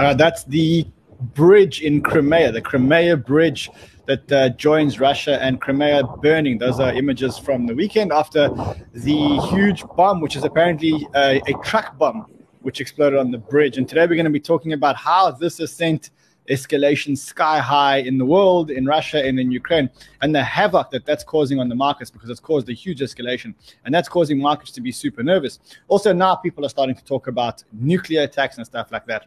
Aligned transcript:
Uh, 0.00 0.14
that's 0.14 0.44
the 0.44 0.86
bridge 1.34 1.82
in 1.82 2.00
Crimea, 2.00 2.50
the 2.52 2.62
Crimea 2.62 3.18
Bridge 3.18 3.70
that 4.06 4.32
uh, 4.32 4.48
joins 4.48 4.98
Russia 4.98 5.38
and 5.42 5.60
Crimea 5.60 6.04
burning. 6.22 6.56
Those 6.56 6.80
are 6.80 6.90
images 6.94 7.36
from 7.36 7.66
the 7.66 7.74
weekend 7.74 8.10
after 8.10 8.48
the 8.94 9.46
huge 9.50 9.84
bomb, 9.98 10.22
which 10.22 10.36
is 10.36 10.44
apparently 10.44 11.06
a, 11.14 11.42
a 11.46 11.52
truck 11.62 11.98
bomb, 11.98 12.24
which 12.62 12.80
exploded 12.80 13.18
on 13.18 13.30
the 13.30 13.36
bridge. 13.36 13.76
And 13.76 13.86
today 13.86 14.06
we're 14.06 14.14
going 14.14 14.24
to 14.24 14.30
be 14.30 14.40
talking 14.40 14.72
about 14.72 14.96
how 14.96 15.32
this 15.32 15.58
has 15.58 15.70
sent 15.70 16.08
escalation 16.48 17.16
sky 17.16 17.58
high 17.58 17.98
in 17.98 18.16
the 18.16 18.24
world, 18.24 18.70
in 18.70 18.86
Russia 18.86 19.22
and 19.22 19.38
in 19.38 19.50
Ukraine, 19.50 19.90
and 20.22 20.34
the 20.34 20.42
havoc 20.42 20.88
that 20.92 21.04
that's 21.04 21.24
causing 21.24 21.60
on 21.60 21.68
the 21.68 21.74
markets 21.74 22.10
because 22.10 22.30
it's 22.30 22.40
caused 22.40 22.70
a 22.70 22.72
huge 22.72 23.00
escalation, 23.00 23.54
and 23.84 23.94
that's 23.94 24.08
causing 24.08 24.38
markets 24.38 24.70
to 24.72 24.80
be 24.80 24.92
super 24.92 25.22
nervous. 25.22 25.58
Also, 25.88 26.14
now 26.14 26.36
people 26.36 26.64
are 26.64 26.70
starting 26.70 26.96
to 26.96 27.04
talk 27.04 27.26
about 27.26 27.62
nuclear 27.70 28.22
attacks 28.22 28.56
and 28.56 28.64
stuff 28.64 28.90
like 28.90 29.04
that. 29.04 29.26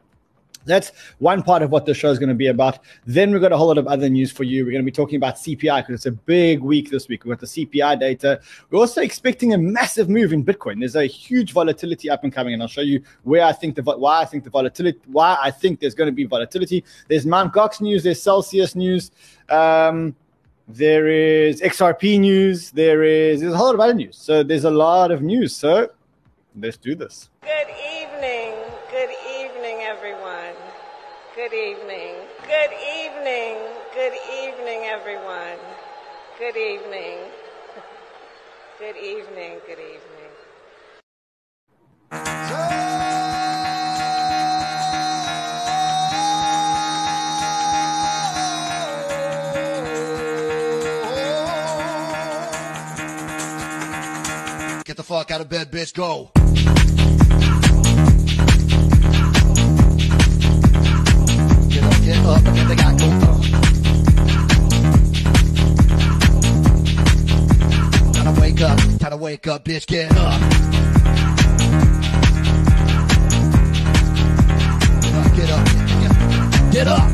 That's 0.65 0.91
one 1.19 1.43
part 1.43 1.61
of 1.61 1.71
what 1.71 1.85
the 1.85 1.93
show 1.93 2.09
is 2.09 2.19
going 2.19 2.29
to 2.29 2.35
be 2.35 2.47
about. 2.47 2.79
Then 3.05 3.31
we've 3.31 3.41
got 3.41 3.51
a 3.51 3.57
whole 3.57 3.67
lot 3.67 3.77
of 3.77 3.87
other 3.87 4.09
news 4.09 4.31
for 4.31 4.43
you. 4.43 4.65
We're 4.65 4.71
going 4.71 4.83
to 4.83 4.85
be 4.85 4.91
talking 4.91 5.17
about 5.17 5.35
CPI 5.35 5.81
because 5.81 5.95
it's 5.95 6.05
a 6.05 6.11
big 6.11 6.61
week 6.61 6.89
this 6.89 7.07
week. 7.07 7.23
We've 7.23 7.37
got 7.37 7.39
the 7.39 7.47
CPI 7.65 7.99
data. 7.99 8.39
We're 8.69 8.79
also 8.79 9.01
expecting 9.01 9.53
a 9.53 9.57
massive 9.57 10.09
move 10.09 10.33
in 10.33 10.43
Bitcoin. 10.43 10.79
There's 10.79 10.95
a 10.95 11.05
huge 11.05 11.53
volatility 11.53 12.09
up 12.09 12.23
and 12.23 12.31
coming, 12.31 12.53
and 12.53 12.61
I'll 12.61 12.67
show 12.67 12.81
you 12.81 13.03
where 13.23 13.43
I 13.43 13.51
think 13.51 13.75
the 13.75 13.83
why 13.83 14.21
I 14.21 14.25
think 14.25 14.43
the 14.43 14.49
volatility 14.49 14.99
why 15.07 15.37
I 15.41 15.51
think 15.51 15.79
there's 15.79 15.95
going 15.95 16.07
to 16.07 16.13
be 16.13 16.25
volatility. 16.25 16.83
There's 17.07 17.25
Mount 17.25 17.53
Gox 17.53 17.81
news. 17.81 18.03
There's 18.03 18.21
Celsius 18.21 18.75
news. 18.75 19.11
Um, 19.49 20.15
there 20.67 21.07
is 21.07 21.61
XRP 21.61 22.19
news. 22.19 22.71
There 22.71 23.03
is 23.03 23.41
there's 23.41 23.53
a 23.53 23.57
whole 23.57 23.67
lot 23.67 23.75
of 23.75 23.81
other 23.81 23.93
news. 23.93 24.17
So 24.17 24.43
there's 24.43 24.63
a 24.63 24.71
lot 24.71 25.11
of 25.11 25.21
news. 25.21 25.55
So 25.55 25.89
let's 26.55 26.77
do 26.77 26.95
this. 26.95 27.29
Good 27.41 27.69
evening. 27.69 28.52
Good 31.43 31.55
evening. 31.55 32.15
Good 32.47 32.71
evening. 32.71 33.57
Good 33.93 34.13
evening, 34.31 34.83
everyone. 34.85 35.59
Good 36.39 36.55
evening. 36.55 37.17
Good 38.79 38.95
evening. 38.95 39.59
Good 39.67 39.77
evening. 39.77 40.29
Get 54.85 54.95
the 54.95 55.03
fuck 55.03 55.29
out 55.31 55.41
of 55.41 55.49
bed, 55.49 55.69
bitch. 55.73 55.93
Go. 55.93 56.42
Wake 69.33 69.47
up, 69.47 69.65
bitch. 69.65 69.87
Get 69.87 70.11
up. 70.15 70.39
Get 75.35 75.49
up, 75.49 75.65
get 75.65 76.11
up, 76.11 76.71
get 76.71 76.87
up. 76.87 77.12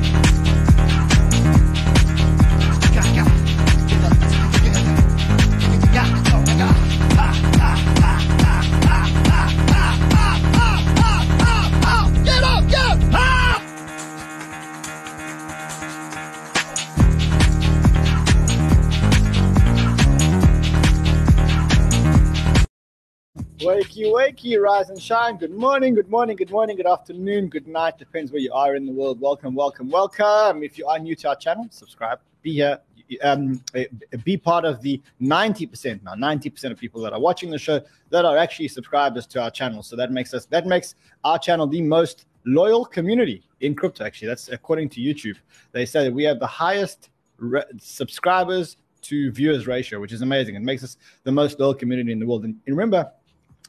Wakey, 24.39 24.61
rise 24.61 24.89
and 24.89 25.01
shine. 25.01 25.37
Good 25.37 25.51
morning, 25.51 25.95
good 25.95 26.09
morning, 26.09 26.37
good 26.37 26.51
morning, 26.51 26.77
good 26.77 26.87
afternoon, 26.87 27.49
good 27.49 27.67
night. 27.67 27.97
Depends 27.97 28.31
where 28.31 28.41
you 28.41 28.53
are 28.53 28.75
in 28.75 28.85
the 28.85 28.91
world. 28.91 29.19
Welcome, 29.19 29.53
welcome, 29.53 29.89
welcome. 29.89 30.63
If 30.63 30.77
you 30.77 30.87
are 30.87 30.97
new 30.97 31.15
to 31.17 31.29
our 31.29 31.35
channel, 31.35 31.67
subscribe. 31.71 32.19
Be 32.41 32.53
here. 32.53 32.79
Um, 33.23 33.61
eh, 33.73 33.85
be 34.23 34.37
part 34.37 34.65
of 34.65 34.83
the 34.83 35.01
90% 35.19 36.03
now 36.03 36.13
90% 36.13 36.71
of 36.71 36.77
people 36.77 37.01
that 37.01 37.11
are 37.11 37.19
watching 37.19 37.49
the 37.49 37.57
show 37.57 37.81
that 38.11 38.23
are 38.23 38.37
actually 38.37 38.67
subscribers 38.67 39.25
to 39.27 39.41
our 39.41 39.49
channel 39.49 39.81
so 39.81 39.95
that 39.95 40.11
makes 40.11 40.31
us 40.35 40.45
that 40.45 40.67
makes 40.67 40.93
our 41.23 41.39
channel 41.39 41.65
the 41.65 41.81
most 41.81 42.27
loyal 42.45 42.85
community 42.85 43.41
in 43.61 43.73
crypto 43.73 44.05
actually 44.05 44.27
that's 44.27 44.49
according 44.49 44.89
to 44.89 45.01
youtube 45.01 45.37
they 45.71 45.87
say 45.87 46.03
that 46.03 46.13
we 46.13 46.23
have 46.23 46.39
the 46.39 46.45
highest 46.45 47.09
re- 47.39 47.63
subscribers 47.79 48.77
to 49.01 49.31
viewers 49.31 49.65
ratio 49.65 49.99
which 49.99 50.13
is 50.13 50.21
amazing 50.21 50.53
it 50.53 50.61
makes 50.61 50.83
us 50.83 50.95
the 51.23 51.31
most 51.31 51.59
loyal 51.59 51.73
community 51.73 52.11
in 52.11 52.19
the 52.19 52.27
world 52.27 52.43
and 52.43 52.59
remember 52.67 53.11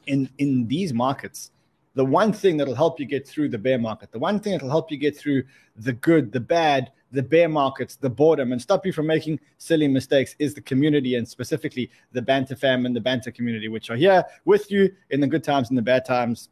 in 0.07 0.29
in 0.37 0.67
these 0.67 0.93
markets 0.93 1.51
the 1.93 2.05
one 2.05 2.31
thing 2.31 2.55
that'll 2.55 2.75
help 2.75 2.99
you 2.99 3.05
get 3.05 3.27
through 3.27 3.49
the 3.49 3.57
bear 3.57 3.77
market 3.77 4.11
the 4.11 4.19
one 4.19 4.39
thing 4.39 4.53
that'll 4.53 4.69
help 4.69 4.91
you 4.91 4.97
get 4.97 5.17
through 5.17 5.43
the 5.77 5.93
good 5.93 6.31
the 6.31 6.39
bad 6.39 6.91
the 7.11 7.21
bear 7.21 7.49
markets 7.49 7.95
the 7.95 8.09
boredom 8.09 8.51
and 8.51 8.61
stop 8.61 8.85
you 8.85 8.93
from 8.93 9.05
making 9.05 9.39
silly 9.57 9.87
mistakes 9.87 10.35
is 10.39 10.53
the 10.53 10.61
community 10.61 11.15
and 11.15 11.27
specifically 11.27 11.89
the 12.13 12.21
banter 12.21 12.55
fam 12.55 12.85
and 12.85 12.95
the 12.95 13.01
banter 13.01 13.31
community 13.31 13.67
which 13.67 13.89
are 13.89 13.95
here 13.95 14.23
with 14.45 14.71
you 14.71 14.91
in 15.09 15.19
the 15.19 15.27
good 15.27 15.43
times 15.43 15.69
and 15.69 15.77
the 15.77 15.81
bad 15.81 16.05
times. 16.05 16.49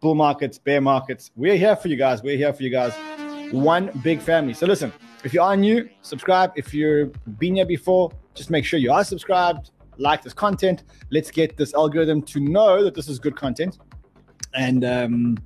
Bull 0.00 0.14
markets 0.14 0.58
bear 0.58 0.80
markets 0.80 1.30
we're 1.36 1.56
here 1.56 1.76
for 1.76 1.88
you 1.88 1.96
guys 1.96 2.22
we're 2.22 2.36
here 2.36 2.52
for 2.52 2.62
you 2.62 2.70
guys. 2.70 2.92
One 3.52 3.90
big 4.02 4.20
family. 4.20 4.54
So 4.54 4.66
listen 4.66 4.92
if 5.24 5.32
you 5.34 5.42
are 5.42 5.56
new 5.56 5.88
subscribe. 6.02 6.52
If 6.56 6.74
you've 6.74 7.14
been 7.38 7.56
here 7.56 7.66
before 7.66 8.10
just 8.34 8.50
make 8.50 8.64
sure 8.64 8.78
you 8.78 8.92
are 8.92 9.04
subscribed 9.04 9.70
like 9.98 10.22
this 10.22 10.32
content. 10.32 10.84
Let's 11.10 11.30
get 11.30 11.56
this 11.56 11.74
algorithm 11.74 12.22
to 12.22 12.40
know 12.40 12.82
that 12.84 12.94
this 12.94 13.08
is 13.08 13.18
good 13.18 13.36
content. 13.36 13.78
And 14.54 14.84
um, 14.84 15.38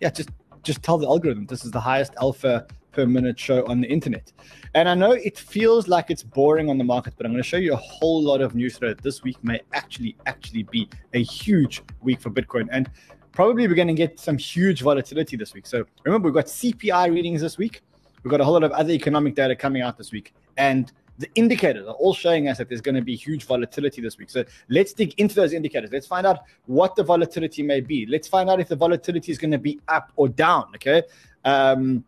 yeah, 0.00 0.10
just 0.10 0.30
just 0.62 0.82
tell 0.82 0.98
the 0.98 1.06
algorithm 1.06 1.46
this 1.46 1.64
is 1.64 1.70
the 1.70 1.80
highest 1.80 2.14
alpha 2.20 2.66
per 2.96 3.06
minute 3.06 3.38
show 3.38 3.64
on 3.66 3.80
the 3.80 3.88
internet. 3.88 4.32
And 4.74 4.88
I 4.88 4.94
know 4.94 5.12
it 5.12 5.38
feels 5.38 5.86
like 5.86 6.10
it's 6.10 6.22
boring 6.22 6.70
on 6.70 6.78
the 6.78 6.84
market, 6.84 7.14
but 7.16 7.26
I'm 7.26 7.32
going 7.32 7.42
to 7.42 7.48
show 7.48 7.58
you 7.58 7.74
a 7.74 7.76
whole 7.76 8.22
lot 8.22 8.40
of 8.40 8.54
news 8.54 8.78
that 8.78 9.02
this 9.02 9.22
week 9.22 9.36
may 9.42 9.60
actually 9.74 10.16
actually 10.26 10.64
be 10.64 10.88
a 11.12 11.22
huge 11.22 11.82
week 12.00 12.20
for 12.20 12.30
Bitcoin. 12.30 12.68
And 12.72 12.90
probably 13.32 13.68
we're 13.68 13.74
going 13.74 13.88
to 13.88 13.94
get 13.94 14.18
some 14.18 14.38
huge 14.38 14.80
volatility 14.80 15.36
this 15.36 15.52
week. 15.52 15.66
So 15.66 15.84
remember, 16.04 16.28
we've 16.28 16.34
got 16.34 16.46
CPI 16.46 17.12
readings 17.12 17.42
this 17.42 17.58
week. 17.58 17.82
We've 18.22 18.30
got 18.30 18.40
a 18.40 18.44
whole 18.44 18.54
lot 18.54 18.64
of 18.64 18.72
other 18.72 18.92
economic 18.92 19.34
data 19.34 19.54
coming 19.54 19.82
out 19.82 19.98
this 19.98 20.10
week. 20.10 20.34
And 20.56 20.90
the 21.18 21.28
indicators 21.34 21.86
are 21.86 21.94
all 21.94 22.14
showing 22.14 22.48
us 22.48 22.58
that 22.58 22.68
there's 22.68 22.80
going 22.80 22.94
to 22.94 23.02
be 23.02 23.16
huge 23.16 23.44
volatility 23.44 24.02
this 24.02 24.18
week. 24.18 24.30
So 24.30 24.44
let's 24.68 24.92
dig 24.92 25.14
into 25.18 25.34
those 25.34 25.52
indicators. 25.52 25.90
Let's 25.92 26.06
find 26.06 26.26
out 26.26 26.40
what 26.66 26.94
the 26.96 27.02
volatility 27.02 27.62
may 27.62 27.80
be. 27.80 28.06
Let's 28.06 28.28
find 28.28 28.50
out 28.50 28.60
if 28.60 28.68
the 28.68 28.76
volatility 28.76 29.32
is 29.32 29.38
going 29.38 29.52
to 29.52 29.58
be 29.58 29.80
up 29.88 30.12
or 30.16 30.28
down. 30.28 30.66
Okay. 30.74 31.02
Um, 31.44 32.04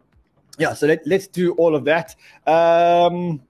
yeah. 0.58 0.74
So 0.74 0.86
let, 0.86 1.06
let's 1.06 1.26
do 1.26 1.52
all 1.54 1.74
of 1.74 1.84
that. 1.84 2.16
Um, 2.46 3.40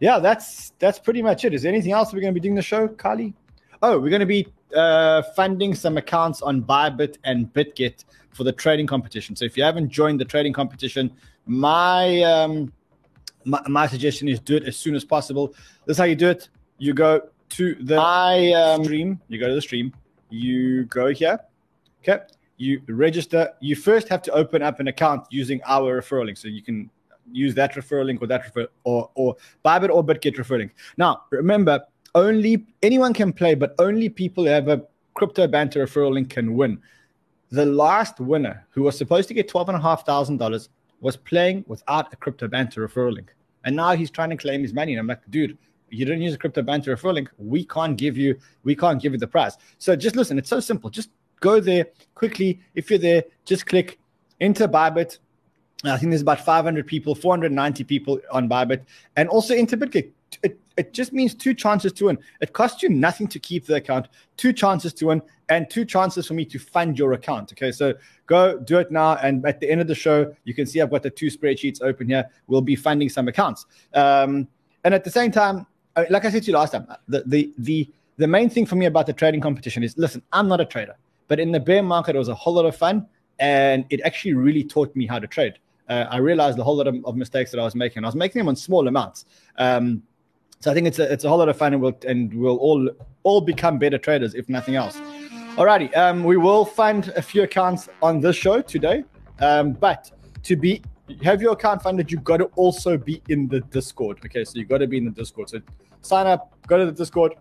yeah, 0.00 0.20
that's 0.20 0.72
that's 0.78 0.98
pretty 0.98 1.22
much 1.22 1.44
it. 1.44 1.52
Is 1.52 1.62
there 1.62 1.72
anything 1.72 1.92
else 1.92 2.12
we're 2.12 2.20
going 2.20 2.32
to 2.32 2.40
be 2.40 2.42
doing 2.42 2.54
the 2.54 2.62
show, 2.62 2.86
Kali? 2.86 3.34
Oh, 3.82 3.98
we're 3.98 4.10
going 4.10 4.20
to 4.20 4.26
be 4.26 4.46
uh, 4.74 5.22
funding 5.34 5.74
some 5.74 5.96
accounts 5.96 6.42
on 6.42 6.62
Bybit 6.62 7.16
and 7.24 7.52
BitGet 7.52 8.04
for 8.30 8.44
the 8.44 8.52
trading 8.52 8.86
competition. 8.86 9.34
So 9.34 9.44
if 9.44 9.56
you 9.56 9.64
haven't 9.64 9.88
joined 9.88 10.20
the 10.20 10.24
trading 10.24 10.52
competition, 10.52 11.10
my 11.46 12.22
um, 12.22 12.72
my, 13.48 13.60
my, 13.66 13.86
suggestion 13.86 14.28
is 14.28 14.38
do 14.40 14.56
it 14.56 14.64
as 14.64 14.76
soon 14.76 14.94
as 14.94 15.04
possible. 15.04 15.48
This 15.86 15.94
is 15.94 15.98
how 15.98 16.04
you 16.04 16.14
do 16.14 16.28
it. 16.28 16.48
You 16.78 16.92
go 16.94 17.22
to 17.50 17.74
the 17.76 17.96
my 17.96 18.52
um, 18.52 18.84
stream. 18.84 19.20
You 19.28 19.40
go 19.40 19.48
to 19.48 19.54
the 19.54 19.62
stream. 19.62 19.92
You 20.28 20.84
go 20.84 21.06
here. 21.08 21.38
Okay. 22.02 22.24
You 22.58 22.82
register. 22.88 23.50
You 23.60 23.74
first 23.74 24.08
have 24.08 24.22
to 24.22 24.32
open 24.32 24.62
up 24.62 24.80
an 24.80 24.88
account 24.88 25.26
using 25.30 25.60
our 25.66 26.00
referral 26.00 26.26
link. 26.26 26.36
So 26.36 26.48
you 26.48 26.62
can 26.62 26.90
use 27.32 27.54
that 27.54 27.74
referral 27.74 28.06
link 28.06 28.20
or 28.22 28.26
that 28.26 28.44
refer 28.44 28.68
or 28.84 29.10
or 29.14 29.36
Bybit 29.64 29.90
or 29.90 30.04
BitGet 30.04 30.36
referral 30.36 30.58
link. 30.58 30.74
Now 30.96 31.22
remember, 31.30 31.80
only 32.14 32.66
anyone 32.82 33.14
can 33.14 33.32
play, 33.32 33.54
but 33.54 33.74
only 33.78 34.08
people 34.08 34.44
who 34.44 34.50
have 34.50 34.68
a 34.68 34.82
crypto 35.14 35.46
banter 35.46 35.84
referral 35.86 36.12
link 36.12 36.30
can 36.30 36.54
win. 36.54 36.80
The 37.50 37.64
last 37.64 38.20
winner, 38.20 38.66
who 38.70 38.82
was 38.82 38.98
supposed 38.98 39.28
to 39.28 39.34
get 39.34 39.48
twelve 39.48 39.68
and 39.68 39.78
a 39.78 39.80
half 39.80 40.04
thousand 40.04 40.36
dollars, 40.36 40.68
was 41.00 41.16
playing 41.16 41.64
without 41.66 42.12
a 42.12 42.16
crypto 42.16 42.48
banter 42.48 42.86
referral 42.86 43.14
link. 43.14 43.34
And 43.64 43.76
now 43.76 43.92
he's 43.92 44.10
trying 44.10 44.30
to 44.30 44.36
claim 44.36 44.62
his 44.62 44.72
money. 44.72 44.92
And 44.92 45.00
I'm 45.00 45.06
like, 45.06 45.20
dude, 45.30 45.58
you 45.90 46.04
didn't 46.04 46.22
use 46.22 46.34
a 46.34 46.38
crypto 46.38 46.62
banter 46.62 46.94
referral 46.94 47.14
link. 47.14 47.30
We 47.38 47.64
can't 47.64 47.96
give 47.96 48.16
you, 48.16 48.38
we 48.64 48.76
can't 48.76 49.00
give 49.00 49.12
you 49.12 49.18
the 49.18 49.26
prize. 49.26 49.56
So 49.78 49.96
just 49.96 50.16
listen, 50.16 50.38
it's 50.38 50.48
so 50.48 50.60
simple. 50.60 50.90
Just 50.90 51.10
go 51.40 51.60
there 51.60 51.86
quickly. 52.14 52.60
If 52.74 52.90
you're 52.90 52.98
there, 52.98 53.24
just 53.44 53.66
click 53.66 53.98
enter 54.40 54.68
Bybit. 54.68 55.18
I 55.84 55.96
think 55.96 56.10
there's 56.10 56.22
about 56.22 56.40
500 56.40 56.86
people, 56.86 57.14
490 57.14 57.84
people 57.84 58.20
on 58.32 58.48
Bybit, 58.48 58.82
and 59.16 59.28
also 59.28 59.54
enter 59.54 59.76
BitGet. 59.76 60.10
it 60.42 60.58
it 60.78 60.92
just 60.92 61.12
means 61.12 61.34
two 61.34 61.54
chances 61.54 61.92
to 61.94 62.04
win. 62.04 62.18
It 62.40 62.52
costs 62.52 62.82
you 62.84 62.88
nothing 62.88 63.26
to 63.28 63.38
keep 63.40 63.66
the 63.66 63.74
account, 63.74 64.06
two 64.36 64.52
chances 64.52 64.92
to 64.94 65.06
win, 65.06 65.20
and 65.48 65.68
two 65.68 65.84
chances 65.84 66.26
for 66.26 66.34
me 66.34 66.44
to 66.46 66.58
fund 66.58 66.96
your 66.96 67.14
account. 67.14 67.52
Okay, 67.52 67.72
so 67.72 67.94
go 68.26 68.58
do 68.58 68.78
it 68.78 68.92
now. 68.92 69.16
And 69.16 69.44
at 69.44 69.58
the 69.58 69.68
end 69.68 69.80
of 69.80 69.88
the 69.88 69.96
show, 69.96 70.32
you 70.44 70.54
can 70.54 70.66
see 70.66 70.80
I've 70.80 70.90
got 70.90 71.02
the 71.02 71.10
two 71.10 71.26
spreadsheets 71.26 71.82
open 71.82 72.08
here. 72.08 72.30
We'll 72.46 72.60
be 72.60 72.76
funding 72.76 73.08
some 73.08 73.26
accounts. 73.26 73.66
Um, 73.92 74.46
and 74.84 74.94
at 74.94 75.02
the 75.02 75.10
same 75.10 75.32
time, 75.32 75.66
uh, 75.96 76.04
like 76.10 76.24
I 76.24 76.30
said 76.30 76.44
to 76.44 76.46
you 76.46 76.56
last 76.56 76.70
time, 76.70 76.86
the 77.08 77.24
the 77.26 77.52
the 77.58 77.90
the 78.16 78.28
main 78.28 78.48
thing 78.48 78.64
for 78.64 78.76
me 78.76 78.86
about 78.86 79.06
the 79.06 79.12
trading 79.12 79.40
competition 79.40 79.82
is 79.82 79.98
listen, 79.98 80.22
I'm 80.32 80.46
not 80.46 80.60
a 80.60 80.64
trader, 80.64 80.94
but 81.26 81.40
in 81.40 81.50
the 81.50 81.60
bear 81.60 81.82
market, 81.82 82.14
it 82.14 82.18
was 82.18 82.28
a 82.28 82.36
whole 82.36 82.54
lot 82.54 82.66
of 82.66 82.76
fun, 82.76 83.06
and 83.40 83.84
it 83.90 84.00
actually 84.02 84.34
really 84.34 84.62
taught 84.62 84.94
me 84.94 85.06
how 85.06 85.18
to 85.18 85.26
trade. 85.26 85.58
Uh, 85.88 86.06
I 86.10 86.18
realized 86.18 86.58
a 86.58 86.64
whole 86.64 86.76
lot 86.76 86.86
of, 86.86 86.96
of, 87.04 87.16
mistakes 87.16 87.50
that 87.50 87.58
I 87.58 87.64
was 87.64 87.74
making. 87.74 88.04
I 88.04 88.08
was 88.08 88.14
making 88.14 88.40
them 88.40 88.48
on 88.48 88.56
small 88.56 88.86
amounts. 88.88 89.24
Um, 89.56 90.02
so 90.60 90.70
I 90.70 90.74
think 90.74 90.86
it's 90.86 90.98
a 90.98 91.10
it's 91.10 91.24
a 91.24 91.28
whole 91.28 91.38
lot 91.38 91.48
of 91.48 91.56
fun, 91.56 91.72
and 91.72 91.80
we'll 91.80 91.96
and 92.06 92.34
we'll 92.34 92.56
all 92.56 92.90
all 93.22 93.40
become 93.40 93.78
better 93.78 93.98
traders 93.98 94.34
if 94.34 94.48
nothing 94.48 94.74
else. 94.74 94.98
Alrighty, 95.56 95.96
um, 95.96 96.24
we 96.24 96.36
will 96.36 96.64
find 96.64 97.08
a 97.16 97.22
few 97.22 97.42
accounts 97.42 97.88
on 98.02 98.20
this 98.20 98.36
show 98.36 98.60
today, 98.60 99.04
um, 99.40 99.72
but 99.72 100.10
to 100.42 100.56
be 100.56 100.82
have 101.22 101.40
your 101.40 101.52
account 101.52 101.82
funded, 101.82 102.12
you've 102.12 102.24
got 102.24 102.38
to 102.38 102.44
also 102.56 102.98
be 102.98 103.22
in 103.28 103.48
the 103.48 103.60
Discord. 103.60 104.18
Okay, 104.24 104.44
so 104.44 104.58
you've 104.58 104.68
got 104.68 104.78
to 104.78 104.86
be 104.86 104.98
in 104.98 105.04
the 105.04 105.10
Discord. 105.10 105.50
So 105.50 105.60
sign 106.02 106.26
up, 106.26 106.52
go 106.66 106.78
to 106.78 106.86
the 106.86 106.92
Discord, 106.92 107.34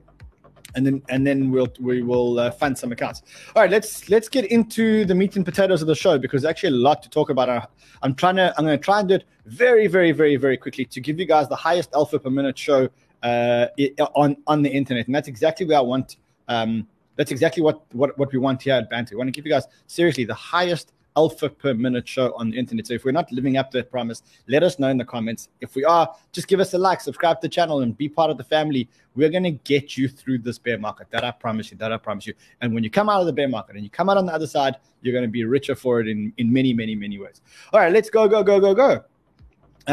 and 0.77 0.85
then 0.85 1.01
and 1.09 1.27
then 1.27 1.51
we'll 1.51 1.74
we 1.79 2.01
will 2.03 2.39
uh, 2.39 2.51
fund 2.51 2.77
some 2.77 2.91
accounts. 2.91 3.24
All 3.56 3.62
right, 3.63 3.71
let's 3.71 4.09
let's 4.09 4.29
get 4.29 4.45
into 4.45 5.03
the 5.03 5.15
meat 5.15 5.35
and 5.35 5.44
potatoes 5.44 5.81
of 5.81 5.88
the 5.88 5.95
show 5.95 6.18
because 6.18 6.44
there's 6.44 6.50
actually 6.50 6.69
a 6.69 6.79
lot 6.79 7.03
to 7.03 7.09
talk 7.09 7.29
about. 7.29 7.69
I'm 8.03 8.15
trying 8.15 8.38
to 8.38 8.53
I'm 8.57 8.65
going 8.65 8.77
to 8.77 8.83
try 8.83 9.00
and 9.00 9.09
do 9.09 9.15
it 9.15 9.25
very 9.45 9.88
very 9.88 10.12
very 10.12 10.38
very 10.38 10.56
quickly 10.56 10.85
to 10.85 11.01
give 11.01 11.19
you 11.19 11.25
guys 11.25 11.50
the 11.50 11.56
highest 11.56 11.89
alpha 11.94 12.19
per 12.19 12.29
minute 12.29 12.57
show 12.57 12.88
uh, 13.24 13.68
on 14.15 14.38
on 14.45 14.62
the 14.62 14.69
internet, 14.69 15.07
and 15.07 15.15
that's 15.15 15.27
exactly 15.27 15.65
where 15.65 15.79
I 15.79 15.81
want. 15.81 16.18
Um, 16.47 16.88
that's 17.15 17.31
exactly 17.31 17.63
what, 17.63 17.81
what 17.94 18.18
what 18.19 18.31
we 18.31 18.38
want 18.38 18.62
here 18.62 18.75
at 18.75 18.89
Banter. 18.89 19.15
We 19.15 19.18
want 19.18 19.27
to 19.30 19.31
give 19.31 19.45
you 19.45 19.51
guys 19.51 19.65
seriously 19.88 20.23
the 20.23 20.35
highest 20.35 20.94
alpha 21.18 21.50
per 21.50 21.74
minute 21.74 22.08
show 22.08 22.31
on 22.36 22.52
the 22.52 22.58
internet. 22.58 22.88
So 22.88 22.94
if 22.94 23.04
we're 23.04 23.12
not 23.12 23.31
living 23.31 23.58
up 23.58 23.72
to 23.72 23.78
that 23.80 23.92
promise, 23.92 24.22
let 24.48 24.62
us 24.64 24.78
know 24.78 24.88
in 24.90 24.98
the 24.98 25.06
comments. 25.06 25.50
If 25.60 25.75
we 25.75 25.84
are, 25.84 26.08
just 26.31 26.48
give 26.48 26.60
us 26.60 26.74
a 26.74 26.78
like, 26.78 27.02
subscribe 27.02 27.42
to 27.42 27.48
the 27.48 27.50
channel, 27.50 27.81
and 27.81 27.98
be 27.98 28.08
part 28.08 28.30
of 28.30 28.38
the 28.38 28.44
family. 28.44 28.88
We're 29.16 29.30
going 29.30 29.44
to 29.44 29.52
get 29.52 29.98
you 29.98 30.08
through 30.08 30.40
this 30.40 30.60
bear 30.60 30.78
market. 30.78 31.08
That 31.10 31.24
I 31.24 31.31
promise 31.31 31.72
you. 31.72 31.78
That 31.78 31.92
I 31.92 31.98
promise 31.98 32.28
you. 32.28 32.36
And 32.62 32.74
when 32.74 32.84
you 32.84 32.92
come 32.92 33.10
out 33.10 33.19
of 33.19 33.25
the 33.25 33.34
bear 33.34 33.50
market 33.50 33.75
and 33.75 33.84
you 33.84 33.90
come 33.90 34.10
out 34.10 34.18
on 34.18 34.28
the 34.28 34.34
other 34.34 34.48
side, 34.48 34.75
you're 35.02 35.14
going 35.14 35.25
to 35.25 35.31
be 35.40 35.44
richer 35.44 35.75
for 35.75 36.00
it 36.00 36.08
in, 36.08 36.31
in 36.38 36.54
many, 36.54 36.74
many, 36.74 36.96
many 36.96 37.18
ways. 37.18 37.42
All 37.74 37.80
right, 37.80 37.92
let's 37.92 38.10
go, 38.10 38.28
go, 38.28 38.44
go, 38.44 38.60
go, 38.60 38.75
go. 38.75 39.04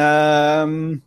Um, 0.01 1.03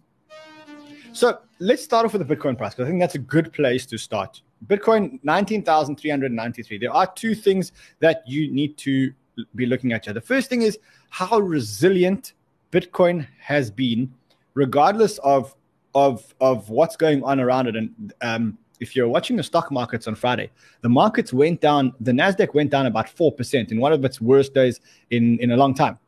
so 1.14 1.40
let's 1.60 1.84
start 1.84 2.06
off 2.06 2.14
with 2.14 2.28
the 2.28 2.36
Bitcoin 2.36 2.58
price 2.58 2.74
because 2.74 2.88
I 2.88 2.90
think 2.90 3.02
that's 3.02 3.16
a 3.16 3.19
good 3.19 3.54
place 3.54 3.86
to 3.88 3.98
start. 3.98 4.42
Bitcoin 4.66 5.19
19,393. 5.24 6.80
There 6.80 6.92
are 6.92 7.12
two 7.14 7.36
things 7.36 7.72
that 8.00 8.24
you 8.25 8.52
need 8.52 8.78
to 8.78 9.14
be 9.56 9.66
looking 9.66 9.94
at 9.94 10.06
here. 10.06 10.13
The 10.13 10.22
first 10.22 10.50
thing 10.50 10.62
is 10.62 10.78
how 11.10 11.39
resilient 11.39 12.34
Bitcoin 12.72 13.28
has 13.39 13.72
been, 13.72 14.13
regardless 14.54 15.18
of 15.19 15.56
of 15.95 16.34
of 16.42 16.69
what's 16.69 16.95
going 16.95 17.24
on 17.24 17.39
around 17.39 17.68
it. 17.68 17.75
And 17.75 18.13
um, 18.22 18.57
if 18.80 18.95
you're 18.95 19.07
watching 19.07 19.36
the 19.36 19.44
stock 19.44 19.72
markets 19.72 20.07
on 20.07 20.16
Friday, 20.16 20.51
the 20.81 20.89
markets 20.89 21.34
went 21.34 21.62
down. 21.62 21.94
The 22.00 22.12
Nasdaq 22.12 22.54
went 22.54 22.69
down 22.69 22.86
about 22.86 23.10
four 23.10 23.31
percent 23.31 23.72
in 23.72 23.80
one 23.80 23.94
of 23.94 24.04
its 24.06 24.22
worst 24.22 24.54
days 24.54 24.80
in 25.10 25.40
in 25.40 25.51
a 25.51 25.57
long 25.57 25.74
time. 25.74 26.00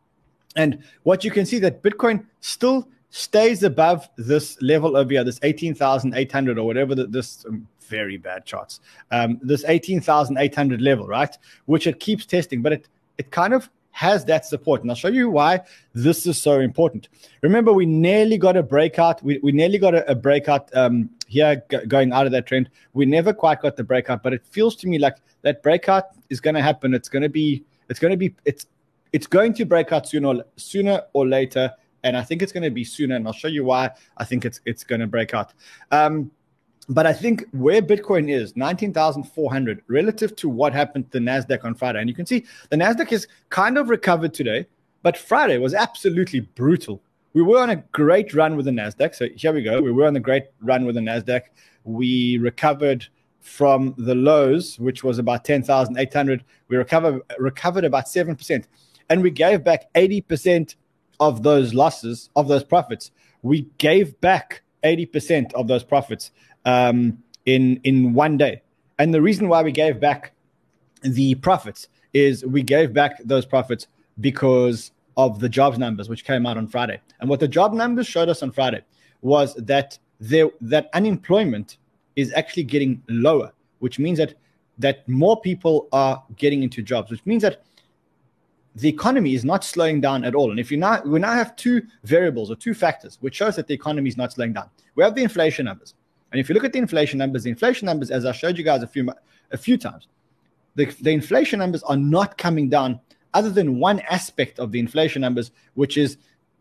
And 0.55 0.79
what 1.03 1.23
you 1.23 1.31
can 1.31 1.45
see 1.45 1.59
that 1.59 1.83
Bitcoin 1.83 2.25
still 2.41 2.87
stays 3.11 3.63
above 3.63 4.09
this 4.17 4.61
level 4.61 4.95
over 4.95 5.11
here, 5.11 5.23
this 5.23 5.39
18,800 5.41 6.57
or 6.57 6.65
whatever 6.65 6.95
the, 6.95 7.07
this 7.07 7.45
um, 7.47 7.67
very 7.81 8.17
bad 8.17 8.45
charts, 8.45 8.81
um, 9.11 9.39
this 9.41 9.63
18,800 9.65 10.81
level, 10.81 11.07
right? 11.07 11.35
Which 11.65 11.87
it 11.87 11.99
keeps 11.99 12.25
testing, 12.25 12.61
but 12.61 12.73
it 12.73 12.87
it 13.19 13.29
kind 13.29 13.53
of 13.53 13.69
has 13.91 14.23
that 14.25 14.45
support. 14.45 14.81
And 14.81 14.89
I'll 14.89 14.95
show 14.95 15.09
you 15.09 15.29
why 15.29 15.61
this 15.93 16.25
is 16.25 16.41
so 16.41 16.59
important. 16.59 17.09
Remember, 17.43 17.73
we 17.73 17.85
nearly 17.85 18.37
got 18.37 18.55
a 18.55 18.63
breakout. 18.63 19.21
We, 19.21 19.39
we 19.43 19.51
nearly 19.51 19.77
got 19.77 19.93
a, 19.93 20.09
a 20.09 20.15
breakout 20.15 20.75
um, 20.75 21.09
here 21.27 21.61
g- 21.69 21.85
going 21.85 22.13
out 22.13 22.25
of 22.25 22.31
that 22.31 22.45
trend. 22.45 22.69
We 22.93 23.05
never 23.05 23.33
quite 23.33 23.61
got 23.61 23.75
the 23.75 23.83
breakout, 23.83 24.23
but 24.23 24.33
it 24.33 24.45
feels 24.45 24.75
to 24.77 24.87
me 24.87 24.99
like 24.99 25.17
that 25.41 25.61
breakout 25.61 26.05
is 26.29 26.39
going 26.39 26.55
to 26.55 26.61
happen. 26.61 26.93
It's 26.93 27.09
going 27.09 27.23
to 27.23 27.29
be, 27.29 27.65
it's 27.89 27.99
going 27.99 28.11
to 28.11 28.17
be, 28.17 28.33
it's, 28.45 28.67
it's 29.11 29.27
going 29.27 29.53
to 29.55 29.65
break 29.65 29.91
out 29.91 30.07
sooner, 30.07 30.43
sooner 30.55 31.03
or 31.13 31.27
later. 31.27 31.71
And 32.03 32.15
I 32.15 32.23
think 32.23 32.41
it's 32.41 32.53
going 32.53 32.63
to 32.63 32.71
be 32.71 32.85
sooner. 32.85 33.15
And 33.17 33.27
I'll 33.27 33.33
show 33.33 33.49
you 33.49 33.65
why 33.65 33.91
I 34.15 34.23
think 34.23 34.45
it's, 34.45 34.61
it's 34.65 34.85
going 34.85 35.01
to 35.01 35.07
break 35.07 35.33
out. 35.33 35.53
Um, 35.91 36.31
but 36.89 37.05
I 37.05 37.13
think 37.13 37.45
where 37.51 37.81
Bitcoin 37.83 38.29
is, 38.29 38.55
19,400, 38.57 39.83
relative 39.87 40.35
to 40.37 40.49
what 40.49 40.73
happened 40.73 41.11
to 41.11 41.19
the 41.19 41.25
NASDAQ 41.25 41.63
on 41.63 41.75
Friday. 41.75 41.99
And 41.99 42.09
you 42.09 42.15
can 42.15 42.25
see 42.25 42.45
the 42.71 42.77
NASDAQ 42.77 43.11
is 43.11 43.27
kind 43.49 43.77
of 43.77 43.89
recovered 43.89 44.33
today, 44.33 44.65
but 45.03 45.15
Friday 45.15 45.59
was 45.59 45.75
absolutely 45.75 46.39
brutal. 46.41 47.01
We 47.33 47.43
were 47.43 47.59
on 47.59 47.69
a 47.69 47.75
great 47.75 48.33
run 48.33 48.55
with 48.55 48.65
the 48.65 48.71
NASDAQ. 48.71 49.13
So 49.13 49.27
here 49.35 49.53
we 49.53 49.61
go. 49.61 49.79
We 49.81 49.91
were 49.91 50.07
on 50.07 50.15
a 50.15 50.19
great 50.19 50.45
run 50.61 50.85
with 50.85 50.95
the 50.95 51.01
NASDAQ. 51.01 51.43
We 51.83 52.39
recovered 52.39 53.05
from 53.39 53.93
the 53.97 54.15
lows, 54.15 54.79
which 54.79 55.03
was 55.03 55.19
about 55.19 55.45
10,800. 55.45 56.43
We 56.69 56.77
recovered, 56.77 57.21
recovered 57.37 57.85
about 57.85 58.05
7%. 58.05 58.63
And 59.11 59.21
we 59.21 59.29
gave 59.29 59.63
back 59.63 59.93
80% 59.93 60.75
of 61.19 61.43
those 61.43 61.75
losses, 61.75 62.31
of 62.35 62.47
those 62.47 62.63
profits. 62.63 63.11
We 63.43 63.67
gave 63.77 64.19
back 64.21 64.63
80% 64.83 65.53
of 65.53 65.67
those 65.67 65.83
profits 65.83 66.31
um, 66.65 67.17
in 67.45 67.79
in 67.83 68.13
one 68.13 68.37
day. 68.37 68.61
And 68.97 69.13
the 69.13 69.21
reason 69.21 69.47
why 69.47 69.63
we 69.63 69.71
gave 69.71 69.99
back 69.99 70.33
the 71.01 71.35
profits 71.35 71.87
is 72.13 72.45
we 72.45 72.63
gave 72.63 72.93
back 72.93 73.21
those 73.23 73.45
profits 73.45 73.87
because 74.19 74.91
of 75.17 75.39
the 75.39 75.49
jobs 75.49 75.77
numbers 75.77 76.09
which 76.09 76.23
came 76.23 76.45
out 76.45 76.57
on 76.57 76.67
Friday. 76.67 76.99
And 77.19 77.29
what 77.29 77.39
the 77.39 77.47
job 77.47 77.73
numbers 77.73 78.07
showed 78.07 78.29
us 78.29 78.41
on 78.43 78.51
Friday 78.51 78.81
was 79.21 79.53
that 79.55 79.97
there 80.19 80.49
that 80.61 80.89
unemployment 80.93 81.77
is 82.15 82.33
actually 82.33 82.63
getting 82.63 83.01
lower, 83.09 83.51
which 83.79 83.99
means 83.99 84.17
that 84.17 84.35
that 84.77 85.07
more 85.07 85.39
people 85.41 85.87
are 85.91 86.23
getting 86.37 86.63
into 86.63 86.81
jobs, 86.81 87.11
which 87.11 87.25
means 87.25 87.41
that 87.43 87.63
the 88.75 88.87
economy 88.87 89.33
is 89.33 89.43
not 89.43 89.63
slowing 89.63 89.99
down 89.99 90.23
at 90.23 90.35
all. 90.35 90.51
And 90.51 90.59
if 90.59 90.71
you 90.71 90.77
now 90.77 91.01
we 91.03 91.19
now 91.19 91.33
have 91.33 91.55
two 91.55 91.81
variables 92.03 92.51
or 92.51 92.55
two 92.55 92.73
factors 92.73 93.17
which 93.21 93.35
shows 93.35 93.55
that 93.55 93.67
the 93.67 93.73
economy 93.73 94.09
is 94.09 94.17
not 94.17 94.33
slowing 94.33 94.53
down. 94.53 94.69
We 94.95 95.03
have 95.03 95.15
the 95.15 95.23
inflation 95.23 95.65
numbers. 95.65 95.93
And 96.31 96.39
if 96.39 96.49
you 96.49 96.55
look 96.55 96.63
at 96.63 96.73
the 96.73 96.79
inflation 96.79 97.17
numbers, 97.17 97.43
the 97.43 97.49
inflation 97.49 97.85
numbers, 97.85 98.11
as 98.11 98.25
I 98.25 98.31
showed 98.31 98.57
you 98.57 98.63
guys 98.63 98.83
a 98.83 98.87
few 98.87 99.09
a 99.51 99.57
few 99.57 99.77
times, 99.77 100.07
the, 100.75 100.85
the 101.01 101.11
inflation 101.11 101.59
numbers 101.59 101.83
are 101.83 101.97
not 101.97 102.37
coming 102.37 102.69
down 102.69 102.99
other 103.33 103.49
than 103.49 103.79
one 103.79 103.99
aspect 104.01 104.59
of 104.59 104.71
the 104.71 104.79
inflation 104.79 105.21
numbers, 105.21 105.51
which 105.73 105.97
is 105.97 106.17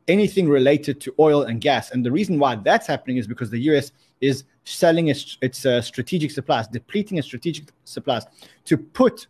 anything 0.06 0.48
related 0.48 1.00
to 1.02 1.14
oil 1.18 1.42
and 1.42 1.60
gas. 1.60 1.90
And 1.90 2.04
the 2.04 2.10
reason 2.10 2.38
why 2.38 2.56
that's 2.56 2.86
happening 2.86 3.18
is 3.18 3.26
because 3.26 3.50
the 3.50 3.60
US 3.70 3.92
is 4.20 4.44
selling 4.64 5.08
its, 5.08 5.38
its 5.42 5.64
uh, 5.64 5.80
strategic 5.80 6.30
supplies, 6.30 6.66
depleting 6.66 7.18
its 7.18 7.26
strategic 7.26 7.68
supplies 7.84 8.24
to 8.64 8.76
put 8.76 9.26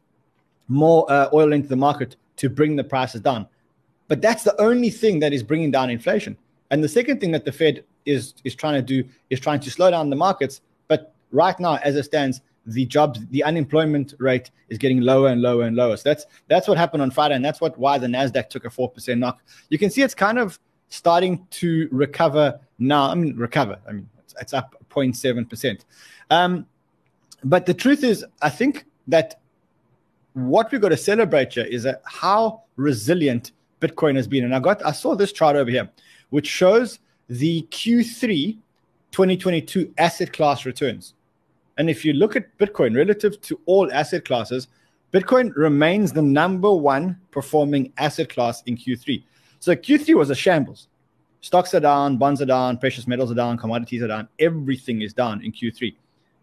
more 0.68 1.10
uh, 1.10 1.28
oil 1.32 1.52
into 1.52 1.68
the 1.68 1.76
market 1.76 2.16
to 2.36 2.48
bring 2.48 2.76
the 2.76 2.84
prices 2.84 3.20
down. 3.20 3.46
But 4.06 4.22
that's 4.22 4.44
the 4.44 4.58
only 4.60 4.90
thing 4.90 5.18
that 5.20 5.32
is 5.32 5.42
bringing 5.42 5.70
down 5.70 5.90
inflation. 5.90 6.36
And 6.70 6.82
the 6.82 6.88
second 6.88 7.20
thing 7.20 7.32
that 7.32 7.44
the 7.44 7.52
Fed 7.52 7.84
is 8.08 8.34
is 8.44 8.54
trying 8.54 8.74
to 8.74 8.82
do 8.82 9.08
is 9.30 9.38
trying 9.38 9.60
to 9.60 9.70
slow 9.70 9.90
down 9.90 10.10
the 10.10 10.16
markets. 10.16 10.60
But 10.88 11.12
right 11.30 11.58
now, 11.60 11.76
as 11.76 11.94
it 11.96 12.04
stands, 12.04 12.40
the 12.66 12.84
jobs, 12.86 13.20
the 13.30 13.44
unemployment 13.44 14.14
rate 14.18 14.50
is 14.68 14.78
getting 14.78 15.00
lower 15.00 15.28
and 15.28 15.40
lower 15.40 15.64
and 15.64 15.76
lower. 15.76 15.96
So 15.96 16.08
that's 16.08 16.26
that's 16.48 16.66
what 16.66 16.78
happened 16.78 17.02
on 17.02 17.10
Friday, 17.10 17.34
and 17.34 17.44
that's 17.44 17.60
what 17.60 17.78
why 17.78 17.98
the 17.98 18.06
Nasdaq 18.06 18.48
took 18.48 18.64
a 18.64 18.70
four 18.70 18.90
percent 18.90 19.20
knock. 19.20 19.40
You 19.68 19.78
can 19.78 19.90
see 19.90 20.02
it's 20.02 20.14
kind 20.14 20.38
of 20.38 20.58
starting 20.88 21.46
to 21.50 21.88
recover 21.92 22.58
now. 22.78 23.10
I 23.10 23.14
mean, 23.14 23.36
recover. 23.36 23.78
I 23.86 23.92
mean, 23.92 24.08
it's, 24.18 24.34
it's 24.40 24.54
up 24.54 24.74
0.7 24.90 25.48
percent. 25.48 25.84
Um, 26.30 26.66
but 27.44 27.66
the 27.66 27.74
truth 27.74 28.02
is, 28.02 28.24
I 28.42 28.50
think 28.50 28.86
that 29.06 29.40
what 30.32 30.70
we've 30.72 30.80
got 30.80 30.90
to 30.90 30.96
celebrate 30.96 31.54
here 31.54 31.64
is 31.64 31.82
that 31.84 32.02
how 32.04 32.62
resilient 32.76 33.52
Bitcoin 33.80 34.16
has 34.16 34.26
been. 34.26 34.44
And 34.44 34.54
I 34.54 34.60
got 34.60 34.84
I 34.84 34.92
saw 34.92 35.14
this 35.14 35.32
chart 35.32 35.56
over 35.56 35.70
here, 35.70 35.88
which 36.30 36.46
shows 36.46 36.98
the 37.28 37.62
Q3 37.70 38.58
2022 39.10 39.92
asset 39.98 40.32
class 40.32 40.66
returns. 40.66 41.14
And 41.76 41.88
if 41.88 42.04
you 42.04 42.12
look 42.12 42.36
at 42.36 42.56
Bitcoin 42.58 42.96
relative 42.96 43.40
to 43.42 43.60
all 43.66 43.90
asset 43.92 44.24
classes, 44.24 44.68
Bitcoin 45.12 45.54
remains 45.56 46.12
the 46.12 46.22
number 46.22 46.72
one 46.72 47.18
performing 47.30 47.92
asset 47.96 48.28
class 48.28 48.62
in 48.66 48.76
Q3. 48.76 49.22
So 49.60 49.74
Q3 49.74 50.14
was 50.14 50.30
a 50.30 50.34
shambles. 50.34 50.88
Stocks 51.40 51.72
are 51.72 51.80
down, 51.80 52.16
bonds 52.16 52.42
are 52.42 52.46
down, 52.46 52.78
precious 52.78 53.06
metals 53.06 53.30
are 53.30 53.34
down, 53.34 53.56
commodities 53.56 54.02
are 54.02 54.08
down. 54.08 54.28
Everything 54.38 55.02
is 55.02 55.14
down 55.14 55.42
in 55.44 55.52
Q3, 55.52 55.94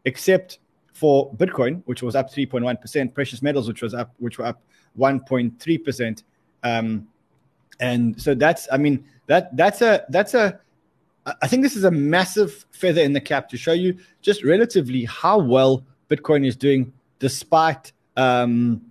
except 0.05 0.59
for 0.93 1.31
Bitcoin, 1.33 1.81
which 1.85 2.01
was 2.01 2.15
up 2.15 2.31
3.1%, 2.31 3.13
precious 3.13 3.41
metals, 3.41 3.67
which 3.67 3.81
was 3.81 3.93
up, 3.93 4.13
which 4.17 4.39
were 4.39 4.45
up 4.45 4.61
1.3%. 4.97 6.23
Um, 6.63 7.07
and 7.81 8.19
so 8.19 8.33
that's, 8.33 8.69
I 8.71 8.77
mean, 8.77 9.05
that 9.27 9.55
that's 9.57 9.81
a 9.81 10.05
that's 10.09 10.33
a 10.33 10.59
I- 11.25 11.47
think 11.47 11.63
this 11.63 11.75
is 11.75 11.83
a 11.83 11.91
massive 11.91 12.65
feather 12.71 13.01
in 13.01 13.13
the 13.13 13.21
cap 13.21 13.49
to 13.49 13.57
show 13.57 13.73
you 13.73 13.97
just 14.21 14.43
relatively 14.43 15.05
how 15.05 15.39
well 15.39 15.83
Bitcoin 16.09 16.45
is 16.45 16.55
doing 16.55 16.93
despite 17.19 17.91
um, 18.17 18.81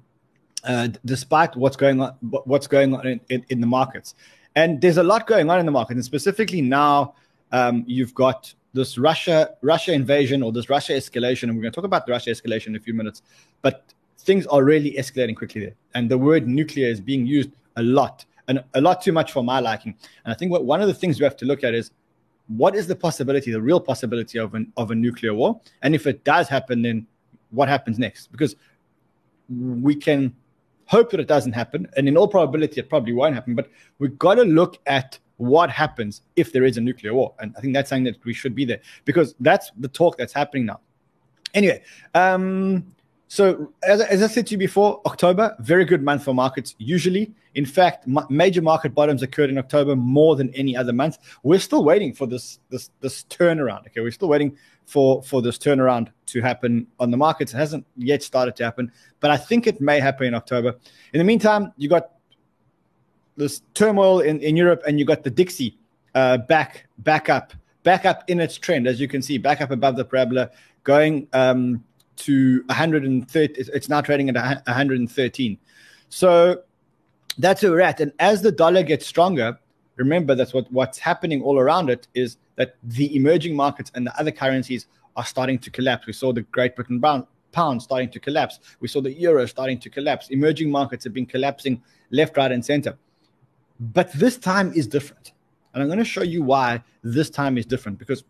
uh, 0.65 0.89
despite 1.05 1.55
what's 1.57 1.77
going 1.77 2.01
on 2.01 2.15
what's 2.45 2.67
going 2.67 2.95
on 2.95 3.07
in, 3.07 3.21
in, 3.29 3.45
in 3.51 3.61
the 3.61 3.67
markets. 3.67 4.15
And 4.57 4.81
there's 4.81 4.99
a 4.99 5.03
lot 5.03 5.27
going 5.27 5.51
on 5.51 5.59
in 5.61 5.67
the 5.67 5.73
market, 5.73 5.95
and 5.95 6.05
specifically 6.05 6.61
now 6.61 7.15
um, 7.53 7.85
you've 7.87 8.15
got 8.15 8.53
this 8.73 8.99
Russia 8.99 9.51
Russia 9.63 9.93
invasion 9.93 10.43
or 10.43 10.53
this 10.53 10.69
Russia 10.69 10.93
escalation, 10.93 11.45
and 11.45 11.55
we're 11.55 11.63
going 11.63 11.73
to 11.73 11.77
talk 11.77 11.85
about 11.85 12.07
the 12.07 12.13
Russia 12.13 12.31
escalation 12.31 12.69
in 12.69 12.77
a 12.77 12.81
few 12.81 12.95
minutes. 12.95 13.23
But 13.63 13.95
things 14.19 14.47
are 14.47 14.65
really 14.65 14.93
escalating 14.93 15.37
quickly 15.37 15.63
there, 15.63 15.75
and 15.95 16.11
the 16.11 16.19
word 16.19 16.47
nuclear 16.49 16.89
is 16.89 17.01
being 17.01 17.27
used 17.27 17.51
a 17.77 17.83
lot, 17.83 18.25
and 18.49 18.63
a 18.75 18.81
lot 18.81 19.03
too 19.03 19.13
much 19.13 19.33
for 19.33 19.43
my 19.43 19.61
liking. 19.61 19.95
And 20.25 20.33
I 20.33 20.37
think 20.37 20.51
what 20.51 20.65
one 20.65 20.81
of 20.81 20.89
the 20.89 20.95
things 20.95 21.21
we 21.21 21.25
have 21.25 21.37
to 21.39 21.45
look 21.45 21.65
at 21.65 21.75
is 21.75 21.91
what 22.49 22.75
is 22.75 22.87
the 22.87 22.97
possibility, 22.97 23.51
the 23.51 23.61
real 23.61 23.81
possibility 23.81 24.39
of 24.39 24.55
an 24.55 24.73
of 24.77 24.91
a 24.91 24.95
nuclear 24.95 25.35
war, 25.35 25.61
and 25.83 25.95
if 25.95 26.07
it 26.07 26.25
does 26.25 26.49
happen, 26.49 26.83
then 26.83 27.07
what 27.51 27.69
happens 27.69 27.99
next? 27.99 28.31
Because 28.33 28.57
we 29.49 29.95
can 29.95 30.35
hope 30.87 31.11
that 31.11 31.21
it 31.21 31.29
doesn't 31.29 31.53
happen, 31.53 31.89
and 31.97 32.09
in 32.09 32.17
all 32.17 32.29
probability, 32.29 32.81
it 32.81 32.89
probably 32.89 33.13
won't 33.13 33.35
happen. 33.35 33.55
But 33.55 33.71
we've 33.99 34.19
got 34.19 34.35
to 34.35 34.43
look 34.43 34.79
at 34.87 35.19
what 35.39 35.71
happens 35.71 36.23
if 36.37 36.53
there 36.53 36.65
is 36.65 36.77
a 36.77 36.81
nuclear 36.81 37.15
war, 37.15 37.35
and 37.39 37.55
I 37.57 37.61
think 37.61 37.75
that's 37.75 37.89
something 37.89 38.05
that 38.05 38.25
we 38.25 38.35
should 38.35 38.55
be 38.55 38.65
there 38.65 38.81
because 39.05 39.35
that's 39.41 39.71
the 39.79 39.89
talk 39.89 40.19
that's 40.19 40.33
happening 40.33 40.67
now. 40.67 40.81
Anyway, 41.55 41.83
um, 42.15 42.85
so 43.29 43.73
as, 43.83 44.01
as 44.01 44.23
I 44.23 44.27
said 44.27 44.47
to 44.49 44.53
you 44.53 44.59
before, 44.59 45.01
October 45.07 45.57
very 45.61 45.85
good 45.85 46.03
month 46.03 46.25
for 46.25 46.35
markets. 46.35 46.75
Usually, 46.79 47.33
in 47.55 47.67
fact, 47.67 48.07
ma- 48.07 48.27
major 48.29 48.63
market 48.63 48.95
bottoms 48.95 49.23
occurred 49.23 49.51
in 49.51 49.59
October 49.59 49.97
more 49.97 50.37
than 50.37 50.55
any 50.55 50.77
other 50.77 50.93
month. 50.93 51.19
We're 51.43 51.61
still 51.61 51.85
waiting 51.85 52.13
for 52.13 52.27
this 52.27 52.59
this 52.71 52.91
this 53.01 53.25
turnaround. 53.25 53.87
Okay, 53.87 54.01
we're 54.01 54.11
still 54.11 54.29
waiting 54.29 54.57
for 54.87 55.23
for 55.23 55.43
this 55.43 55.59
turnaround 55.59 56.09
to 56.27 56.41
happen 56.41 56.87
on 57.01 57.11
the 57.11 57.17
markets. 57.17 57.55
It 57.55 57.57
hasn't 57.57 57.87
yet 57.97 58.23
started 58.23 58.57
to 58.57 58.65
happen, 58.65 58.93
but 59.21 59.31
I 59.31 59.37
think 59.37 59.67
it 59.67 59.81
may 59.81 60.01
happen 60.01 60.27
in 60.27 60.35
October. 60.35 60.77
In 61.13 61.19
the 61.19 61.25
meantime, 61.25 61.73
you 61.77 61.89
got 61.89 62.11
this 63.37 63.63
turmoil 63.75 64.21
in, 64.21 64.41
in 64.41 64.57
Europe, 64.57 64.83
and 64.87 64.99
you 64.99 65.05
got 65.05 65.25
the 65.25 65.31
Dixie 65.31 65.77
uh, 66.15 66.39
back 66.39 66.87
back 66.99 67.29
up 67.29 67.53
back 67.83 68.05
up 68.05 68.25
in 68.29 68.41
its 68.41 68.57
trend, 68.57 68.87
as 68.87 69.01
you 69.01 69.09
can 69.09 69.23
see, 69.23 69.39
back 69.39 69.61
up 69.61 69.71
above 69.71 69.97
the 69.97 70.05
parabola, 70.05 70.51
going 70.83 71.29
um, 71.33 71.85
to 72.17 72.65
130. 72.69 73.61
it's- 73.61 73.89
now 73.89 74.01
trading 74.01 74.29
at 74.29 74.37
113. 74.67 75.59
So 76.09 76.63
that's 77.39 77.63
where 77.63 77.73
we're 77.73 77.81
at. 77.81 78.01
And 78.01 78.13
as 78.19 78.43
the 78.43 78.53
dollar 78.53 78.83
gets 78.83 79.07
stronger, 79.07 79.59
remember 79.97 80.35
that's 80.35 80.55
what, 80.55 80.71
what's 80.73 80.99
happening 80.99 81.43
all 81.43 81.59
around 81.59 81.91
it 81.91 82.09
is 82.15 82.37
that 82.57 82.77
the 82.83 83.15
emerging 83.17 83.57
markets 83.57 83.91
and 83.95 84.07
the 84.07 84.19
other 84.19 84.31
currencies 84.31 84.87
are 85.17 85.25
starting 85.25 85.59
to 85.59 85.71
collapse. 85.71 86.07
We 86.07 86.13
saw 86.13 86.33
the 86.33 86.43
Great 86.43 86.77
Britain 86.77 87.01
pound 87.01 87.83
starting 87.83 88.11
to 88.11 88.21
collapse. 88.21 88.59
We 88.81 88.89
saw 88.89 89.01
the 89.01 89.13
euro 89.13 89.47
starting 89.47 89.79
to 89.81 89.91
collapse. 89.91 90.31
Emerging 90.31 90.71
markets 90.71 91.05
have 91.05 91.13
been 91.13 91.27
collapsing 91.27 91.83
left, 92.11 92.37
right, 92.37 92.51
and 92.51 92.65
center. 92.65 92.97
But 93.81 94.13
this 94.13 94.37
time 94.37 94.73
is 94.75 94.87
different. 94.87 95.33
And 95.73 95.83
I'm 95.83 95.89
going 95.89 95.99
to 95.99 96.05
show 96.05 96.23
you 96.23 96.43
why 96.43 96.83
this 97.03 97.31
time 97.31 97.59
is 97.59 97.67
different. 97.67 97.99
Because 97.99 98.25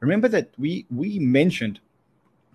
remember 0.00 0.28
that 0.28 0.50
we 0.58 0.86
we 0.90 1.18
mentioned 1.18 1.80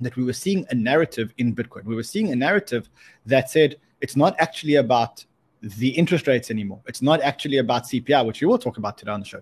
that 0.02 0.16
we 0.16 0.24
were 0.24 0.34
seeing 0.34 0.66
a 0.70 0.76
narrative 0.76 1.34
in 1.38 1.56
Bitcoin. 1.56 1.84
We 1.86 1.96
were 1.96 2.04
seeing 2.04 2.32
a 2.32 2.36
narrative 2.36 2.90
that 3.26 3.50
said 3.50 3.78
it's 4.02 4.16
not 4.16 4.36
actually 4.40 4.76
about 4.76 5.26
the 5.62 5.90
interest 5.90 6.28
rates 6.28 6.52
anymore. 6.52 6.82
It's 6.88 7.02
not 7.02 7.22
actually 7.22 7.58
about 7.58 7.84
CPI, 7.84 8.26
which 8.26 8.42
we 8.42 8.48
will 8.48 8.60
talk 8.60 8.78
about 8.78 8.98
today 8.98 9.12
on 9.12 9.20
the 9.20 9.26
show. 9.26 9.42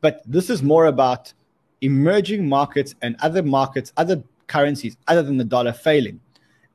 But 0.00 0.22
this 0.26 0.50
is 0.50 0.62
more 0.62 0.86
about 0.86 1.32
emerging 1.80 2.48
markets 2.48 2.94
and 3.02 3.16
other 3.20 3.42
markets, 3.42 3.92
other 3.96 4.22
currencies 4.46 4.96
other 5.06 5.22
than 5.22 5.36
the 5.36 5.44
dollar 5.44 5.72
failing. 5.72 6.20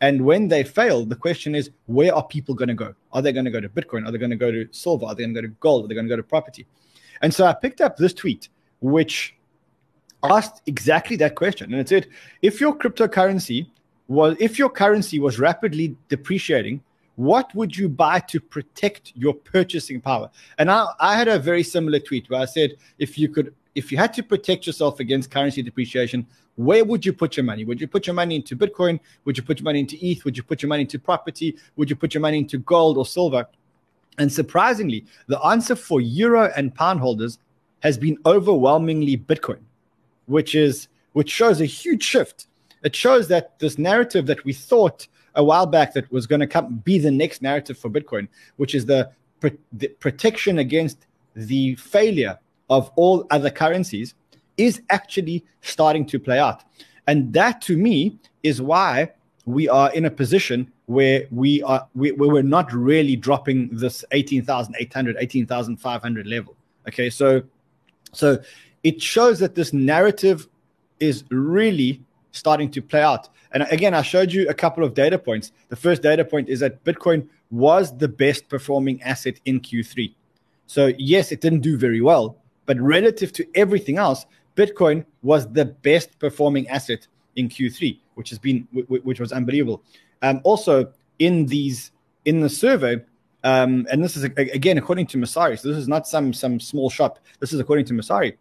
And 0.01 0.21
when 0.21 0.47
they 0.47 0.63
fail, 0.63 1.05
the 1.05 1.15
question 1.15 1.55
is, 1.55 1.71
where 1.87 2.15
are 2.15 2.25
people 2.25 2.55
going 2.55 2.69
to 2.69 2.73
go? 2.73 2.95
Are 3.11 3.21
they 3.21 3.33
going 3.33 3.45
to 3.45 3.51
go 3.51 3.59
to 3.59 3.67
Bitcoin? 3.67 4.07
Are 4.07 4.11
they 4.11 4.17
going 4.17 4.29
to 4.31 4.37
go 4.37 4.51
to 4.51 4.67
silver? 4.71 5.05
Are 5.05 5.13
they 5.13 5.23
going 5.23 5.33
to 5.33 5.41
go 5.41 5.47
to 5.47 5.53
gold? 5.59 5.85
Are 5.85 5.87
they 5.87 5.93
going 5.93 6.05
to 6.05 6.09
go 6.09 6.15
to 6.15 6.23
property? 6.23 6.65
And 7.21 7.33
so 7.33 7.45
I 7.45 7.53
picked 7.53 7.81
up 7.81 7.97
this 7.97 8.13
tweet, 8.13 8.47
which 8.79 9.35
asked 10.23 10.61
exactly 10.65 11.15
that 11.17 11.35
question. 11.35 11.71
And 11.71 11.81
it 11.81 11.89
said, 11.89 12.07
if 12.41 12.59
your 12.59 12.75
cryptocurrency 12.75 13.67
was, 14.07 14.35
if 14.39 14.59
your 14.59 14.69
currency 14.69 15.19
was 15.19 15.39
rapidly 15.39 15.95
depreciating, 16.09 16.81
what 17.15 17.53
would 17.53 17.75
you 17.75 17.89
buy 17.89 18.19
to 18.19 18.39
protect 18.39 19.11
your 19.15 19.33
purchasing 19.33 19.99
power? 19.99 20.29
And 20.57 20.71
I, 20.71 20.87
I 20.99 21.17
had 21.17 21.27
a 21.27 21.37
very 21.37 21.63
similar 21.63 21.99
tweet 21.99 22.29
where 22.29 22.41
I 22.41 22.45
said, 22.45 22.75
if 22.97 23.17
you 23.17 23.27
could, 23.27 23.53
if 23.75 23.91
you 23.91 23.97
had 23.97 24.13
to 24.13 24.23
protect 24.23 24.65
yourself 24.65 24.99
against 24.99 25.29
currency 25.29 25.61
depreciation, 25.61 26.25
where 26.55 26.83
would 26.83 27.05
you 27.05 27.13
put 27.13 27.37
your 27.37 27.43
money? 27.45 27.63
Would 27.63 27.79
you 27.79 27.87
put 27.87 28.07
your 28.07 28.13
money 28.13 28.35
into 28.35 28.55
Bitcoin? 28.55 28.99
Would 29.25 29.37
you 29.37 29.43
put 29.43 29.59
your 29.59 29.65
money 29.65 29.79
into 29.79 29.97
ETH? 30.05 30.25
Would 30.25 30.35
you 30.35 30.43
put 30.43 30.61
your 30.61 30.67
money 30.69 30.81
into 30.81 30.99
property? 30.99 31.57
Would 31.77 31.89
you 31.89 31.95
put 31.95 32.13
your 32.13 32.21
money 32.21 32.39
into 32.39 32.57
gold 32.57 32.97
or 32.97 33.05
silver? 33.05 33.47
And 34.17 34.31
surprisingly, 34.31 35.05
the 35.27 35.39
answer 35.45 35.75
for 35.75 36.01
euro 36.01 36.51
and 36.57 36.75
pound 36.75 36.99
holders 36.99 37.39
has 37.81 37.97
been 37.97 38.17
overwhelmingly 38.25 39.17
Bitcoin, 39.17 39.59
which 40.29 40.55
is 40.55 40.87
which 41.13 41.29
shows 41.29 41.59
a 41.59 41.65
huge 41.65 42.03
shift. 42.03 42.47
It 42.83 42.95
shows 42.95 43.27
that 43.27 43.59
this 43.59 43.77
narrative 43.77 44.25
that 44.27 44.45
we 44.45 44.53
thought 44.53 45.07
a 45.35 45.43
while 45.43 45.65
back 45.65 45.93
that 45.93 46.11
was 46.11 46.27
going 46.27 46.39
to 46.41 46.47
come 46.47 46.77
be 46.77 46.99
the 46.99 47.11
next 47.11 47.41
narrative 47.41 47.77
for 47.77 47.89
Bitcoin, 47.89 48.27
which 48.57 48.73
is 48.75 48.85
the, 48.85 49.09
the 49.73 49.87
protection 49.99 50.59
against 50.59 51.05
the 51.35 51.75
failure 51.75 52.37
of 52.69 52.91
all 52.95 53.25
other 53.31 53.49
currencies, 53.49 54.13
is 54.57 54.81
actually 54.89 55.43
starting 55.61 56.05
to 56.05 56.19
play 56.19 56.39
out. 56.39 56.63
And 57.07 57.33
that 57.33 57.61
to 57.63 57.77
me 57.77 58.17
is 58.43 58.61
why 58.61 59.11
we 59.45 59.67
are 59.67 59.91
in 59.93 60.05
a 60.05 60.11
position 60.11 60.71
where 60.85 61.25
we 61.31 61.63
are 61.63 61.87
we, 61.95 62.11
where 62.11 62.29
we're 62.29 62.41
not 62.43 62.71
really 62.73 63.15
dropping 63.15 63.69
this 63.71 64.03
18,800 64.11 65.17
18,500 65.19 66.27
level 66.27 66.55
okay 66.87 67.09
so 67.09 67.41
so 68.11 68.39
it 68.83 69.01
shows 69.01 69.39
that 69.39 69.55
this 69.55 69.73
narrative 69.73 70.47
is 70.99 71.23
really 71.29 72.01
starting 72.31 72.69
to 72.71 72.81
play 72.81 73.01
out. 73.01 73.29
And 73.51 73.63
again 73.71 73.93
i 73.93 74.01
showed 74.01 74.31
you 74.31 74.47
a 74.47 74.53
couple 74.53 74.83
of 74.83 74.93
data 74.93 75.17
points. 75.17 75.51
The 75.69 75.75
first 75.75 76.01
data 76.01 76.23
point 76.23 76.49
is 76.49 76.59
that 76.59 76.83
bitcoin 76.83 77.27
was 77.51 77.97
the 77.97 78.07
best 78.07 78.47
performing 78.47 79.01
asset 79.01 79.39
in 79.45 79.59
q3 79.59 80.13
so 80.67 80.91
yes 80.99 81.31
it 81.31 81.41
didn't 81.41 81.61
do 81.61 81.77
very 81.77 81.99
well 81.99 82.37
but 82.67 82.79
relative 82.79 83.33
to 83.33 83.47
everything 83.55 83.97
else 83.97 84.27
bitcoin 84.55 85.03
was 85.23 85.51
the 85.53 85.65
best 85.65 86.19
performing 86.19 86.67
asset 86.67 87.07
in 87.35 87.49
q3 87.49 87.99
which 88.13 88.29
has 88.29 88.37
been 88.37 88.67
which 88.87 89.19
was 89.19 89.31
unbelievable. 89.31 89.81
Um, 90.21 90.41
also 90.43 90.91
in 91.17 91.45
these 91.47 91.91
in 92.25 92.41
the 92.41 92.49
survey 92.49 93.01
um, 93.43 93.87
and 93.89 94.03
this 94.03 94.15
is 94.17 94.25
again 94.25 94.77
according 94.77 95.07
to 95.07 95.17
Messari 95.17 95.57
so 95.57 95.69
this 95.69 95.77
is 95.77 95.87
not 95.87 96.07
some 96.07 96.33
some 96.33 96.59
small 96.59 96.89
shop. 96.89 97.19
This 97.39 97.51
is 97.53 97.59
according 97.59 97.85
to 97.85 97.93
Messari 97.93 98.37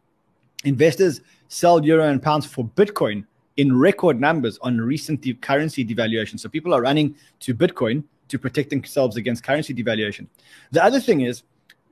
investors 0.65 1.21
sell 1.49 1.85
euro 1.85 2.09
and 2.09 2.23
pounds 2.23 2.47
for 2.47 2.65
bitcoin 2.65 3.25
in 3.57 3.77
record 3.77 4.21
numbers 4.21 4.59
on 4.63 4.79
recent 4.79 5.21
de- 5.21 5.35
currency 5.35 5.85
devaluation 5.85 6.39
so 6.39 6.49
people 6.49 6.75
are 6.75 6.83
running 6.83 7.15
to 7.41 7.55
bitcoin 7.55 8.03
to 8.29 8.39
protect 8.39 8.71
themselves 8.71 9.17
against 9.17 9.43
currency 9.43 9.75
devaluation 9.75 10.27
the 10.73 10.83
other 10.83 11.01
thing 11.01 11.23
is 11.23 11.43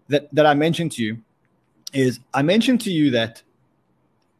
that 0.08 0.32
that 0.34 0.46
i 0.46 0.54
mentioned 0.54 0.92
to 0.92 1.02
you 1.02 1.16
is 1.92 2.20
i 2.34 2.42
mentioned 2.42 2.80
to 2.80 2.90
you 2.90 3.10
that 3.10 3.42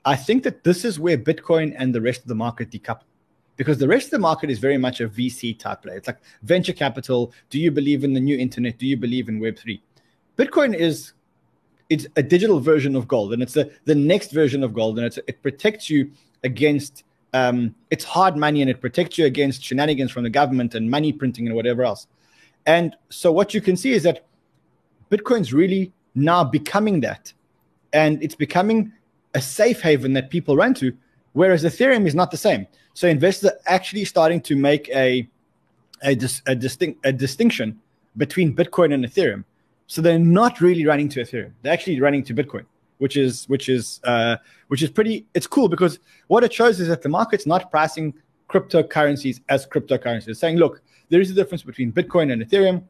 i 0.04 0.14
think 0.14 0.42
that 0.42 0.64
this 0.64 0.84
is 0.84 0.98
where 0.98 1.16
bitcoin 1.16 1.74
and 1.78 1.94
the 1.94 2.00
rest 2.00 2.20
of 2.22 2.28
the 2.28 2.34
market 2.34 2.70
decouple 2.70 3.04
because 3.56 3.78
the 3.78 3.88
rest 3.88 4.06
of 4.06 4.10
the 4.12 4.18
market 4.18 4.50
is 4.50 4.58
very 4.58 4.78
much 4.78 5.00
a 5.00 5.08
VC 5.08 5.58
type 5.58 5.82
play. 5.82 5.96
It's 5.96 6.06
like 6.06 6.18
venture 6.42 6.72
capital. 6.72 7.32
Do 7.50 7.58
you 7.58 7.70
believe 7.70 8.04
in 8.04 8.12
the 8.12 8.20
new 8.20 8.36
internet? 8.36 8.78
Do 8.78 8.86
you 8.86 8.96
believe 8.96 9.28
in 9.28 9.40
Web 9.40 9.58
three? 9.58 9.82
Bitcoin 10.36 10.74
is 10.74 11.12
it's 11.88 12.06
a 12.16 12.22
digital 12.22 12.60
version 12.60 12.96
of 12.96 13.06
gold, 13.06 13.32
and 13.32 13.42
it's 13.42 13.54
the 13.54 13.70
the 13.84 13.94
next 13.94 14.32
version 14.32 14.62
of 14.62 14.72
gold, 14.74 14.98
and 14.98 15.18
it 15.26 15.42
protects 15.42 15.88
you 15.88 16.10
against 16.42 17.04
um, 17.32 17.74
it's 17.90 18.04
hard 18.04 18.36
money, 18.36 18.60
and 18.60 18.70
it 18.70 18.80
protects 18.80 19.18
you 19.18 19.26
against 19.26 19.62
shenanigans 19.62 20.10
from 20.10 20.24
the 20.24 20.30
government 20.30 20.74
and 20.74 20.90
money 20.90 21.12
printing 21.12 21.46
and 21.46 21.54
whatever 21.54 21.84
else. 21.84 22.06
And 22.66 22.96
so 23.10 23.30
what 23.30 23.54
you 23.54 23.60
can 23.60 23.76
see 23.76 23.92
is 23.92 24.02
that 24.02 24.26
Bitcoin's 25.10 25.52
really 25.52 25.92
now 26.14 26.42
becoming 26.42 27.00
that, 27.00 27.32
and 27.92 28.22
it's 28.22 28.34
becoming 28.34 28.92
a 29.34 29.40
safe 29.40 29.80
haven 29.80 30.14
that 30.14 30.30
people 30.30 30.56
run 30.56 30.74
to, 30.74 30.96
whereas 31.34 31.62
Ethereum 31.62 32.06
is 32.06 32.14
not 32.14 32.30
the 32.30 32.36
same. 32.36 32.66
So 32.94 33.06
investors 33.06 33.50
are 33.50 33.58
actually 33.66 34.06
starting 34.06 34.40
to 34.42 34.56
make 34.56 34.88
a 34.88 35.28
a, 36.02 36.14
dis, 36.14 36.42
a 36.46 36.54
distinct 36.54 37.04
a 37.06 37.12
distinction 37.12 37.78
between 38.16 38.56
Bitcoin 38.56 38.94
and 38.94 39.04
Ethereum. 39.04 39.44
So 39.86 40.02
they're 40.02 40.18
not 40.18 40.60
really 40.60 40.84
running 40.84 41.08
to 41.10 41.20
Ethereum; 41.20 41.52
they're 41.62 41.72
actually 41.72 42.00
running 42.00 42.24
to 42.24 42.34
Bitcoin, 42.34 42.64
which 42.98 43.16
is 43.16 43.48
which 43.48 43.68
is 43.68 44.00
uh, 44.04 44.36
which 44.68 44.82
is 44.82 44.90
pretty. 44.90 45.26
It's 45.34 45.46
cool 45.46 45.68
because 45.68 45.98
what 46.26 46.44
it 46.44 46.52
shows 46.52 46.80
is 46.80 46.88
that 46.88 47.02
the 47.02 47.08
market's 47.08 47.46
not 47.46 47.70
pricing 47.70 48.14
cryptocurrencies 48.48 49.40
as 49.48 49.66
cryptocurrencies. 49.66 50.28
It's 50.28 50.40
saying, 50.40 50.56
look, 50.56 50.82
there 51.08 51.20
is 51.20 51.30
a 51.30 51.34
difference 51.34 51.62
between 51.62 51.92
Bitcoin 51.92 52.32
and 52.32 52.42
Ethereum. 52.42 52.84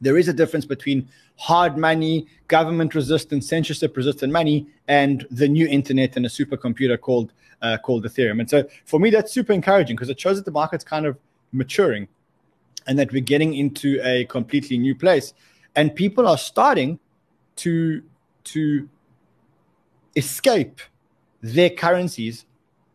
there 0.00 0.18
is 0.18 0.28
a 0.28 0.32
difference 0.32 0.66
between 0.66 1.08
hard 1.36 1.78
money, 1.78 2.26
government 2.48 2.94
resistant, 2.94 3.42
censorship 3.42 3.96
resistant 3.96 4.32
money, 4.32 4.66
and 4.88 5.26
the 5.30 5.48
new 5.48 5.66
internet 5.66 6.16
and 6.16 6.26
a 6.26 6.28
supercomputer 6.28 7.00
called 7.00 7.32
uh, 7.62 7.78
called 7.78 8.04
Ethereum. 8.04 8.40
And 8.40 8.50
so 8.50 8.64
for 8.84 9.00
me, 9.00 9.10
that's 9.10 9.32
super 9.32 9.52
encouraging 9.52 9.96
because 9.96 10.10
it 10.10 10.20
shows 10.20 10.36
that 10.36 10.44
the 10.44 10.50
market's 10.50 10.84
kind 10.84 11.06
of 11.06 11.16
maturing 11.52 12.08
and 12.86 12.98
that 12.98 13.12
we're 13.12 13.22
getting 13.22 13.54
into 13.54 13.98
a 14.02 14.24
completely 14.26 14.76
new 14.76 14.94
place. 14.94 15.32
And 15.76 15.94
people 15.94 16.26
are 16.26 16.38
starting 16.38 16.98
to 17.56 18.02
to 18.44 18.88
escape 20.16 20.80
their 21.40 21.70
currencies, 21.70 22.46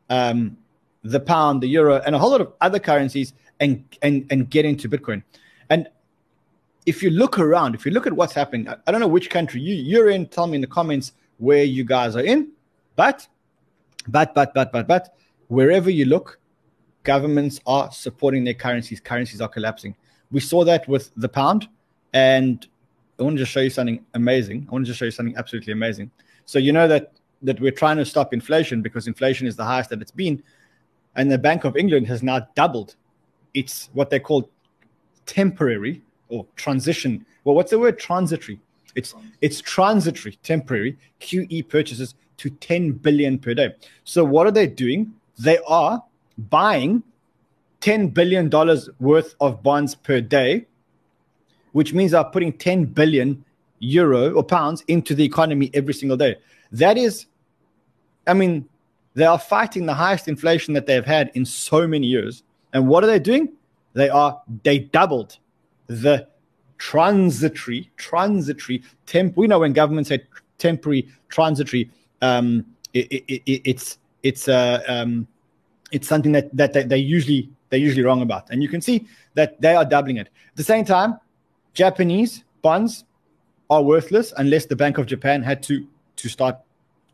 um, 0.09 0.57
the 1.03 1.19
pound, 1.19 1.61
the 1.61 1.67
euro, 1.67 2.01
and 2.05 2.15
a 2.15 2.19
whole 2.19 2.31
lot 2.31 2.41
of 2.41 2.53
other 2.61 2.79
currencies, 2.79 3.33
and 3.59 3.83
and 4.01 4.25
and 4.29 4.49
get 4.49 4.65
into 4.65 4.87
Bitcoin. 4.89 5.23
And 5.69 5.87
if 6.85 7.03
you 7.03 7.09
look 7.09 7.37
around, 7.37 7.75
if 7.75 7.85
you 7.85 7.91
look 7.91 8.07
at 8.07 8.13
what's 8.13 8.33
happening, 8.33 8.67
I, 8.67 8.75
I 8.87 8.91
don't 8.91 9.01
know 9.01 9.07
which 9.07 9.29
country 9.29 9.61
you, 9.61 9.75
you're 9.75 10.09
in. 10.09 10.25
Tell 10.27 10.47
me 10.47 10.55
in 10.55 10.61
the 10.61 10.67
comments 10.67 11.13
where 11.37 11.63
you 11.63 11.83
guys 11.83 12.15
are 12.15 12.23
in. 12.23 12.51
But, 12.95 13.27
but, 14.07 14.33
but, 14.33 14.53
but, 14.53 14.71
but, 14.71 14.87
but, 14.87 15.15
wherever 15.47 15.89
you 15.89 16.05
look, 16.05 16.39
governments 17.03 17.59
are 17.65 17.91
supporting 17.91 18.43
their 18.43 18.53
currencies. 18.53 18.99
Currencies 18.99 19.39
are 19.41 19.47
collapsing. 19.47 19.95
We 20.31 20.39
saw 20.39 20.63
that 20.65 20.87
with 20.87 21.11
the 21.15 21.29
pound, 21.29 21.67
and 22.13 22.67
I 23.19 23.23
want 23.23 23.35
to 23.37 23.43
just 23.43 23.51
show 23.51 23.59
you 23.59 23.69
something 23.69 24.05
amazing. 24.13 24.67
I 24.69 24.71
want 24.71 24.85
to 24.85 24.89
just 24.89 24.99
show 24.99 25.05
you 25.05 25.11
something 25.11 25.35
absolutely 25.37 25.73
amazing. 25.73 26.11
So 26.45 26.59
you 26.59 26.71
know 26.71 26.87
that 26.87 27.13
that 27.41 27.59
we're 27.59 27.71
trying 27.71 27.97
to 27.97 28.05
stop 28.05 28.33
inflation 28.33 28.81
because 28.81 29.07
inflation 29.07 29.47
is 29.47 29.55
the 29.55 29.63
highest 29.63 29.89
that 29.91 30.01
it's 30.01 30.11
been, 30.11 30.43
and 31.15 31.31
the 31.31 31.37
Bank 31.37 31.63
of 31.63 31.77
England 31.77 32.07
has 32.07 32.23
now 32.23 32.47
doubled 32.55 32.95
its 33.53 33.89
what 33.93 34.09
they 34.09 34.19
call 34.19 34.49
temporary 35.25 36.01
or 36.29 36.45
transition. 36.55 37.25
Well, 37.43 37.55
what's 37.55 37.71
the 37.71 37.79
word? 37.79 37.99
Transitory. 37.99 38.59
It's 38.95 39.13
it's 39.41 39.61
transitory, 39.61 40.37
temporary 40.43 40.97
QE 41.21 41.67
purchases 41.69 42.15
to 42.37 42.49
10 42.49 42.93
billion 42.93 43.37
per 43.37 43.53
day. 43.53 43.75
So 44.03 44.23
what 44.23 44.47
are 44.47 44.51
they 44.51 44.67
doing? 44.67 45.13
They 45.37 45.59
are 45.67 46.03
buying 46.37 47.03
10 47.81 48.09
billion 48.09 48.49
dollars 48.49 48.89
worth 48.99 49.35
of 49.39 49.61
bonds 49.61 49.95
per 49.95 50.21
day, 50.21 50.65
which 51.71 51.93
means 51.93 52.11
they're 52.11 52.23
putting 52.23 52.53
10 52.53 52.85
billion 52.85 53.43
euro 53.79 54.33
or 54.33 54.43
pounds 54.43 54.83
into 54.87 55.15
the 55.15 55.23
economy 55.23 55.69
every 55.73 55.93
single 55.93 56.17
day. 56.17 56.35
That 56.71 56.97
is, 56.97 57.25
I 58.27 58.33
mean, 58.33 58.67
they 59.15 59.25
are 59.25 59.39
fighting 59.39 59.85
the 59.85 59.93
highest 59.93 60.27
inflation 60.27 60.73
that 60.75 60.85
they've 60.85 61.05
had 61.05 61.31
in 61.33 61.45
so 61.45 61.87
many 61.87 62.07
years. 62.07 62.43
And 62.73 62.87
what 62.87 63.03
are 63.03 63.07
they 63.07 63.19
doing? 63.19 63.53
They 63.93 64.09
are 64.09 64.41
they 64.63 64.79
doubled 64.79 65.37
the 65.87 66.27
transitory, 66.77 67.89
transitory 67.97 68.83
temp. 69.07 69.35
We 69.35 69.47
know 69.47 69.59
when 69.59 69.73
governments 69.73 70.09
say 70.09 70.23
temporary, 70.57 71.07
transitory, 71.29 71.89
um, 72.21 72.65
it, 72.93 73.11
it, 73.11 73.41
it, 73.45 73.61
it's 73.65 73.97
it's 74.23 74.47
uh, 74.47 74.81
um, 74.87 75.27
it's 75.91 76.07
something 76.07 76.31
that 76.33 76.55
that 76.55 76.73
they, 76.73 76.83
they 76.83 76.97
usually 76.97 77.49
they're 77.69 77.79
usually 77.79 78.03
wrong 78.03 78.21
about, 78.21 78.49
and 78.51 78.61
you 78.61 78.69
can 78.69 78.81
see 78.81 79.07
that 79.33 79.59
they 79.61 79.75
are 79.75 79.85
doubling 79.85 80.17
it. 80.17 80.27
At 80.27 80.55
the 80.55 80.63
same 80.63 80.85
time, 80.85 81.19
Japanese 81.79 82.43
bonds 82.61 83.05
are 83.69 83.81
worthless 83.81 84.33
unless 84.35 84.65
the 84.65 84.75
Bank 84.75 84.97
of 84.97 85.05
Japan 85.05 85.41
had 85.41 85.63
to 85.63 85.87
to 86.17 86.27
start 86.27 86.57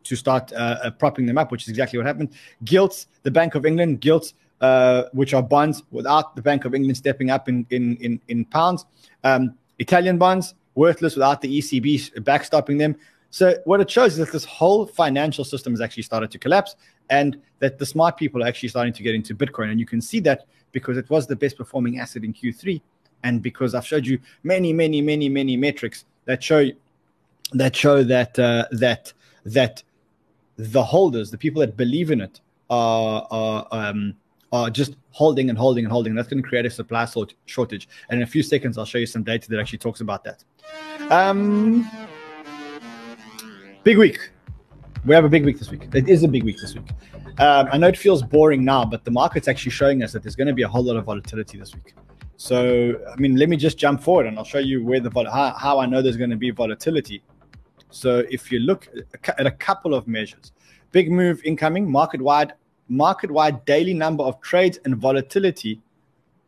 to 0.02 0.16
start 0.16 0.52
uh, 0.52 0.56
uh, 0.56 0.90
propping 0.90 1.24
them 1.26 1.38
up, 1.38 1.52
which 1.52 1.62
is 1.62 1.68
exactly 1.68 1.96
what 1.98 2.06
happened. 2.06 2.30
Gilts, 2.64 3.06
the 3.22 3.30
Bank 3.30 3.54
of 3.54 3.64
England, 3.64 4.00
gilts 4.00 4.34
uh, 4.60 5.04
which 5.12 5.34
are 5.34 5.42
bonds 5.42 5.84
without 5.92 6.34
the 6.34 6.42
Bank 6.42 6.64
of 6.64 6.74
England 6.74 6.96
stepping 6.96 7.30
up 7.30 7.48
in 7.48 7.64
in 7.70 7.96
in, 7.98 8.20
in 8.26 8.44
pounds. 8.44 8.86
Um, 9.22 9.54
Italian 9.78 10.18
bonds 10.18 10.54
worthless 10.74 11.14
without 11.14 11.40
the 11.42 11.58
ECB 11.58 12.24
backstopping 12.24 12.76
them. 12.76 12.96
So 13.30 13.54
what 13.66 13.80
it 13.80 13.88
shows 13.88 14.12
is 14.14 14.18
that 14.18 14.32
this 14.32 14.44
whole 14.44 14.84
financial 14.86 15.44
system 15.44 15.74
has 15.74 15.80
actually 15.80 16.02
started 16.10 16.32
to 16.32 16.38
collapse, 16.38 16.74
and 17.08 17.40
that 17.60 17.78
the 17.78 17.86
smart 17.86 18.16
people 18.16 18.42
are 18.42 18.48
actually 18.48 18.70
starting 18.70 18.94
to 18.94 19.02
get 19.04 19.14
into 19.14 19.32
Bitcoin. 19.32 19.70
And 19.70 19.78
you 19.78 19.86
can 19.86 20.00
see 20.00 20.18
that 20.20 20.46
because 20.72 20.96
it 20.96 21.08
was 21.08 21.28
the 21.28 21.36
best 21.36 21.56
performing 21.56 22.00
asset 22.00 22.24
in 22.24 22.32
Q3, 22.34 22.82
and 23.22 23.42
because 23.42 23.74
I've 23.74 23.86
showed 23.86 24.06
you 24.06 24.18
many, 24.42 24.72
many, 24.72 25.00
many, 25.00 25.28
many 25.28 25.56
metrics 25.56 26.04
that 26.26 26.42
show 26.42 26.70
that 27.52 27.76
show 27.76 28.02
that 28.02 28.38
uh, 28.38 28.66
that 28.72 29.12
that 29.44 29.82
the 30.56 30.82
holders, 30.82 31.30
the 31.30 31.38
people 31.38 31.60
that 31.60 31.76
believe 31.76 32.10
in 32.10 32.20
it, 32.20 32.40
are 32.70 33.26
are 33.30 33.66
um, 33.70 34.14
are 34.52 34.70
just 34.70 34.96
holding 35.10 35.48
and 35.48 35.58
holding 35.58 35.84
and 35.84 35.92
holding. 35.92 36.14
That's 36.14 36.28
going 36.28 36.42
to 36.42 36.48
create 36.48 36.66
a 36.66 36.70
supply 36.70 37.06
shortage. 37.46 37.88
And 38.08 38.18
in 38.18 38.22
a 38.22 38.26
few 38.26 38.42
seconds, 38.42 38.78
I'll 38.78 38.84
show 38.84 38.98
you 38.98 39.06
some 39.06 39.22
data 39.22 39.48
that 39.50 39.60
actually 39.60 39.78
talks 39.78 40.00
about 40.00 40.24
that. 40.24 40.44
Um, 41.10 41.88
big 43.84 43.98
week. 43.98 44.30
We 45.04 45.14
have 45.14 45.24
a 45.24 45.28
big 45.28 45.44
week 45.44 45.58
this 45.58 45.70
week. 45.70 45.88
It 45.94 46.08
is 46.08 46.24
a 46.24 46.28
big 46.28 46.42
week 46.42 46.58
this 46.60 46.74
week. 46.74 46.88
Um, 47.38 47.68
I 47.70 47.78
know 47.78 47.86
it 47.86 47.96
feels 47.96 48.22
boring 48.22 48.64
now, 48.64 48.84
but 48.84 49.04
the 49.04 49.10
market's 49.10 49.46
actually 49.46 49.70
showing 49.70 50.02
us 50.02 50.12
that 50.12 50.22
there's 50.22 50.34
going 50.34 50.48
to 50.48 50.54
be 50.54 50.62
a 50.62 50.68
whole 50.68 50.82
lot 50.82 50.96
of 50.96 51.04
volatility 51.04 51.58
this 51.58 51.74
week. 51.74 51.94
So, 52.36 53.00
I 53.10 53.16
mean, 53.16 53.36
let 53.36 53.48
me 53.48 53.56
just 53.56 53.78
jump 53.78 54.02
forward 54.02 54.26
and 54.26 54.38
I'll 54.38 54.44
show 54.44 54.58
you 54.58 54.84
where 54.84 55.00
the 55.00 55.10
how, 55.30 55.54
how 55.54 55.78
I 55.78 55.86
know 55.86 56.02
there's 56.02 56.18
going 56.18 56.30
to 56.30 56.36
be 56.36 56.50
volatility. 56.50 57.22
So, 57.90 58.24
if 58.30 58.52
you 58.52 58.60
look 58.60 58.88
at 59.26 59.46
a 59.46 59.50
couple 59.50 59.94
of 59.94 60.06
measures, 60.06 60.52
big 60.92 61.10
move 61.10 61.40
incoming, 61.44 61.90
market 61.90 62.20
wide 62.20 62.52
market 62.88 63.30
wide 63.30 63.64
daily 63.64 63.94
number 63.94 64.22
of 64.22 64.40
trades 64.40 64.78
and 64.84 64.96
volatility 64.96 65.80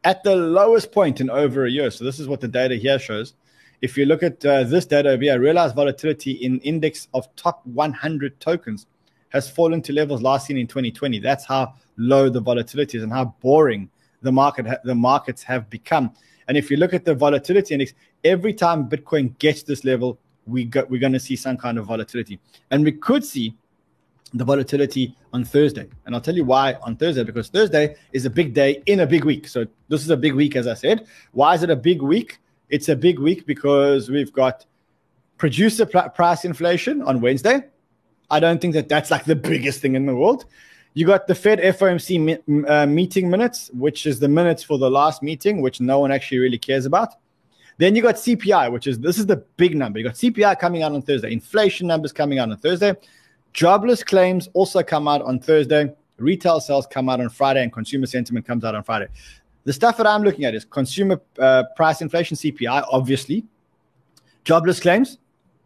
at 0.04 0.22
the 0.22 0.36
lowest 0.36 0.92
point 0.92 1.20
in 1.20 1.30
over 1.30 1.64
a 1.64 1.70
year. 1.70 1.90
So, 1.90 2.04
this 2.04 2.20
is 2.20 2.28
what 2.28 2.40
the 2.40 2.48
data 2.48 2.74
here 2.76 2.98
shows. 2.98 3.34
If 3.80 3.96
you 3.96 4.04
look 4.06 4.22
at 4.22 4.44
uh, 4.44 4.64
this 4.64 4.84
data 4.84 5.10
over 5.10 5.22
here, 5.22 5.40
realized 5.40 5.74
volatility 5.74 6.32
in 6.32 6.58
index 6.60 7.08
of 7.14 7.34
top 7.36 7.64
100 7.66 8.40
tokens 8.40 8.86
has 9.30 9.48
fallen 9.48 9.80
to 9.82 9.92
levels 9.92 10.20
last 10.20 10.46
seen 10.46 10.58
in 10.58 10.66
2020. 10.66 11.18
That's 11.20 11.46
how 11.46 11.74
low 11.96 12.28
the 12.28 12.40
volatility 12.40 12.98
is 12.98 13.04
and 13.04 13.12
how 13.12 13.36
boring 13.40 13.90
the 14.22 14.32
market 14.32 14.80
the 14.84 14.94
markets 14.94 15.42
have 15.42 15.68
become. 15.70 16.12
And 16.48 16.56
if 16.56 16.70
you 16.70 16.76
look 16.76 16.94
at 16.94 17.04
the 17.04 17.14
volatility 17.14 17.74
index, 17.74 17.92
every 18.24 18.54
time 18.54 18.88
Bitcoin 18.88 19.36
gets 19.38 19.62
this 19.62 19.84
level, 19.84 20.18
we 20.46 20.64
got, 20.64 20.88
we're 20.88 21.00
going 21.00 21.12
to 21.12 21.20
see 21.20 21.36
some 21.36 21.56
kind 21.56 21.78
of 21.78 21.86
volatility, 21.86 22.40
and 22.70 22.84
we 22.84 22.92
could 22.92 23.24
see 23.24 23.54
the 24.34 24.44
volatility 24.44 25.16
on 25.32 25.44
Thursday. 25.44 25.88
And 26.04 26.14
I'll 26.14 26.20
tell 26.20 26.34
you 26.34 26.44
why 26.44 26.74
on 26.82 26.96
Thursday, 26.96 27.22
because 27.22 27.48
Thursday 27.48 27.96
is 28.12 28.26
a 28.26 28.30
big 28.30 28.54
day 28.54 28.82
in 28.86 29.00
a 29.00 29.06
big 29.06 29.24
week. 29.24 29.48
So 29.48 29.66
this 29.88 30.02
is 30.02 30.10
a 30.10 30.16
big 30.16 30.34
week, 30.34 30.56
as 30.56 30.66
I 30.66 30.74
said. 30.74 31.06
Why 31.32 31.54
is 31.54 31.62
it 31.62 31.70
a 31.70 31.76
big 31.76 32.02
week? 32.02 32.38
It's 32.68 32.88
a 32.88 32.96
big 32.96 33.18
week 33.18 33.46
because 33.46 34.10
we've 34.10 34.32
got 34.32 34.66
producer 35.38 35.86
pr- 35.86 36.08
price 36.14 36.44
inflation 36.44 37.00
on 37.02 37.20
Wednesday. 37.20 37.62
I 38.30 38.40
don't 38.40 38.60
think 38.60 38.74
that 38.74 38.88
that's 38.88 39.10
like 39.10 39.24
the 39.24 39.36
biggest 39.36 39.80
thing 39.80 39.94
in 39.94 40.04
the 40.04 40.14
world. 40.14 40.44
You 40.98 41.06
got 41.06 41.28
the 41.28 41.34
Fed 41.36 41.60
FOMC 41.60 42.20
mi- 42.20 42.66
uh, 42.66 42.84
meeting 42.84 43.30
minutes, 43.30 43.70
which 43.72 44.04
is 44.04 44.18
the 44.18 44.26
minutes 44.26 44.64
for 44.64 44.78
the 44.78 44.90
last 44.90 45.22
meeting, 45.22 45.62
which 45.62 45.80
no 45.80 46.00
one 46.00 46.10
actually 46.10 46.38
really 46.38 46.58
cares 46.58 46.86
about. 46.86 47.14
Then 47.76 47.94
you 47.94 48.02
got 48.02 48.16
CPI, 48.16 48.72
which 48.72 48.88
is 48.88 48.98
this 48.98 49.16
is 49.16 49.24
the 49.24 49.36
big 49.36 49.76
number. 49.76 50.00
You 50.00 50.06
got 50.06 50.16
CPI 50.16 50.58
coming 50.58 50.82
out 50.82 50.90
on 50.90 51.02
Thursday, 51.02 51.32
inflation 51.32 51.86
numbers 51.86 52.10
coming 52.10 52.40
out 52.40 52.50
on 52.50 52.56
Thursday. 52.56 52.96
Jobless 53.52 54.02
claims 54.02 54.48
also 54.54 54.82
come 54.82 55.06
out 55.06 55.22
on 55.22 55.38
Thursday. 55.38 55.94
Retail 56.16 56.58
sales 56.58 56.88
come 56.88 57.08
out 57.08 57.20
on 57.20 57.28
Friday, 57.28 57.62
and 57.62 57.72
consumer 57.72 58.06
sentiment 58.06 58.44
comes 58.44 58.64
out 58.64 58.74
on 58.74 58.82
Friday. 58.82 59.06
The 59.62 59.72
stuff 59.72 59.98
that 59.98 60.06
I'm 60.08 60.24
looking 60.24 60.46
at 60.46 60.54
is 60.56 60.64
consumer 60.64 61.20
uh, 61.38 61.62
price 61.76 62.02
inflation, 62.02 62.36
CPI, 62.36 62.84
obviously. 62.90 63.44
Jobless 64.42 64.80
claims, 64.80 65.18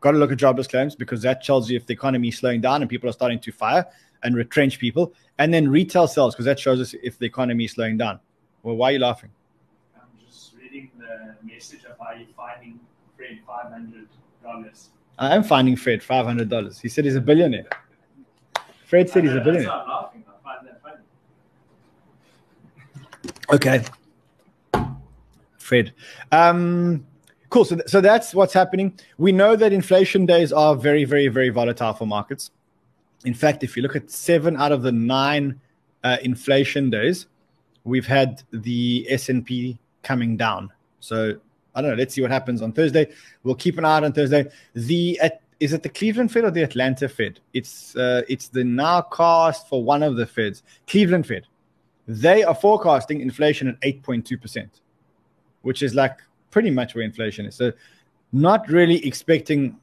got 0.02 0.10
to 0.10 0.18
look 0.18 0.30
at 0.30 0.36
jobless 0.36 0.66
claims 0.66 0.94
because 0.94 1.22
that 1.22 1.42
tells 1.42 1.70
you 1.70 1.76
if 1.78 1.86
the 1.86 1.94
economy 1.94 2.28
is 2.28 2.36
slowing 2.36 2.60
down 2.60 2.82
and 2.82 2.90
people 2.90 3.08
are 3.08 3.14
starting 3.14 3.40
to 3.40 3.50
fire 3.50 3.86
and 4.22 4.36
retrench 4.36 4.78
people. 4.78 5.12
And 5.38 5.52
then 5.52 5.68
retail 5.68 6.06
sales, 6.06 6.34
because 6.34 6.44
that 6.46 6.58
shows 6.58 6.80
us 6.80 6.94
if 7.02 7.18
the 7.18 7.26
economy 7.26 7.64
is 7.64 7.72
slowing 7.72 7.96
down. 7.96 8.20
Well, 8.62 8.76
why 8.76 8.90
are 8.90 8.92
you 8.92 8.98
laughing? 8.98 9.30
I'm 9.96 10.02
just 10.24 10.54
reading 10.54 10.90
the 10.98 11.34
message 11.44 11.84
of 11.84 11.96
how 11.98 12.12
you're 12.14 12.28
finding 12.36 12.78
Fred 13.16 13.40
$500. 13.48 14.88
I 15.18 15.34
am 15.34 15.42
finding 15.42 15.76
Fred 15.76 16.00
$500. 16.00 16.80
He 16.80 16.88
said 16.88 17.04
he's 17.04 17.16
a 17.16 17.20
billionaire. 17.20 17.66
Fred 18.86 19.08
said 19.08 19.24
he's 19.24 19.34
a 19.34 19.40
billionaire. 19.40 19.72
I'm 19.72 19.88
laughing. 19.88 20.24
I 20.28 20.32
find 20.42 20.68
that 20.68 20.82
funny. 20.82 20.98
Okay. 23.52 23.84
Fred. 25.58 25.92
Um, 26.30 27.06
cool. 27.50 27.64
So, 27.64 27.76
th- 27.76 27.88
so 27.88 28.00
that's 28.00 28.34
what's 28.34 28.52
happening. 28.52 28.98
We 29.16 29.32
know 29.32 29.56
that 29.56 29.72
inflation 29.72 30.26
days 30.26 30.52
are 30.52 30.74
very, 30.74 31.04
very, 31.04 31.28
very 31.28 31.48
volatile 31.48 31.94
for 31.94 32.06
markets. 32.06 32.50
In 33.24 33.34
fact, 33.34 33.62
if 33.62 33.76
you 33.76 33.82
look 33.82 33.96
at 33.96 34.10
seven 34.10 34.56
out 34.56 34.72
of 34.72 34.82
the 34.82 34.92
nine 34.92 35.60
uh, 36.02 36.16
inflation 36.22 36.90
days, 36.90 37.26
we've 37.84 38.06
had 38.06 38.42
the 38.52 39.06
S&P 39.08 39.78
coming 40.02 40.36
down. 40.36 40.70
So 41.00 41.36
I 41.74 41.80
don't 41.80 41.90
know. 41.90 41.96
Let's 41.96 42.14
see 42.14 42.22
what 42.22 42.30
happens 42.30 42.62
on 42.62 42.72
Thursday. 42.72 43.10
We'll 43.44 43.54
keep 43.54 43.78
an 43.78 43.84
eye 43.84 43.96
out 43.96 44.04
on 44.04 44.12
Thursday. 44.12 44.50
The 44.74 45.18
at, 45.20 45.40
is 45.60 45.72
it 45.72 45.82
the 45.82 45.88
Cleveland 45.88 46.32
Fed 46.32 46.44
or 46.44 46.50
the 46.50 46.62
Atlanta 46.62 47.08
Fed? 47.08 47.40
It's 47.54 47.96
uh, 47.96 48.22
it's 48.28 48.48
the 48.48 48.62
nowcast 48.62 49.68
for 49.68 49.82
one 49.82 50.02
of 50.02 50.16
the 50.16 50.26
Feds, 50.26 50.62
Cleveland 50.86 51.26
Fed. 51.26 51.46
They 52.08 52.42
are 52.42 52.54
forecasting 52.54 53.20
inflation 53.20 53.68
at 53.68 53.80
8.2%, 53.80 54.68
which 55.62 55.82
is 55.82 55.94
like 55.94 56.18
pretty 56.50 56.70
much 56.70 56.94
where 56.94 57.04
inflation 57.04 57.46
is. 57.46 57.54
So, 57.54 57.72
not 58.32 58.68
really 58.68 59.06
expecting 59.06 59.78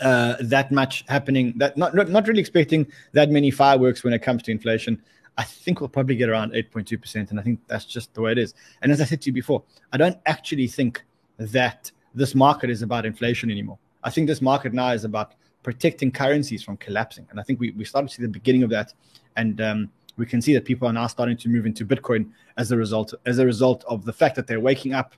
uh, 0.00 0.36
that 0.40 0.70
much 0.72 1.04
happening. 1.08 1.54
That 1.56 1.76
not, 1.76 1.94
not 1.94 2.08
not 2.08 2.28
really 2.28 2.40
expecting 2.40 2.86
that 3.12 3.30
many 3.30 3.50
fireworks 3.50 4.04
when 4.04 4.12
it 4.12 4.20
comes 4.20 4.42
to 4.44 4.50
inflation. 4.50 5.02
I 5.38 5.44
think 5.44 5.80
we'll 5.80 5.88
probably 5.88 6.16
get 6.16 6.28
around 6.28 6.52
8.2 6.52 7.00
percent, 7.00 7.30
and 7.30 7.40
I 7.40 7.42
think 7.42 7.60
that's 7.66 7.84
just 7.84 8.14
the 8.14 8.22
way 8.22 8.32
it 8.32 8.38
is. 8.38 8.54
And 8.82 8.90
as 8.90 9.00
I 9.00 9.04
said 9.04 9.20
to 9.22 9.26
you 9.26 9.32
before, 9.32 9.62
I 9.92 9.96
don't 9.96 10.18
actually 10.26 10.66
think 10.66 11.02
that 11.38 11.90
this 12.14 12.34
market 12.34 12.70
is 12.70 12.82
about 12.82 13.04
inflation 13.04 13.50
anymore. 13.50 13.78
I 14.02 14.10
think 14.10 14.26
this 14.26 14.40
market 14.40 14.72
now 14.72 14.90
is 14.90 15.04
about 15.04 15.34
protecting 15.62 16.10
currencies 16.10 16.62
from 16.62 16.76
collapsing, 16.78 17.26
and 17.30 17.40
I 17.40 17.42
think 17.42 17.60
we 17.60 17.70
we 17.72 17.84
started 17.84 18.08
to 18.08 18.14
see 18.14 18.22
the 18.22 18.28
beginning 18.28 18.62
of 18.62 18.70
that, 18.70 18.92
and 19.36 19.60
um, 19.60 19.90
we 20.16 20.26
can 20.26 20.40
see 20.40 20.54
that 20.54 20.64
people 20.64 20.88
are 20.88 20.92
now 20.92 21.06
starting 21.06 21.36
to 21.36 21.48
move 21.48 21.66
into 21.66 21.84
Bitcoin 21.84 22.30
as 22.56 22.72
a 22.72 22.76
result 22.76 23.14
as 23.26 23.38
a 23.38 23.46
result 23.46 23.84
of 23.86 24.04
the 24.04 24.12
fact 24.12 24.36
that 24.36 24.46
they're 24.46 24.60
waking 24.60 24.94
up 24.94 25.14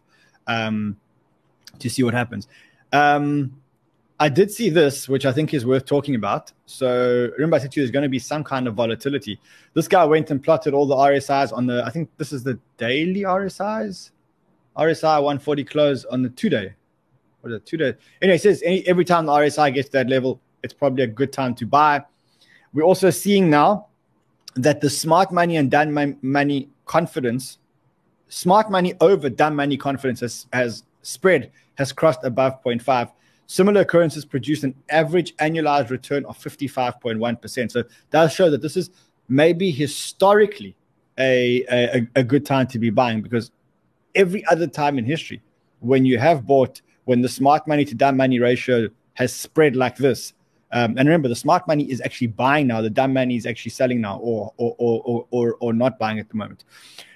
um, 0.46 0.96
to 1.78 1.88
see 1.88 2.02
what 2.02 2.14
happens. 2.14 2.48
Um, 2.92 3.60
I 4.20 4.28
did 4.28 4.50
see 4.50 4.68
this, 4.68 5.08
which 5.08 5.26
I 5.26 5.32
think 5.32 5.54
is 5.54 5.64
worth 5.64 5.84
talking 5.84 6.16
about. 6.16 6.52
So 6.66 7.30
remember, 7.34 7.56
I 7.56 7.60
said 7.60 7.72
to 7.72 7.80
you 7.80 7.84
there's 7.84 7.92
going 7.92 8.02
to 8.02 8.08
be 8.08 8.18
some 8.18 8.42
kind 8.42 8.66
of 8.66 8.74
volatility. 8.74 9.40
This 9.74 9.86
guy 9.86 10.04
went 10.04 10.30
and 10.30 10.42
plotted 10.42 10.74
all 10.74 10.86
the 10.86 10.96
RSIs 10.96 11.52
on 11.52 11.66
the. 11.66 11.84
I 11.84 11.90
think 11.90 12.10
this 12.16 12.32
is 12.32 12.42
the 12.42 12.58
daily 12.78 13.20
RSIs, 13.20 14.10
RSI 14.76 15.22
140 15.22 15.64
close 15.64 16.04
on 16.06 16.22
the 16.22 16.30
two 16.30 16.48
day. 16.48 16.74
What 17.42 17.52
is 17.52 17.56
it? 17.58 17.66
Two 17.66 17.76
day. 17.76 17.94
Anyway, 18.20 18.36
it 18.36 18.42
says 18.42 18.60
any, 18.64 18.86
every 18.88 19.04
time 19.04 19.26
the 19.26 19.32
RSI 19.32 19.72
gets 19.72 19.88
to 19.90 19.98
that 19.98 20.08
level, 20.08 20.40
it's 20.64 20.74
probably 20.74 21.04
a 21.04 21.08
good 21.08 21.32
time 21.32 21.54
to 21.54 21.66
buy. 21.66 22.04
We're 22.72 22.82
also 22.82 23.10
seeing 23.10 23.48
now 23.48 23.86
that 24.56 24.80
the 24.80 24.90
smart 24.90 25.30
money 25.30 25.56
and 25.56 25.70
dumb 25.70 26.16
money 26.22 26.68
confidence, 26.86 27.58
smart 28.28 28.68
money 28.68 28.94
over 29.00 29.30
dumb 29.30 29.54
money 29.54 29.76
confidence 29.76 30.20
has, 30.20 30.46
has 30.52 30.82
spread, 31.02 31.52
has 31.76 31.92
crossed 31.92 32.24
above 32.24 32.62
0.5. 32.64 33.12
Similar 33.48 33.80
occurrences 33.80 34.26
produce 34.26 34.62
an 34.62 34.74
average 34.90 35.34
annualized 35.38 35.88
return 35.88 36.26
of 36.26 36.38
55.1%. 36.38 37.72
So 37.72 37.82
that 38.10 38.30
show 38.30 38.50
that 38.50 38.60
this 38.60 38.76
is 38.76 38.90
maybe 39.26 39.70
historically 39.70 40.76
a, 41.18 41.64
a, 41.70 42.08
a 42.16 42.22
good 42.22 42.44
time 42.44 42.66
to 42.68 42.78
be 42.78 42.90
buying 42.90 43.22
because 43.22 43.50
every 44.14 44.44
other 44.46 44.66
time 44.66 44.98
in 44.98 45.06
history, 45.06 45.40
when 45.80 46.04
you 46.04 46.18
have 46.18 46.46
bought, 46.46 46.82
when 47.06 47.22
the 47.22 47.28
smart 47.28 47.66
money 47.66 47.86
to 47.86 47.94
dumb 47.94 48.18
money 48.18 48.38
ratio 48.38 48.88
has 49.14 49.34
spread 49.34 49.74
like 49.74 49.96
this, 49.96 50.34
um, 50.70 50.98
and 50.98 51.08
remember, 51.08 51.28
the 51.28 51.34
smart 51.34 51.66
money 51.66 51.90
is 51.90 52.02
actually 52.02 52.26
buying 52.26 52.66
now. 52.66 52.82
The 52.82 52.90
dumb 52.90 53.14
money 53.14 53.36
is 53.36 53.46
actually 53.46 53.70
selling 53.70 54.02
now, 54.02 54.18
or 54.18 54.52
or, 54.58 54.76
or 54.78 55.26
or 55.30 55.56
or 55.60 55.72
not 55.72 55.98
buying 55.98 56.18
at 56.18 56.28
the 56.28 56.36
moment. 56.36 56.64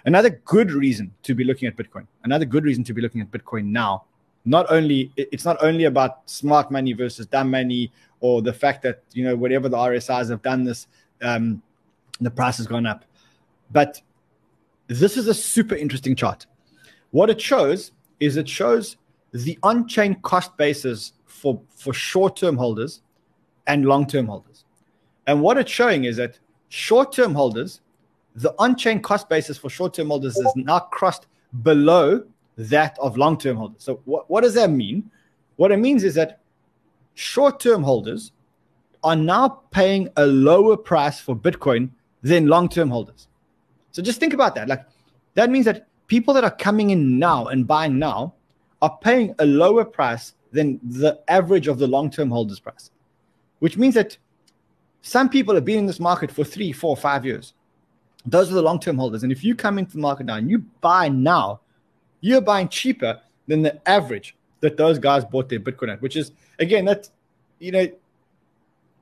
Another 0.07 0.31
good 0.31 0.71
reason 0.71 1.13
to 1.25 1.35
be 1.35 1.45
looking 1.45 1.69
at 1.69 1.77
Bitcoin. 1.77 2.07
Another 2.25 2.47
good 2.47 2.65
reason 2.65 2.83
to 2.85 2.95
be 2.95 3.03
looking 3.03 3.21
at 3.21 3.31
Bitcoin 3.31 3.67
now. 3.67 4.05
Not 4.45 4.67
only 4.71 5.13
it's 5.17 5.45
not 5.45 5.57
only 5.63 5.85
about 5.85 6.29
smart 6.29 6.71
money 6.71 6.93
versus 6.93 7.27
dumb 7.27 7.51
money, 7.51 7.93
or 8.21 8.43
the 8.43 8.53
fact 8.53 8.83
that 8.83 9.03
you 9.13 9.25
know 9.25 9.37
whatever 9.37 9.69
the 9.69 9.77
RSIs 9.77 10.31
have 10.31 10.43
done 10.43 10.65
this, 10.65 10.87
um, 11.23 11.63
the 12.21 12.31
price 12.31 12.57
has 12.57 12.67
gone 12.67 12.87
up, 12.87 13.05
but 13.71 14.01
this 14.89 15.17
is 15.17 15.29
a 15.29 15.35
super 15.35 15.75
interesting 15.75 16.17
chart. 16.17 16.47
What 17.11 17.31
it 17.31 17.41
shows 17.41 17.93
is 18.21 18.37
it 18.37 18.49
shows 18.49 18.97
the 19.33 19.59
on-chain 19.63 20.17
cost 20.23 20.57
basis 20.57 21.13
for 21.27 21.61
for 21.75 21.93
short-term 21.95 22.57
holders 22.57 23.03
and 23.67 23.87
long 23.87 24.07
term 24.07 24.27
holders. 24.27 24.65
And 25.27 25.41
what 25.41 25.57
it's 25.57 25.71
showing 25.71 26.05
is 26.05 26.17
that 26.17 26.39
short 26.69 27.13
term 27.13 27.35
holders, 27.35 27.81
the 28.35 28.55
on 28.59 28.77
chain 28.77 29.01
cost 29.01 29.29
basis 29.29 29.57
for 29.57 29.71
short 29.71 29.95
term 29.95 30.09
holders 30.09 30.37
is 30.37 30.53
now 30.57 30.81
crossed 30.81 31.27
below 31.63 32.25
that 32.71 32.97
of 32.99 33.17
long 33.17 33.39
term 33.39 33.57
holders. 33.57 33.83
So, 33.83 34.01
what, 34.05 34.29
what 34.31 34.43
does 34.43 34.55
that 34.55 34.71
mean? 34.71 35.11
What 35.57 35.73
it 35.73 35.79
means 35.79 36.05
is 36.05 36.15
that 36.15 36.41
short 37.15 37.61
term 37.61 37.83
holders 37.83 38.33
are 39.05 39.17
now 39.17 39.63
paying 39.71 40.09
a 40.17 40.27
lower 40.27 40.77
price 40.77 41.21
for 41.21 41.35
Bitcoin 41.35 41.91
than 42.23 42.47
long 42.47 42.69
term 42.69 42.91
holders. 42.91 43.29
So, 43.91 44.03
just 44.03 44.21
think 44.21 44.33
about 44.33 44.55
that. 44.55 44.69
Like, 44.69 44.85
that 45.35 45.51
means 45.51 45.65
that 45.67 45.87
people 46.07 46.35
that 46.35 46.45
are 46.45 46.51
coming 46.51 46.91
in 46.91 47.19
now 47.19 47.47
and 47.47 47.67
buying 47.67 47.99
now 47.99 48.35
are 48.81 48.99
paying 49.03 49.35
a 49.39 49.47
lower 49.47 49.85
price 49.85 50.35
than 50.53 50.81
the 50.83 51.21
average 51.29 51.69
of 51.69 51.79
the 51.79 51.87
long 51.87 52.11
term 52.11 52.31
holders 52.31 52.61
price 52.61 52.91
which 53.63 53.79
means 53.79 53.95
that 53.95 54.19
some 55.03 55.29
people 55.29 55.55
have 55.55 55.65
been 55.65 55.79
in 55.79 55.87
this 55.87 56.01
market 56.01 56.33
for 56.33 56.43
three, 56.43 56.73
four, 56.73 56.97
five 56.97 57.25
years. 57.25 57.55
Those 58.27 58.51
are 58.51 58.55
the 58.55 58.63
long 58.63 58.81
term 58.81 58.99
holders. 58.99 59.23
And 59.23 59.31
if 59.31 59.45
you 59.45 59.55
come 59.55 59.79
into 59.79 59.93
the 59.93 60.01
market 60.01 60.27
now 60.27 60.35
and 60.35 60.51
you 60.51 60.59
buy 60.81 61.09
now, 61.09 61.61
you're 62.23 62.41
buying 62.41 62.69
cheaper 62.69 63.21
than 63.47 63.61
the 63.61 63.87
average 63.87 64.35
that 64.61 64.79
those 64.79 64.99
guys 64.99 65.25
bought 65.27 65.51
their 65.51 65.61
Bitcoin 65.61 65.93
at, 65.93 66.01
which 66.01 66.17
is, 66.17 66.33
again, 66.59 66.87
that's, 66.87 67.11
you 67.59 67.73
know, 67.73 67.87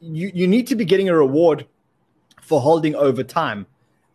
you, 0.00 0.32
you 0.34 0.48
need 0.48 0.66
to 0.66 0.74
be 0.74 0.84
getting 0.84 1.08
a 1.08 1.14
reward 1.14 1.66
for 2.40 2.60
holding 2.60 2.96
over 2.96 3.22
time. 3.22 3.66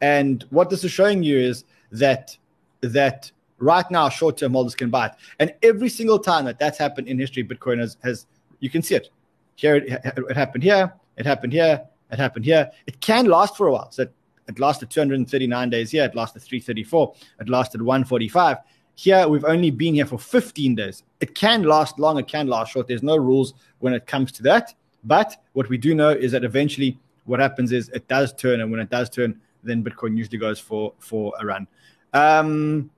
And 0.02 0.44
what 0.50 0.70
this 0.70 0.84
is 0.84 0.92
showing 0.92 1.24
you 1.24 1.38
is 1.38 1.64
that 1.92 2.38
that 2.82 3.32
right 3.60 3.90
now 3.90 4.10
short-term 4.10 4.54
holders 4.54 4.76
can 4.76 4.90
buy 4.90 5.08
it. 5.08 5.14
And 5.40 5.54
every 5.64 5.90
single 5.90 6.20
time 6.20 6.46
that 6.46 6.60
that's 6.60 6.78
happened 6.78 7.08
in 7.08 7.18
history, 7.18 7.44
Bitcoin 7.44 7.80
has, 7.80 7.98
has 8.04 8.26
you 8.60 8.70
can 8.70 8.82
see 8.82 8.96
it. 8.96 9.10
Here 9.56 9.78
it, 9.78 10.02
it 10.04 10.36
happened 10.36 10.64
here, 10.64 10.94
it 11.18 11.26
happened 11.26 11.54
here, 11.54 11.82
it 12.12 12.20
happened 12.20 12.46
here. 12.46 12.70
It 12.88 13.00
can 13.00 13.26
last 13.26 13.56
for 13.56 13.68
a 13.68 13.72
while. 13.72 13.92
So 13.92 14.04
it, 14.04 14.14
it 14.48 14.60
lasted 14.60 14.90
239 14.90 15.70
days 15.70 15.92
here, 15.92 16.04
it 16.04 16.16
lasted 16.16 16.42
334, 16.42 17.16
it 17.40 17.50
lasted 17.50 17.82
145. 17.82 18.58
Here 18.96 19.28
we've 19.28 19.46
only 19.46 19.72
been 19.72 19.94
here 19.94 20.06
for 20.06 20.18
15 20.18 20.76
days. 20.76 21.04
It 21.20 21.36
can 21.36 21.64
last 21.64 22.00
long, 22.00 22.18
it 22.18 22.28
can 22.28 22.48
last 22.48 22.72
short. 22.72 22.88
There's 22.88 23.04
no 23.04 23.18
rules 23.18 23.54
when 23.80 23.94
it 23.94 24.08
comes 24.08 24.32
to 24.34 24.44
that. 24.44 24.74
But 25.04 25.36
what 25.54 25.70
we 25.70 25.78
do 25.78 25.94
know 25.94 26.10
is 26.10 26.32
that 26.32 26.44
eventually 26.44 26.98
what 27.26 27.40
happens 27.40 27.72
is 27.72 27.90
it 27.90 28.08
does 28.08 28.34
turn, 28.34 28.62
and 28.62 28.72
when 28.72 28.80
it 28.80 28.90
does 28.90 29.10
turn, 29.10 29.40
then 29.64 29.84
Bitcoin 29.84 30.18
usually 30.18 30.38
goes 30.38 30.60
for 30.60 30.94
for 31.00 31.34
a 31.40 31.46
run. 31.46 31.68
Um, 32.14 32.90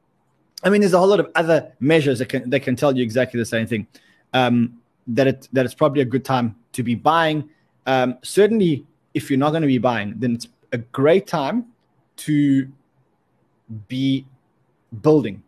I 0.63 0.69
mean, 0.69 0.81
there's 0.81 0.93
a 0.93 0.99
whole 0.99 1.07
lot 1.07 1.19
of 1.19 1.31
other 1.35 1.73
measures 1.79 2.19
that 2.19 2.29
can 2.29 2.49
that 2.49 2.61
can 2.61 2.75
tell 2.75 2.95
you 2.95 3.03
exactly 3.03 3.39
the 3.39 3.45
same 3.45 3.67
thing. 3.67 3.87
Um, 4.33 4.79
that 5.07 5.27
it 5.27 5.47
that 5.53 5.65
it's 5.65 5.73
probably 5.73 6.01
a 6.01 6.05
good 6.05 6.25
time 6.25 6.55
to 6.73 6.83
be 6.83 6.95
buying. 6.95 7.49
Um, 7.85 8.17
certainly, 8.21 8.85
if 9.13 9.29
you're 9.29 9.39
not 9.39 9.51
going 9.51 9.61
to 9.61 9.67
be 9.67 9.77
buying, 9.77 10.13
then 10.17 10.35
it's 10.35 10.47
a 10.73 10.77
great 10.77 11.27
time 11.27 11.67
to 12.17 12.67
be 13.87 14.25
building. 15.01 15.41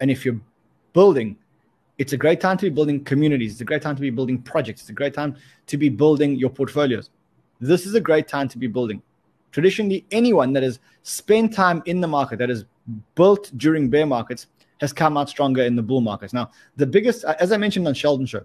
And 0.00 0.10
if 0.10 0.24
you're 0.24 0.40
building, 0.92 1.36
it's 1.98 2.12
a 2.12 2.16
great 2.16 2.40
time 2.40 2.56
to 2.58 2.64
be 2.64 2.70
building 2.70 3.02
communities. 3.04 3.52
It's 3.52 3.60
a 3.60 3.64
great 3.64 3.82
time 3.82 3.96
to 3.96 4.02
be 4.02 4.10
building 4.10 4.42
projects. 4.42 4.82
It's 4.82 4.90
a 4.90 4.94
great 4.94 5.14
time 5.14 5.36
to 5.66 5.76
be 5.76 5.88
building 5.88 6.36
your 6.36 6.50
portfolios. 6.50 7.10
This 7.60 7.86
is 7.86 7.94
a 7.94 8.00
great 8.00 8.28
time 8.28 8.48
to 8.48 8.58
be 8.58 8.66
building. 8.66 9.02
Traditionally, 9.52 10.04
anyone 10.10 10.52
that 10.52 10.62
has 10.62 10.78
spent 11.02 11.54
time 11.54 11.82
in 11.86 12.00
the 12.00 12.06
market, 12.08 12.38
that 12.38 12.50
has 12.50 12.66
built 13.14 13.50
during 13.56 13.88
bear 13.88 14.04
markets, 14.04 14.48
has 14.80 14.92
come 14.92 15.16
out 15.16 15.30
stronger 15.30 15.62
in 15.62 15.74
the 15.74 15.82
bull 15.82 16.02
markets. 16.02 16.34
Now, 16.34 16.50
the 16.76 16.86
biggest, 16.86 17.24
as 17.24 17.50
I 17.52 17.56
mentioned 17.56 17.88
on 17.88 17.94
Sheldon 17.94 18.26
Show, 18.26 18.44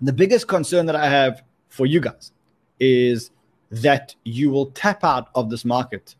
the 0.00 0.12
biggest 0.12 0.46
concern 0.46 0.86
that 0.86 0.94
I 0.94 1.08
have 1.08 1.42
for 1.68 1.84
you 1.86 2.00
guys 2.00 2.30
is 2.78 3.32
that 3.70 4.14
you 4.24 4.50
will 4.50 4.66
tap 4.66 5.02
out 5.02 5.30
of 5.34 5.50
this 5.50 5.64
market 5.64 6.14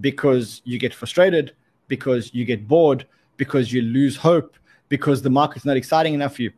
because 0.00 0.60
you 0.64 0.78
get 0.78 0.92
frustrated, 0.92 1.52
because 1.86 2.34
you 2.34 2.44
get 2.44 2.66
bored, 2.66 3.06
because 3.40 3.72
you 3.72 3.80
lose 3.80 4.16
hope, 4.18 4.54
because 4.90 5.22
the 5.22 5.30
market's 5.30 5.64
not 5.64 5.78
exciting 5.78 6.12
enough 6.12 6.36
for 6.36 6.42
you. 6.42 6.52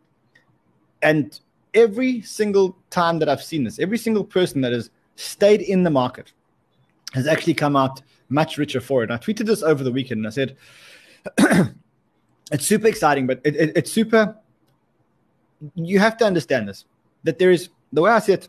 And 1.01 1.39
every 1.75 2.23
single 2.23 2.77
time 2.91 3.21
that 3.21 3.29
I've 3.29 3.43
seen 3.43 3.63
this, 3.63 3.79
every 3.79 3.99
single 3.99 4.25
person 4.25 4.61
that 4.63 4.73
has 4.73 4.91
stayed 5.15 5.61
in 5.61 5.85
the 5.85 5.91
market 5.91 6.33
has 7.15 7.29
actually 7.29 7.55
come 7.55 7.77
out 7.77 8.03
much 8.31 8.59
richer 8.59 8.81
for 8.81 9.05
it. 9.05 9.11
And 9.11 9.13
I 9.13 9.19
tweeted 9.19 9.47
this 9.47 9.63
over 9.63 9.85
the 9.85 9.93
weekend 9.93 10.19
and 10.19 10.27
I 10.27 10.31
said, 10.31 10.57
it's 12.51 12.67
super 12.67 12.89
exciting, 12.89 13.29
but 13.29 13.41
it, 13.45 13.55
it, 13.55 13.77
it's 13.77 13.93
super 13.93 14.35
you 15.77 16.01
have 16.01 16.17
to 16.17 16.25
understand 16.25 16.69
this 16.69 16.85
that 17.23 17.39
there 17.39 17.53
is 17.53 17.69
the 17.93 18.03
way 18.03 18.11
I 18.11 18.19
see 18.19 18.33
it, 18.33 18.49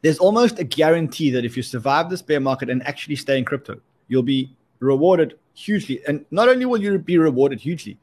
there's 0.00 0.18
almost 0.18 0.58
a 0.58 0.64
guarantee 0.64 1.30
that 1.32 1.44
if 1.44 1.58
you 1.58 1.62
survive 1.62 2.08
this 2.08 2.22
bear 2.22 2.40
market 2.40 2.70
and 2.70 2.82
actually 2.86 3.16
stay 3.16 3.36
in 3.36 3.44
crypto, 3.44 3.78
you'll 4.06 4.22
be 4.22 4.56
rewarded 4.80 5.38
hugely. 5.54 6.00
And 6.06 6.24
not 6.30 6.48
only 6.48 6.64
will 6.64 6.80
you 6.80 6.98
be 6.98 7.18
rewarded 7.18 7.60
hugely, 7.60 7.98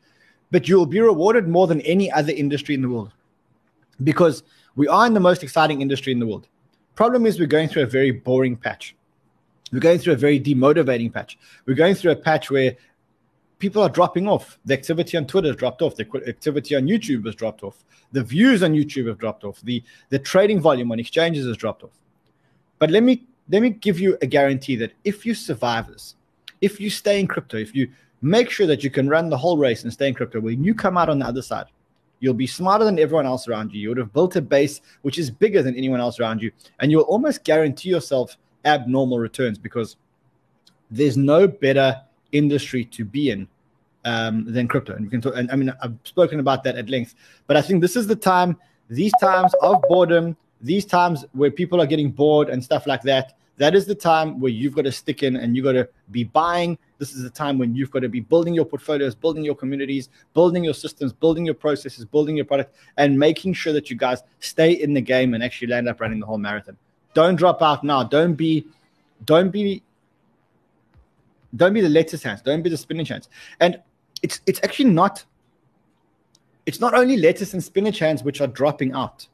but 0.51 0.67
you'll 0.67 0.85
be 0.85 0.99
rewarded 0.99 1.47
more 1.47 1.67
than 1.67 1.81
any 1.81 2.11
other 2.11 2.31
industry 2.31 2.75
in 2.75 2.81
the 2.81 2.89
world 2.89 3.11
because 4.03 4.43
we 4.75 4.87
are 4.87 5.07
in 5.07 5.13
the 5.13 5.19
most 5.19 5.43
exciting 5.43 5.81
industry 5.81 6.11
in 6.11 6.19
the 6.19 6.25
world. 6.25 6.47
Problem 6.95 7.25
is, 7.25 7.39
we're 7.39 7.47
going 7.47 7.67
through 7.67 7.83
a 7.83 7.87
very 7.87 8.11
boring 8.11 8.55
patch. 8.55 8.95
We're 9.71 9.79
going 9.79 9.99
through 9.99 10.13
a 10.13 10.17
very 10.17 10.39
demotivating 10.39 11.13
patch. 11.13 11.37
We're 11.65 11.75
going 11.75 11.95
through 11.95 12.11
a 12.11 12.15
patch 12.15 12.51
where 12.51 12.75
people 13.59 13.81
are 13.81 13.89
dropping 13.89 14.27
off. 14.27 14.59
The 14.65 14.73
activity 14.73 15.17
on 15.17 15.25
Twitter 15.25 15.47
has 15.47 15.55
dropped 15.55 15.81
off. 15.81 15.95
The 15.95 16.07
activity 16.27 16.75
on 16.75 16.83
YouTube 16.83 17.25
has 17.25 17.35
dropped 17.35 17.63
off. 17.63 17.83
The 18.11 18.23
views 18.23 18.63
on 18.63 18.73
YouTube 18.73 19.07
have 19.07 19.17
dropped 19.17 19.43
off. 19.43 19.61
The 19.61 19.83
the 20.09 20.19
trading 20.19 20.61
volume 20.61 20.91
on 20.91 20.99
exchanges 20.99 21.45
has 21.47 21.57
dropped 21.57 21.83
off. 21.83 21.97
But 22.79 22.91
let 22.91 23.03
me 23.03 23.25
let 23.49 23.61
me 23.61 23.71
give 23.71 23.99
you 23.99 24.17
a 24.21 24.27
guarantee 24.27 24.75
that 24.77 24.93
if 25.03 25.25
you 25.25 25.33
survive 25.33 25.87
this, 25.87 26.15
if 26.61 26.79
you 26.79 26.89
stay 26.89 27.19
in 27.19 27.27
crypto, 27.27 27.57
if 27.57 27.75
you 27.75 27.89
make 28.25 28.49
sure 28.49 28.67
that 28.67 28.83
you 28.83 28.89
can 28.89 29.07
run 29.07 29.29
the 29.29 29.37
whole 29.37 29.57
race 29.57 29.83
and 29.83 29.93
stay 29.93 30.07
in 30.07 30.13
crypto. 30.13 30.39
When 30.39 30.63
you 30.63 30.73
come 30.73 30.97
out 30.97 31.09
on 31.09 31.19
the 31.19 31.25
other 31.25 31.41
side, 31.41 31.67
you'll 32.19 32.33
be 32.33 32.47
smarter 32.47 32.83
than 32.83 32.97
everyone 32.97 33.25
else 33.25 33.47
around 33.47 33.73
you. 33.73 33.79
You 33.79 33.89
would 33.89 33.97
have 33.97 34.13
built 34.13 34.35
a 34.35 34.41
base 34.41 34.81
which 35.03 35.19
is 35.19 35.29
bigger 35.29 35.61
than 35.61 35.75
anyone 35.75 35.99
else 35.99 36.19
around 36.19 36.41
you, 36.41 36.51
and 36.79 36.91
you'll 36.91 37.03
almost 37.03 37.43
guarantee 37.43 37.89
yourself 37.89 38.37
abnormal 38.65 39.19
returns 39.19 39.57
because 39.57 39.95
there's 40.89 41.17
no 41.17 41.47
better 41.47 42.01
industry 42.31 42.83
to 42.85 43.05
be 43.05 43.29
in 43.29 43.47
um, 44.05 44.51
than 44.51 44.67
crypto. 44.67 44.95
And 44.95 45.03
you 45.03 45.09
can 45.09 45.21
talk, 45.21 45.35
and 45.35 45.51
I 45.51 45.55
mean, 45.55 45.71
I've 45.81 45.95
spoken 46.03 46.39
about 46.39 46.63
that 46.63 46.77
at 46.77 46.89
length, 46.89 47.15
but 47.47 47.57
I 47.57 47.61
think 47.61 47.81
this 47.81 47.95
is 47.95 48.07
the 48.07 48.15
time, 48.15 48.57
these 48.89 49.13
times 49.19 49.53
of 49.61 49.83
boredom, 49.87 50.35
these 50.61 50.85
times 50.85 51.25
where 51.33 51.51
people 51.51 51.79
are 51.81 51.85
getting 51.85 52.11
bored 52.11 52.49
and 52.49 52.63
stuff 52.63 52.87
like 52.87 53.03
that. 53.03 53.37
That 53.57 53.73
is 53.73 53.85
the 53.85 53.95
time 53.95 54.39
where 54.39 54.51
you've 54.51 54.75
got 54.75 54.83
to 54.83 54.91
stick 54.91 55.23
in 55.23 55.37
and 55.37 55.55
you've 55.55 55.63
got 55.63 55.73
to 55.73 55.87
be 56.11 56.25
buying. 56.25 56.77
This 56.97 57.13
is 57.13 57.23
the 57.23 57.29
time 57.29 57.57
when 57.57 57.73
you've 57.73 57.91
got 57.91 57.99
to 57.99 58.09
be 58.09 58.19
building 58.19 58.53
your 58.53 58.65
portfolios, 58.65 59.15
building 59.15 59.45
your 59.45 59.55
communities, 59.55 60.09
building 60.33 60.63
your 60.63 60.73
systems, 60.73 61.13
building 61.13 61.45
your 61.45 61.55
processes, 61.55 62.03
building 62.05 62.35
your 62.35 62.45
product, 62.45 62.75
and 62.97 63.17
making 63.17 63.53
sure 63.53 63.71
that 63.73 63.89
you 63.89 63.95
guys 63.95 64.23
stay 64.39 64.71
in 64.71 64.93
the 64.93 65.01
game 65.01 65.33
and 65.33 65.43
actually 65.43 65.67
land 65.67 65.87
up 65.87 66.01
running 66.01 66.19
the 66.19 66.25
whole 66.25 66.37
marathon. 66.37 66.77
Don't 67.13 67.37
drop 67.37 67.61
out 67.61 67.83
now. 67.83 68.03
Don't 68.03 68.33
be, 68.33 68.67
don't 69.23 69.51
be 69.51 69.81
don't 71.55 71.73
be 71.73 71.81
the 71.81 71.89
lettuce 71.89 72.23
hands. 72.23 72.41
Don't 72.41 72.61
be 72.61 72.69
the 72.69 72.77
spinach 72.77 73.09
hands. 73.09 73.29
And 73.59 73.81
it's 74.21 74.41
it's 74.45 74.59
actually 74.63 74.89
not. 74.89 75.23
It's 76.65 76.79
not 76.79 76.93
only 76.93 77.17
lettuce 77.17 77.53
and 77.53 77.63
spinach 77.63 77.99
hands 77.99 78.23
which 78.23 78.41
are 78.41 78.47
dropping 78.47 78.93
out. 78.93 79.27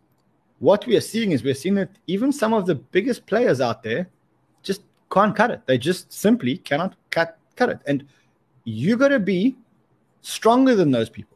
What 0.61 0.85
we 0.85 0.95
are 0.95 1.01
seeing 1.01 1.31
is 1.31 1.43
we're 1.43 1.55
seeing 1.55 1.73
that 1.75 1.89
even 2.05 2.31
some 2.31 2.53
of 2.53 2.67
the 2.67 2.75
biggest 2.75 3.25
players 3.25 3.59
out 3.59 3.81
there 3.81 4.07
just 4.61 4.83
can't 5.11 5.35
cut 5.35 5.49
it. 5.49 5.61
They 5.65 5.79
just 5.79 6.13
simply 6.13 6.57
cannot 6.57 6.95
cut 7.09 7.35
cut 7.55 7.69
it. 7.69 7.79
And 7.87 8.05
you 8.63 8.95
got 8.95 9.07
to 9.07 9.19
be 9.19 9.55
stronger 10.21 10.75
than 10.75 10.91
those 10.91 11.09
people. 11.09 11.35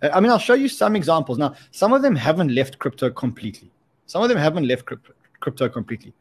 I 0.00 0.20
mean, 0.20 0.30
I'll 0.30 0.38
show 0.38 0.54
you 0.54 0.68
some 0.68 0.94
examples. 0.94 1.36
Now, 1.36 1.56
some 1.72 1.92
of 1.92 2.02
them 2.02 2.14
haven't 2.14 2.54
left 2.54 2.78
crypto 2.78 3.10
completely. 3.10 3.72
Some 4.06 4.22
of 4.22 4.28
them 4.28 4.38
haven't 4.38 4.68
left 4.68 4.84
crypto 4.84 5.68
completely. 5.68 6.12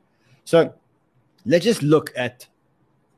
So 0.43 0.74
let's 1.46 1.65
just 1.65 1.84
look 1.84 2.12
at 2.15 2.48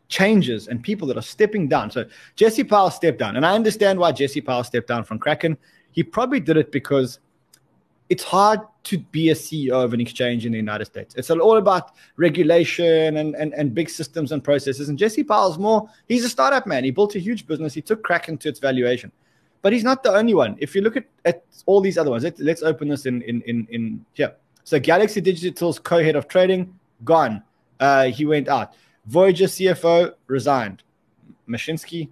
changes 0.10 0.68
and 0.68 0.84
people 0.84 1.08
that 1.08 1.16
are 1.16 1.22
stepping 1.22 1.70
down. 1.70 1.90
So 1.90 2.04
Jesse 2.36 2.66
Powell 2.66 2.90
stepped 2.90 3.20
down, 3.20 3.38
and 3.38 3.46
I 3.46 3.56
understand 3.56 3.98
why 3.98 4.12
Jesse 4.12 4.42
Powell 4.42 4.66
stepped 4.66 4.90
down 4.90 5.06
from 5.06 5.20
Kraken. 5.20 5.58
He 5.94 6.04
probably 6.04 6.42
did 6.42 6.58
it 6.58 6.74
because 6.74 7.20
it's 8.10 8.24
hard 8.24 8.62
to 8.84 9.00
be 9.00 9.30
a 9.32 9.36
CEO 9.36 9.84
of 9.84 9.94
an 9.94 10.00
exchange 10.00 10.46
in 10.46 10.52
the 10.52 10.58
United 10.58 10.86
States. 10.86 11.16
It's 11.16 11.32
all 11.32 11.58
about 11.58 11.92
regulation 12.18 13.18
and, 13.18 13.36
and, 13.36 13.54
and 13.54 13.74
big 13.74 13.90
systems 13.90 14.32
and 14.32 14.44
processes. 14.44 14.90
And 14.90 14.98
Jesse 14.98 15.24
Powell's 15.24 15.58
more, 15.58 15.90
he's 16.08 16.24
a 16.24 16.30
startup 16.30 16.68
man. 16.68 16.84
He 16.84 16.92
built 16.92 17.16
a 17.16 17.20
huge 17.20 17.48
business. 17.48 17.74
He 17.74 17.82
took 17.82 18.04
Kraken 18.04 18.38
to 18.40 18.50
its 18.50 18.60
valuation. 18.60 19.12
But 19.64 19.74
he's 19.74 19.84
not 19.84 20.04
the 20.04 20.14
only 20.14 20.36
one. 20.36 20.56
If 20.60 20.76
you 20.76 20.82
look 20.82 20.96
at, 20.96 21.06
at 21.26 21.44
all 21.66 21.82
these 21.82 21.98
other 21.98 22.12
ones, 22.12 22.24
let, 22.24 22.40
let's 22.40 22.62
open 22.62 22.88
this 22.88 23.08
in, 23.08 23.24
in, 23.24 23.42
in, 23.44 23.68
in 23.72 24.06
here. 24.14 24.36
So 24.64 24.80
Galaxy 24.80 25.22
Digital's 25.22 25.80
co-head 25.80 26.16
of 26.16 26.28
trading, 26.28 26.78
gone. 27.04 27.42
Uh, 27.80 28.06
he 28.06 28.26
went 28.26 28.48
out. 28.48 28.76
Voyager 29.08 29.46
CFO 29.46 30.14
resigned. 30.28 30.84
Mashinsky 31.50 32.10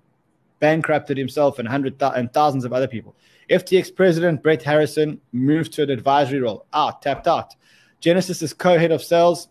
bankrupted 0.59 1.17
himself 1.17 1.59
and 1.59 1.67
hundred 1.67 1.99
th- 1.99 2.13
and 2.15 2.31
thousands 2.33 2.65
of 2.65 2.73
other 2.73 2.87
people. 2.87 3.15
FTX 3.49 3.95
president 3.95 4.43
Brett 4.43 4.63
Harrison 4.63 5.19
moved 5.31 5.73
to 5.73 5.83
an 5.83 5.89
advisory 5.89 6.39
role. 6.39 6.65
Out, 6.73 7.01
tapped 7.01 7.27
out. 7.27 7.55
Genesis's 7.99 8.53
co-head 8.53 8.91
of 8.91 9.03
sales 9.03 9.49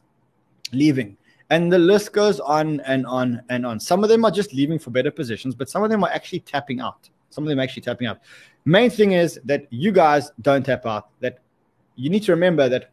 leaving. 0.73 1.17
And 1.51 1.71
the 1.71 1.79
list 1.79 2.13
goes 2.13 2.41
on 2.41 2.81
and 2.81 3.07
on 3.07 3.43
and 3.51 3.67
on. 3.67 3.79
Some 3.79 4.03
of 4.03 4.09
them 4.09 4.25
are 4.25 4.31
just 4.31 4.55
leaving 4.55 4.79
for 4.79 4.91
better 4.91 5.11
positions, 5.11 5.55
but 5.55 5.69
some 5.69 5.83
of 5.83 5.91
them 5.91 6.03
are 6.03 6.11
actually 6.11 6.41
tapping 6.41 6.81
out. 6.81 7.11
Some 7.31 7.45
of 7.45 7.49
them 7.49 7.61
actually 7.61 7.83
tapping 7.83 8.07
out. 8.07 8.21
Main 8.65 8.91
thing 8.91 9.13
is 9.13 9.41
that 9.45 9.67
you 9.71 9.93
guys 9.93 10.31
don't 10.41 10.65
tap 10.65 10.87
out. 10.87 11.09
That 11.21 11.41
you 11.97 12.11
need 12.11 12.23
to 12.25 12.33
remember 12.33 12.69
that 12.69 12.91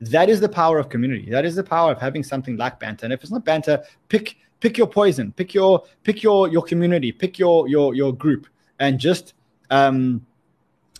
that 0.00 0.28
is 0.28 0.40
the 0.40 0.48
power 0.48 0.78
of 0.78 0.88
community. 0.88 1.30
That 1.30 1.44
is 1.44 1.54
the 1.54 1.64
power 1.64 1.92
of 1.92 2.00
having 2.00 2.22
something 2.22 2.56
like 2.56 2.78
banter. 2.78 3.06
And 3.06 3.12
if 3.12 3.22
it's 3.22 3.32
not 3.32 3.44
banter, 3.44 3.82
pick 4.08 4.36
pick 4.60 4.78
your 4.78 4.86
poison, 4.86 5.32
pick 5.32 5.54
your 5.54 5.84
pick 6.02 6.22
your 6.22 6.48
your 6.48 6.62
community, 6.62 7.12
pick 7.12 7.38
your 7.38 7.68
your 7.68 7.94
your 7.94 8.12
group, 8.12 8.46
and 8.78 8.98
just 8.98 9.34
um 9.70 10.24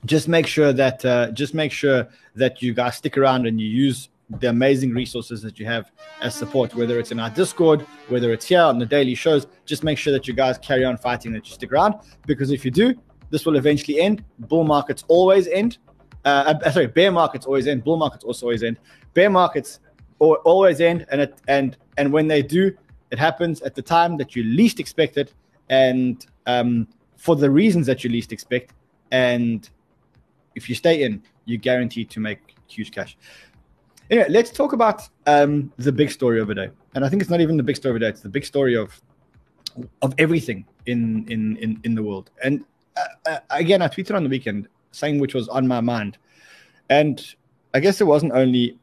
just 0.04 0.28
make 0.28 0.46
sure 0.46 0.72
that 0.72 1.04
uh, 1.04 1.30
just 1.32 1.52
make 1.54 1.72
sure 1.72 2.08
that 2.34 2.62
you 2.62 2.72
guys 2.72 2.96
stick 2.96 3.18
around 3.18 3.46
and 3.46 3.60
you 3.60 3.66
use 3.66 4.08
the 4.40 4.48
amazing 4.48 4.92
resources 4.92 5.40
that 5.42 5.58
you 5.58 5.66
have 5.66 5.90
as 6.20 6.34
support, 6.34 6.74
whether 6.74 6.98
it's 6.98 7.12
in 7.12 7.20
our 7.20 7.30
Discord, 7.30 7.82
whether 8.08 8.32
it's 8.32 8.46
here 8.46 8.60
on 8.60 8.78
the 8.78 8.86
daily 8.86 9.14
shows. 9.14 9.46
Just 9.64 9.84
make 9.84 9.98
sure 9.98 10.12
that 10.12 10.26
you 10.26 10.34
guys 10.34 10.58
carry 10.58 10.84
on 10.84 10.96
fighting, 10.96 11.32
that 11.32 11.46
you 11.46 11.54
stick 11.54 11.72
around, 11.72 11.94
because 12.26 12.50
if 12.50 12.64
you 12.64 12.70
do, 12.70 12.94
this 13.30 13.46
will 13.46 13.56
eventually 13.56 14.00
end. 14.00 14.24
Bull 14.40 14.64
markets 14.64 15.04
always 15.08 15.48
end. 15.48 15.78
Uh, 16.24 16.54
uh, 16.64 16.70
sorry, 16.72 16.88
bear 16.88 17.12
markets 17.12 17.46
always 17.46 17.66
end. 17.66 17.84
Bull 17.84 17.96
markets 17.96 18.24
also 18.24 18.46
always 18.46 18.62
end. 18.62 18.78
Bear 19.14 19.30
markets 19.30 19.80
always 20.18 20.80
end, 20.80 21.06
and 21.10 21.20
it, 21.20 21.34
and 21.46 21.76
and 21.98 22.12
when 22.12 22.26
they 22.26 22.42
do, 22.42 22.76
it 23.10 23.18
happens 23.18 23.62
at 23.62 23.74
the 23.74 23.82
time 23.82 24.16
that 24.16 24.34
you 24.34 24.42
least 24.42 24.80
expect 24.80 25.16
it, 25.16 25.32
and 25.68 26.26
um, 26.46 26.88
for 27.16 27.36
the 27.36 27.50
reasons 27.50 27.86
that 27.86 28.04
you 28.04 28.10
least 28.10 28.32
expect. 28.32 28.72
And 29.10 29.68
if 30.54 30.68
you 30.68 30.74
stay 30.74 31.02
in, 31.02 31.22
you're 31.44 31.58
guaranteed 31.58 32.10
to 32.10 32.20
make 32.20 32.56
huge 32.68 32.90
cash. 32.90 33.16
Anyway, 34.10 34.26
let's 34.28 34.50
talk 34.50 34.72
about 34.72 35.02
um, 35.26 35.72
the 35.78 35.92
big 35.92 36.10
story 36.10 36.40
of 36.40 36.48
the 36.48 36.54
day. 36.54 36.70
And 36.94 37.04
I 37.04 37.08
think 37.08 37.22
it's 37.22 37.30
not 37.30 37.40
even 37.40 37.56
the 37.56 37.62
big 37.62 37.76
story 37.76 37.94
of 37.94 38.00
the 38.00 38.06
day; 38.06 38.10
it's 38.10 38.20
the 38.20 38.28
big 38.28 38.44
story 38.44 38.76
of 38.76 39.00
of 40.02 40.14
everything 40.18 40.64
in 40.86 41.26
in 41.28 41.56
in, 41.56 41.80
in 41.84 41.94
the 41.94 42.02
world. 42.02 42.30
And 42.42 42.64
uh, 42.96 43.04
uh 43.26 43.38
again, 43.50 43.82
I 43.82 43.88
tweeted 43.88 44.14
on 44.14 44.22
the 44.22 44.30
weekend 44.30 44.68
saying 44.96 45.20
which 45.20 45.34
was 45.34 45.48
on 45.48 45.66
my 45.68 45.80
mind. 45.80 46.18
And 46.88 47.22
I 47.74 47.80
guess 47.80 48.00
it 48.00 48.04
wasn't 48.04 48.32
only 48.32 48.78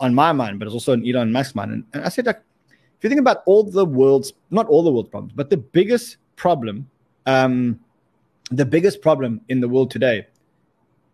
on 0.00 0.14
my 0.14 0.32
mind, 0.32 0.58
but 0.58 0.66
it's 0.66 0.74
also 0.74 0.92
on 0.92 1.06
Elon 1.06 1.32
Musk's 1.32 1.54
mind. 1.54 1.72
And, 1.72 1.84
and 1.92 2.04
I 2.04 2.08
said, 2.08 2.26
like, 2.26 2.42
if 2.68 3.04
you 3.04 3.08
think 3.08 3.20
about 3.20 3.42
all 3.46 3.62
the 3.62 3.84
world's, 3.84 4.32
not 4.50 4.66
all 4.66 4.82
the 4.82 4.90
world's 4.90 5.10
problems, 5.10 5.32
but 5.34 5.50
the 5.50 5.56
biggest 5.56 6.16
problem, 6.36 6.88
um, 7.26 7.80
the 8.50 8.64
biggest 8.64 9.00
problem 9.00 9.40
in 9.48 9.60
the 9.60 9.68
world 9.68 9.90
today 9.90 10.26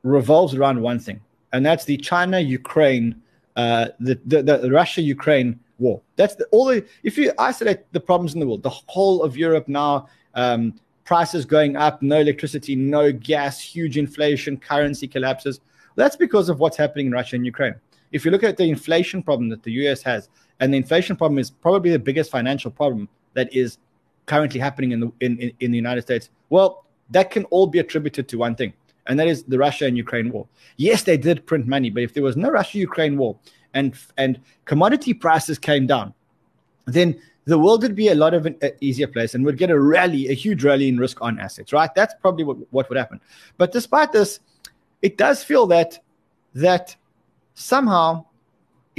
revolves 0.02 0.54
around 0.54 0.80
one 0.80 0.98
thing, 0.98 1.20
and 1.52 1.64
that's 1.64 1.84
the 1.84 1.96
China 1.96 2.40
Ukraine, 2.40 3.20
uh, 3.56 3.88
the, 4.00 4.18
the, 4.26 4.42
the 4.42 4.70
Russia 4.70 5.02
Ukraine 5.02 5.58
war. 5.78 6.00
That's 6.16 6.34
the, 6.34 6.46
all 6.46 6.66
the, 6.66 6.84
if 7.02 7.16
you 7.18 7.32
isolate 7.38 7.92
the 7.92 8.00
problems 8.00 8.34
in 8.34 8.40
the 8.40 8.46
world, 8.46 8.62
the 8.62 8.70
whole 8.70 9.22
of 9.22 9.36
Europe 9.36 9.68
now, 9.68 10.08
um, 10.34 10.74
prices 11.04 11.44
going 11.44 11.76
up, 11.76 12.02
no 12.02 12.20
electricity, 12.20 12.76
no 12.76 13.10
gas, 13.12 13.60
huge 13.60 13.98
inflation, 13.98 14.56
currency 14.56 15.08
collapses. 15.08 15.60
That's 15.96 16.16
because 16.16 16.48
of 16.48 16.60
what's 16.60 16.76
happening 16.76 17.06
in 17.06 17.12
Russia 17.12 17.36
and 17.36 17.44
Ukraine. 17.44 17.74
If 18.12 18.24
you 18.24 18.30
look 18.30 18.44
at 18.44 18.56
the 18.56 18.68
inflation 18.68 19.22
problem 19.22 19.48
that 19.48 19.62
the 19.62 19.72
US 19.72 20.02
has, 20.02 20.28
and 20.60 20.72
the 20.72 20.76
inflation 20.76 21.16
problem 21.16 21.38
is 21.38 21.50
probably 21.50 21.90
the 21.90 21.98
biggest 21.98 22.30
financial 22.30 22.70
problem 22.70 23.08
that 23.34 23.52
is 23.52 23.78
currently 24.32 24.60
happening 24.60 24.90
in 24.94 25.00
the 25.02 25.08
in, 25.26 25.32
in, 25.44 25.50
in 25.64 25.68
the 25.74 25.80
United 25.86 26.02
States, 26.08 26.30
well, 26.54 26.70
that 27.16 27.26
can 27.34 27.44
all 27.54 27.66
be 27.74 27.78
attributed 27.84 28.24
to 28.30 28.34
one 28.46 28.54
thing, 28.60 28.72
and 29.06 29.14
that 29.18 29.28
is 29.32 29.38
the 29.52 29.58
Russia 29.66 29.84
and 29.88 29.96
Ukraine 30.06 30.28
war. 30.34 30.44
Yes, 30.76 31.02
they 31.08 31.18
did 31.28 31.36
print 31.50 31.64
money, 31.66 31.90
but 31.94 32.02
if 32.06 32.14
there 32.14 32.26
was 32.28 32.36
no 32.44 32.48
Russia-Ukraine 32.60 33.16
war 33.22 33.32
and 33.78 33.88
and 34.22 34.32
commodity 34.72 35.12
prices 35.26 35.58
came 35.58 35.84
down, 35.94 36.14
then 36.96 37.08
the 37.52 37.58
world 37.58 37.82
would 37.82 37.96
be 38.04 38.08
a 38.08 38.14
lot 38.24 38.32
of 38.38 38.46
an 38.46 38.56
easier 38.80 39.08
place 39.08 39.34
and 39.34 39.44
would 39.44 39.58
get 39.58 39.70
a 39.70 39.80
rally, 39.96 40.22
a 40.28 40.36
huge 40.44 40.62
rally 40.62 40.88
in 40.88 40.96
risk 40.98 41.16
on 41.26 41.40
assets, 41.46 41.72
right? 41.72 41.92
That's 41.98 42.14
probably 42.22 42.44
what, 42.44 42.58
what 42.70 42.88
would 42.88 42.98
happen. 42.98 43.18
But 43.60 43.72
despite 43.72 44.12
this, 44.12 44.38
it 45.02 45.16
does 45.24 45.42
feel 45.50 45.66
that 45.76 45.98
that 46.54 46.94
somehow 47.54 48.26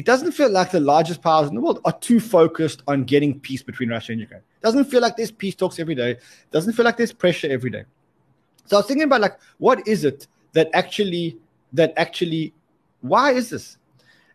it 0.02 0.06
doesn't 0.06 0.32
feel 0.32 0.50
like 0.50 0.72
the 0.72 0.80
largest 0.80 1.22
powers 1.22 1.48
in 1.48 1.54
the 1.54 1.62
world 1.62 1.80
are 1.86 1.96
too 2.00 2.20
focused 2.20 2.82
on 2.88 3.04
getting 3.04 3.40
peace 3.40 3.62
between 3.62 3.90
Russia 3.90 4.14
and 4.14 4.20
Ukraine. 4.20 4.42
It 4.42 4.64
doesn't 4.64 4.86
feel 4.86 5.00
like 5.00 5.16
there's 5.16 5.30
peace 5.30 5.54
talks 5.54 5.78
every 5.78 5.94
day. 5.94 6.14
It 6.14 6.22
doesn't 6.50 6.74
feel 6.74 6.86
like 6.86 6.98
there's 6.98 7.14
pressure 7.14 7.48
every 7.52 7.70
day. 7.70 7.84
So 8.66 8.78
I 8.78 8.80
was 8.80 8.88
thinking 8.88 9.04
about 9.04 9.22
like 9.22 9.38
what 9.60 9.88
is 9.88 10.04
it 10.04 10.26
that 10.54 10.72
actually 10.74 11.38
that 11.74 11.94
actually 11.98 12.52
why 13.02 13.34
is 13.34 13.52
this? 13.52 13.78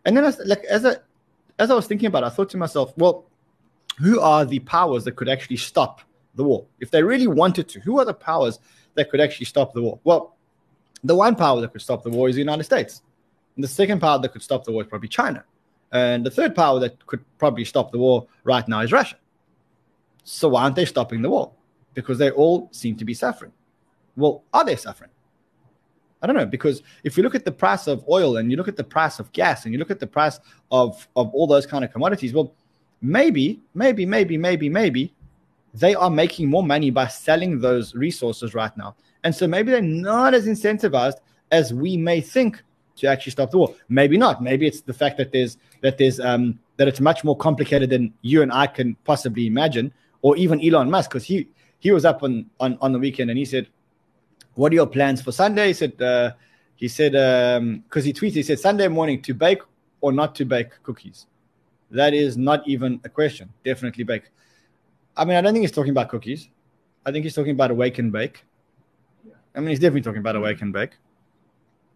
And 0.05 0.15
then 0.15 0.23
I 0.23 0.31
like 0.45 0.63
as 0.63 0.85
I 0.85 0.95
as 1.59 1.69
I 1.69 1.75
was 1.75 1.85
thinking 1.85 2.07
about 2.07 2.23
it, 2.23 2.27
I 2.27 2.29
thought 2.29 2.49
to 2.51 2.57
myself, 2.57 2.93
well, 2.95 3.25
who 3.99 4.21
are 4.21 4.45
the 4.45 4.59
powers 4.59 5.03
that 5.03 5.17
could 5.17 5.27
actually 5.27 5.57
stop 5.57 5.99
the 6.35 6.45
war? 6.45 6.65
If 6.79 6.91
they 6.91 7.03
really 7.03 7.27
wanted 7.27 7.67
to, 7.67 7.81
who 7.81 7.99
are 7.99 8.05
the 8.05 8.13
powers 8.13 8.59
that 8.93 9.09
could 9.09 9.19
actually 9.19 9.47
stop 9.47 9.73
the 9.73 9.81
war? 9.81 9.99
Well, 10.05 10.37
the 11.03 11.15
one 11.15 11.35
power 11.35 11.59
that 11.59 11.73
could 11.73 11.81
stop 11.81 12.03
the 12.03 12.09
war 12.09 12.29
is 12.29 12.35
the 12.35 12.41
United 12.41 12.63
States. 12.63 13.01
And 13.57 13.63
the 13.65 13.67
second 13.67 13.99
power 13.99 14.17
that 14.17 14.31
could 14.31 14.43
stop 14.43 14.63
the 14.63 14.71
war 14.71 14.83
is 14.83 14.87
probably 14.87 15.09
China. 15.09 15.43
And 15.91 16.25
the 16.25 16.31
third 16.31 16.55
power 16.55 16.79
that 16.79 17.05
could 17.05 17.23
probably 17.37 17.65
stop 17.65 17.91
the 17.91 17.97
war 17.97 18.27
right 18.43 18.67
now 18.67 18.81
is 18.81 18.91
Russia. 18.91 19.17
So 20.23 20.49
why 20.49 20.63
aren't 20.63 20.75
they 20.75 20.85
stopping 20.85 21.21
the 21.21 21.29
war? 21.29 21.53
Because 21.93 22.17
they 22.17 22.31
all 22.31 22.69
seem 22.71 22.95
to 22.97 23.05
be 23.05 23.13
suffering. 23.13 23.51
Well, 24.15 24.43
are 24.53 24.65
they 24.65 24.75
suffering? 24.75 25.11
I 26.21 26.27
don't 26.27 26.35
know 26.35 26.45
because 26.45 26.81
if 27.03 27.15
you 27.15 27.23
look 27.23 27.35
at 27.35 27.45
the 27.45 27.51
price 27.51 27.87
of 27.87 28.03
oil 28.09 28.37
and 28.37 28.49
you 28.49 28.57
look 28.57 28.67
at 28.67 28.75
the 28.75 28.83
price 28.83 29.19
of 29.19 29.31
gas 29.31 29.65
and 29.65 29.73
you 29.73 29.79
look 29.79 29.91
at 29.91 29.99
the 29.99 30.07
price 30.07 30.39
of, 30.71 31.07
of 31.15 31.33
all 31.33 31.47
those 31.47 31.65
kind 31.65 31.85
of 31.85 31.91
commodities, 31.91 32.33
well, 32.33 32.53
maybe, 33.01 33.61
maybe, 33.75 34.05
maybe, 34.05 34.37
maybe, 34.37 34.67
maybe 34.67 35.13
they 35.73 35.93
are 35.93 36.09
making 36.09 36.49
more 36.49 36.63
money 36.63 36.89
by 36.89 37.07
selling 37.07 37.59
those 37.59 37.93
resources 37.93 38.55
right 38.55 38.75
now. 38.75 38.95
And 39.23 39.35
so 39.35 39.47
maybe 39.47 39.71
they're 39.71 39.81
not 39.81 40.33
as 40.33 40.47
incentivized 40.47 41.17
as 41.51 41.73
we 41.73 41.97
may 41.97 42.19
think 42.19 42.63
to 42.97 43.07
actually 43.07 43.31
stop 43.31 43.51
the 43.51 43.57
war. 43.57 43.73
Maybe 43.89 44.17
not. 44.17 44.41
Maybe 44.41 44.67
it's 44.67 44.81
the 44.81 44.93
fact 44.93 45.17
that 45.17 45.31
there's 45.31 45.57
that 45.81 45.97
there's 45.97 46.19
um 46.19 46.59
that 46.77 46.87
it's 46.87 46.99
much 46.99 47.23
more 47.23 47.37
complicated 47.37 47.89
than 47.89 48.13
you 48.21 48.41
and 48.41 48.51
I 48.51 48.67
can 48.67 48.95
possibly 49.03 49.47
imagine, 49.47 49.93
or 50.21 50.35
even 50.37 50.63
Elon 50.63 50.89
Musk, 50.89 51.09
because 51.09 51.23
he 51.23 51.47
he 51.79 51.91
was 51.91 52.05
up 52.05 52.23
on, 52.23 52.49
on 52.59 52.77
on 52.81 52.91
the 52.91 52.99
weekend 52.99 53.29
and 53.29 53.37
he 53.37 53.45
said, 53.45 53.67
"What 54.55 54.71
are 54.71 54.75
your 54.75 54.87
plans 54.87 55.21
for 55.21 55.31
Sunday?" 55.31 55.67
He 55.67 55.73
said, 55.73 56.01
uh, 56.01 56.31
he 56.77 56.87
said, 56.87 57.13
because 57.83 58.05
he 58.05 58.13
tweeted, 58.13 58.33
he 58.33 58.43
said, 58.43 58.59
Sunday 58.59 58.87
morning 58.87 59.21
to 59.23 59.33
bake 59.33 59.61
or 59.99 60.11
not 60.11 60.35
to 60.35 60.45
bake 60.45 60.69
cookies. 60.83 61.25
That 61.89 62.13
is 62.13 62.37
not 62.37 62.67
even 62.67 63.01
a 63.03 63.09
question. 63.09 63.51
Definitely 63.65 64.03
bake. 64.03 64.29
I 65.15 65.25
mean, 65.25 65.35
I 65.35 65.41
don't 65.41 65.53
think 65.53 65.63
he's 65.63 65.71
talking 65.71 65.89
about 65.89 66.09
cookies. 66.09 66.49
I 67.03 67.11
think 67.11 67.23
he's 67.23 67.33
talking 67.33 67.51
about 67.51 67.71
awake 67.71 67.97
and 67.97 68.11
bake. 68.11 68.45
I 69.55 69.59
mean, 69.59 69.69
he's 69.69 69.79
definitely 69.79 70.01
talking 70.01 70.19
about 70.19 70.35
awake 70.35 70.61
and 70.61 70.71
bake. 70.71 70.91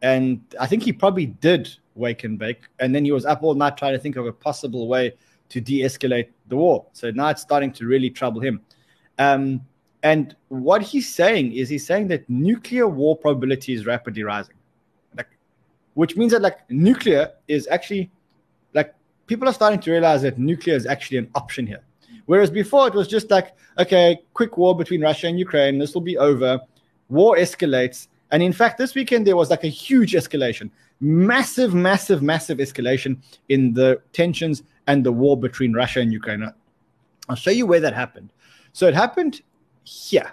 And 0.02 0.42
I 0.60 0.68
think 0.68 0.84
he 0.84 0.94
probably 0.94 1.28
did 1.28 1.70
wake 1.96 2.24
and 2.24 2.38
bake. 2.40 2.62
And 2.80 2.94
then 2.94 3.06
he 3.06 3.12
was 3.12 3.26
up 3.26 3.44
all 3.44 3.54
night 3.54 3.78
trying 3.78 3.94
to 3.94 4.00
think 4.00 4.16
of 4.16 4.26
a 4.26 4.32
possible 4.34 4.88
way 4.88 5.14
to 5.50 5.62
de 5.62 5.82
escalate 5.82 6.30
the 6.48 6.56
war. 6.56 6.86
So 6.94 7.12
now 7.12 7.30
it's 7.30 7.42
starting 7.42 7.72
to 7.74 7.86
really 7.86 8.10
trouble 8.10 8.42
him. 8.42 8.62
Um, 9.20 9.62
and 10.04 10.36
what 10.48 10.82
he's 10.82 11.14
saying 11.14 11.54
is 11.54 11.70
he's 11.70 11.86
saying 11.86 12.08
that 12.08 12.28
nuclear 12.30 12.88
war 12.88 13.16
probability 13.16 13.74
is 13.74 13.86
rapidly 13.86 14.24
rising, 14.24 14.56
like, 15.16 15.28
which 15.94 16.16
means 16.16 16.32
that 16.32 16.42
like 16.42 16.70
nuclear 16.72 17.32
is 17.48 17.68
actually 17.70 18.10
like 18.74 18.96
people 19.28 19.48
are 19.48 19.54
starting 19.54 19.80
to 19.80 19.92
realize 19.92 20.24
that 20.24 20.40
nuclear 20.40 20.76
is 20.76 20.88
actually 20.88 21.18
an 21.18 21.30
option 21.36 21.68
here. 21.68 21.84
Whereas 22.26 22.50
before 22.50 22.88
it 22.88 22.94
was 22.94 23.08
just 23.08 23.30
like, 23.30 23.56
okay, 23.78 24.22
quick 24.34 24.58
war 24.58 24.76
between 24.76 25.02
Russia 25.02 25.28
and 25.28 25.38
Ukraine, 25.38 25.78
this 25.78 25.94
will 25.94 26.02
be 26.02 26.18
over. 26.18 26.60
War 27.10 27.36
escalates. 27.36 28.08
And 28.32 28.42
in 28.42 28.54
fact, 28.54 28.78
this 28.78 28.96
weekend 28.96 29.28
there 29.28 29.36
was 29.36 29.50
like 29.50 29.64
a 29.64 29.68
huge 29.68 30.14
escalation, 30.14 30.72
massive, 31.02 31.74
massive, 31.74 32.22
massive 32.22 32.60
escalation 32.60 33.18
in 33.50 33.74
the 33.74 34.02
tensions 34.14 34.64
and 34.88 35.06
the 35.06 35.12
war 35.12 35.38
between 35.38 35.74
Russia 35.74 36.00
and 36.00 36.12
Ukraine. 36.12 36.50
I'll 37.30 37.36
show 37.36 37.52
you 37.52 37.66
where 37.66 37.82
that 37.82 37.94
happened. 37.94 38.32
So 38.74 38.88
it 38.88 38.94
happened 38.94 39.42
here. 39.84 40.32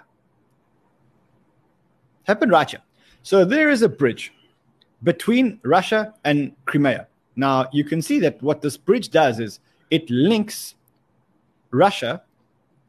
Happened 2.23 2.51
right 2.51 2.69
here. 2.69 2.81
So 3.23 3.43
there 3.43 3.69
is 3.69 3.81
a 3.81 3.89
bridge 3.89 4.33
between 5.03 5.59
Russia 5.63 6.13
and 6.23 6.55
Crimea. 6.65 7.07
Now 7.35 7.67
you 7.73 7.83
can 7.83 8.01
see 8.01 8.19
that 8.19 8.41
what 8.41 8.61
this 8.61 8.77
bridge 8.77 9.09
does 9.09 9.39
is 9.39 9.59
it 9.91 10.09
links 10.09 10.75
Russia 11.71 12.21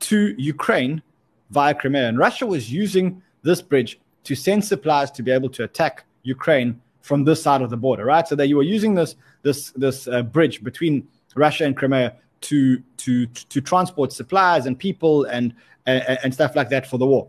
to 0.00 0.34
Ukraine 0.38 1.02
via 1.50 1.74
Crimea. 1.74 2.08
And 2.08 2.18
Russia 2.18 2.46
was 2.46 2.72
using 2.72 3.22
this 3.42 3.60
bridge 3.60 3.98
to 4.24 4.34
send 4.34 4.64
supplies 4.64 5.10
to 5.12 5.22
be 5.22 5.30
able 5.30 5.48
to 5.50 5.64
attack 5.64 6.04
Ukraine 6.22 6.80
from 7.02 7.24
this 7.24 7.42
side 7.42 7.62
of 7.62 7.70
the 7.70 7.76
border, 7.76 8.04
right? 8.04 8.26
So 8.26 8.36
that 8.36 8.48
you 8.48 8.56
were 8.56 8.62
using 8.62 8.94
this 8.94 9.16
this 9.42 9.70
this 9.72 10.06
uh, 10.08 10.22
bridge 10.22 10.62
between 10.62 11.06
Russia 11.34 11.64
and 11.64 11.76
Crimea 11.76 12.14
to 12.42 12.82
to 12.98 13.26
to 13.26 13.60
transport 13.60 14.12
supplies 14.12 14.66
and 14.66 14.78
people 14.78 15.24
and, 15.24 15.54
and 15.86 16.18
and 16.22 16.34
stuff 16.34 16.56
like 16.56 16.68
that 16.70 16.86
for 16.86 16.98
the 16.98 17.06
war. 17.06 17.28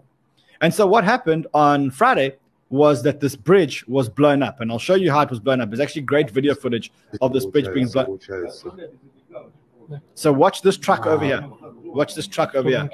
And 0.62 0.74
so 0.74 0.86
what 0.86 1.04
happened 1.04 1.48
on 1.54 1.90
Friday 1.92 2.36
was 2.70 3.04
that 3.04 3.20
this 3.20 3.36
bridge 3.36 3.86
was 3.88 4.08
blown 4.08 4.42
up, 4.42 4.62
and 4.62 4.72
I'll 4.72 4.80
show 4.80 4.96
you 4.96 5.12
how 5.12 5.22
it 5.22 5.30
was 5.30 5.40
blown 5.40 5.60
up. 5.60 5.70
There's 5.70 5.82
actually 5.82 6.04
great 6.04 6.30
video 6.30 6.56
footage 6.56 6.92
of 7.20 7.34
this 7.34 7.46
bridge 7.46 7.72
being 7.74 7.88
blown. 7.88 8.20
Up. 9.36 10.02
So 10.16 10.32
watch 10.32 10.62
this 10.62 10.78
truck 10.78 11.06
over 11.06 11.26
here. 11.26 11.44
Watch 11.84 12.16
this 12.16 12.28
truck 12.28 12.56
over 12.56 12.70
here. 12.70 12.90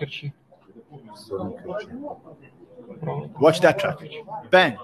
Watch 3.40 3.62
that 3.62 3.80
truck. 3.80 4.04
Bang. 4.50 4.78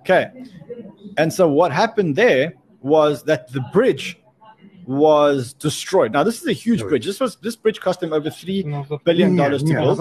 Okay. 0.00 0.30
And 1.16 1.32
so 1.32 1.48
what 1.48 1.72
happened 1.72 2.16
there 2.16 2.54
was 2.80 3.22
that 3.24 3.52
the 3.52 3.60
bridge 3.72 4.18
was 4.86 5.52
destroyed. 5.54 6.12
Now 6.12 6.24
this 6.24 6.40
is 6.42 6.48
a 6.48 6.52
huge 6.52 6.80
bridge. 6.88 7.06
This 7.06 7.20
was 7.20 7.36
this 7.36 7.54
bridge 7.54 7.80
cost 7.80 8.02
him 8.02 8.12
over 8.12 8.30
three 8.30 8.62
billion 9.04 9.36
dollars 9.36 9.62
to 9.62 9.72
build. 9.74 9.98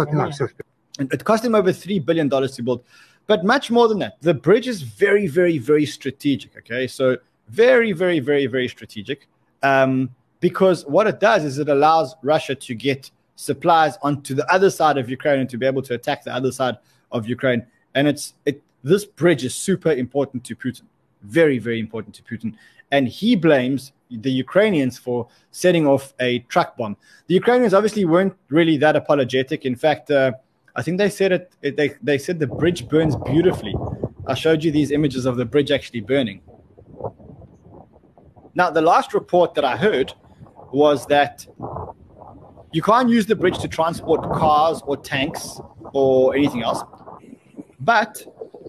And 0.99 1.13
It 1.13 1.23
cost 1.23 1.45
him 1.45 1.55
over 1.55 1.71
three 1.71 1.99
billion 1.99 2.27
dollars 2.29 2.55
to 2.55 2.63
build. 2.63 2.83
But 3.27 3.45
much 3.45 3.69
more 3.69 3.87
than 3.87 3.99
that, 3.99 4.17
the 4.21 4.33
bridge 4.33 4.67
is 4.67 4.81
very, 4.81 5.27
very, 5.27 5.57
very 5.59 5.85
strategic. 5.85 6.57
Okay, 6.57 6.87
so 6.87 7.17
very, 7.49 7.91
very, 7.91 8.19
very, 8.19 8.47
very 8.47 8.67
strategic. 8.67 9.27
Um, 9.61 10.09
because 10.39 10.83
what 10.87 11.05
it 11.05 11.19
does 11.19 11.43
is 11.45 11.59
it 11.59 11.69
allows 11.69 12.15
Russia 12.23 12.55
to 12.55 12.73
get 12.73 13.11
supplies 13.41 13.97
onto 14.03 14.35
the 14.35 14.45
other 14.53 14.69
side 14.69 14.97
of 14.97 15.09
Ukraine 15.09 15.39
and 15.39 15.49
to 15.49 15.57
be 15.57 15.65
able 15.65 15.81
to 15.81 15.93
attack 15.95 16.23
the 16.23 16.33
other 16.33 16.51
side 16.51 16.77
of 17.11 17.27
Ukraine. 17.27 17.65
And 17.95 18.07
it's 18.07 18.33
it 18.45 18.61
this 18.83 19.05
bridge 19.05 19.43
is 19.43 19.53
super 19.55 19.91
important 19.91 20.43
to 20.45 20.55
Putin, 20.55 20.83
very 21.23 21.57
very 21.57 21.79
important 21.79 22.13
to 22.15 22.23
Putin, 22.23 22.53
and 22.91 23.07
he 23.07 23.35
blames 23.35 23.93
the 24.09 24.31
Ukrainians 24.45 24.97
for 25.05 25.27
setting 25.51 25.87
off 25.87 26.13
a 26.19 26.39
truck 26.53 26.77
bomb. 26.77 26.97
The 27.27 27.35
Ukrainians 27.41 27.73
obviously 27.73 28.05
weren't 28.05 28.35
really 28.49 28.77
that 28.77 28.95
apologetic. 28.95 29.65
In 29.65 29.75
fact, 29.75 30.11
uh, 30.11 30.33
I 30.75 30.81
think 30.83 30.97
they 30.97 31.09
said 31.09 31.31
it, 31.37 31.51
it. 31.61 31.75
They 31.77 31.89
they 32.09 32.17
said 32.25 32.37
the 32.39 32.51
bridge 32.61 32.81
burns 32.87 33.15
beautifully. 33.31 33.75
I 34.27 34.35
showed 34.35 34.63
you 34.63 34.71
these 34.71 34.91
images 34.91 35.25
of 35.25 35.35
the 35.41 35.45
bridge 35.53 35.71
actually 35.71 36.01
burning. 36.01 36.41
Now, 38.53 38.69
the 38.69 38.85
last 38.93 39.13
report 39.13 39.55
that 39.55 39.65
I 39.65 39.75
heard 39.77 40.13
was 40.71 41.05
that 41.07 41.47
you 42.71 42.81
can't 42.81 43.09
use 43.09 43.25
the 43.25 43.35
bridge 43.35 43.59
to 43.59 43.67
transport 43.67 44.21
cars 44.33 44.81
or 44.85 44.95
tanks 44.95 45.59
or 45.93 46.35
anything 46.35 46.63
else, 46.63 46.81
but 47.79 48.23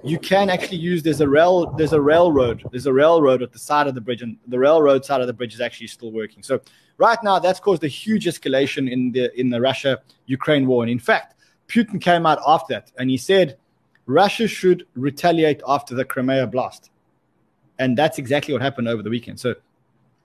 you 0.05 0.19
can 0.19 0.51
actually 0.51 0.79
use 0.79 1.03
there's 1.03 1.21
a 1.21 1.29
rail 1.29 1.67
there's 1.73 1.93
a 1.93 2.01
railroad 2.01 2.65
there's 2.73 2.87
a 2.87 2.93
railroad 2.93 3.43
at 3.43 3.53
the 3.53 3.59
side 3.59 3.87
of 3.87 3.95
the 3.95 4.01
bridge 4.01 4.23
and 4.23 4.37
the 4.49 4.59
railroad 4.59 5.05
side 5.05 5.21
of 5.21 5.27
the 5.27 5.33
bridge 5.33 5.55
is 5.55 5.61
actually 5.61 5.87
still 5.87 6.11
working. 6.11 6.43
So 6.43 6.61
right 6.99 7.19
now 7.23 7.39
that's 7.39 7.61
caused 7.61 7.85
a 7.85 7.89
huge 7.89 8.25
escalation 8.27 8.91
in 8.91 9.13
the 9.13 9.39
in 9.39 9.51
the 9.51 9.61
russia 9.61 10.01
ukraine 10.27 10.67
war. 10.67 10.83
And 10.83 10.91
in 10.91 10.99
fact 10.99 11.35
putin 11.69 12.01
came 12.01 12.27
out 12.27 12.41
after 12.47 12.75
that 12.75 12.91
and 12.99 13.11
he 13.11 13.17
said 13.17 13.57
russia 14.07 14.49
should 14.49 14.87
retaliate 14.95 15.63
after 15.69 15.95
the 15.95 16.05
crimea 16.05 16.47
blast. 16.47 16.91
And 17.79 17.97
that's 17.97 18.19
exactly 18.19 18.53
what 18.53 18.63
happened 18.63 18.89
over 18.89 19.03
the 19.03 19.11
weekend. 19.11 19.39
So 19.39 19.55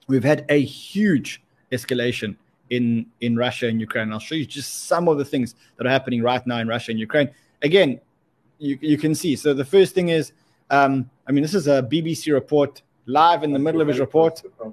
we've 0.07 0.23
had 0.23 0.45
a 0.49 0.61
huge 0.61 1.43
escalation 1.71 2.35
in 2.69 3.05
in 3.21 3.35
Russia 3.35 3.67
and 3.67 3.79
Ukraine. 3.79 4.11
I'll 4.11 4.19
show 4.19 4.35
you 4.35 4.45
just 4.45 4.87
some 4.87 5.07
of 5.07 5.17
the 5.17 5.25
things 5.25 5.55
that 5.77 5.87
are 5.87 5.89
happening 5.89 6.21
right 6.21 6.45
now 6.45 6.59
in 6.59 6.67
Russia 6.67 6.91
and 6.91 6.99
Ukraine. 6.99 7.29
Again, 7.61 7.99
you 8.59 8.77
you 8.81 8.97
can 8.97 9.15
see. 9.15 9.35
So 9.35 9.53
the 9.53 9.65
first 9.65 9.93
thing 9.93 10.09
is, 10.09 10.33
um, 10.69 11.09
I 11.27 11.31
mean, 11.31 11.41
this 11.41 11.53
is 11.53 11.67
a 11.67 11.81
BBC 11.83 12.33
report 12.33 12.81
live 13.05 13.43
in 13.43 13.51
the 13.51 13.59
middle 13.59 13.81
of 13.81 13.87
his 13.87 13.99
report. 13.99 14.41
Uh. 14.59 14.69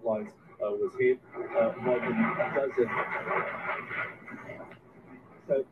Uh, 0.62 1.72
more 1.82 2.00
than 2.00 2.12
a 2.14 2.52
dozen. 2.56 2.90
So 5.46 5.64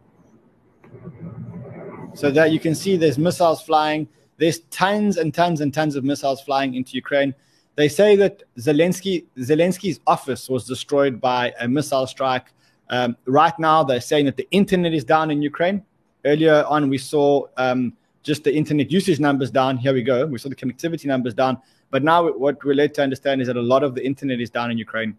So 2.14 2.30
that 2.30 2.52
you 2.52 2.60
can 2.60 2.74
see 2.74 2.96
there's 2.96 3.18
missiles 3.18 3.62
flying. 3.62 4.06
There's 4.36 4.60
tons 4.70 5.16
and 5.16 5.32
tons 5.32 5.60
and 5.60 5.72
tons 5.72 5.96
of 5.96 6.04
missiles 6.04 6.40
flying 6.42 6.74
into 6.74 6.94
Ukraine. 6.94 7.34
They 7.74 7.88
say 7.88 8.16
that 8.16 8.42
Zelensky 8.58 9.24
Zelensky's 9.38 10.00
office 10.06 10.48
was 10.48 10.66
destroyed 10.66 11.20
by 11.20 11.54
a 11.58 11.66
missile 11.66 12.06
strike. 12.06 12.52
Um, 12.90 13.16
right 13.24 13.58
now, 13.58 13.82
they're 13.82 14.00
saying 14.00 14.26
that 14.26 14.36
the 14.36 14.46
internet 14.50 14.92
is 14.92 15.04
down 15.04 15.30
in 15.30 15.40
Ukraine. 15.40 15.82
Earlier 16.24 16.64
on, 16.68 16.90
we 16.90 16.98
saw 16.98 17.46
um, 17.56 17.94
just 18.22 18.44
the 18.44 18.54
internet 18.54 18.90
usage 18.90 19.18
numbers 19.20 19.50
down. 19.50 19.78
Here 19.78 19.94
we 19.94 20.02
go. 20.02 20.26
We 20.26 20.38
saw 20.38 20.50
the 20.50 20.56
connectivity 20.56 21.06
numbers 21.06 21.34
down. 21.34 21.58
But 21.90 22.04
now, 22.04 22.30
what 22.30 22.62
we're 22.64 22.74
led 22.74 22.94
to 22.94 23.02
understand 23.02 23.40
is 23.40 23.46
that 23.48 23.56
a 23.56 23.62
lot 23.62 23.82
of 23.82 23.94
the 23.94 24.04
internet 24.04 24.40
is 24.40 24.50
down 24.50 24.70
in 24.70 24.78
Ukraine. 24.78 25.16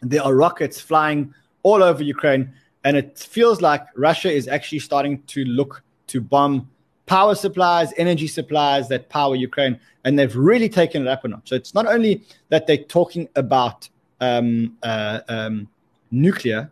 There 0.00 0.22
are 0.22 0.34
rockets 0.34 0.80
flying 0.80 1.34
all 1.62 1.82
over 1.82 2.02
Ukraine, 2.02 2.52
and 2.84 2.96
it 2.96 3.18
feels 3.18 3.60
like 3.60 3.84
Russia 3.96 4.30
is 4.30 4.48
actually 4.48 4.78
starting 4.78 5.22
to 5.24 5.44
look 5.44 5.82
to 6.08 6.20
bomb 6.20 6.70
power 7.10 7.34
supplies, 7.34 7.92
energy 7.96 8.28
supplies 8.28 8.86
that 8.88 9.08
power 9.08 9.34
Ukraine, 9.34 9.80
and 10.04 10.16
they've 10.16 10.36
really 10.36 10.68
taken 10.68 11.02
it 11.02 11.08
up 11.08 11.24
a 11.24 11.28
notch. 11.28 11.48
So 11.48 11.56
it's 11.56 11.74
not 11.74 11.86
only 11.88 12.22
that 12.50 12.68
they're 12.68 12.84
talking 12.84 13.28
about 13.34 13.88
um, 14.20 14.76
uh, 14.84 15.18
um, 15.26 15.68
nuclear 16.12 16.70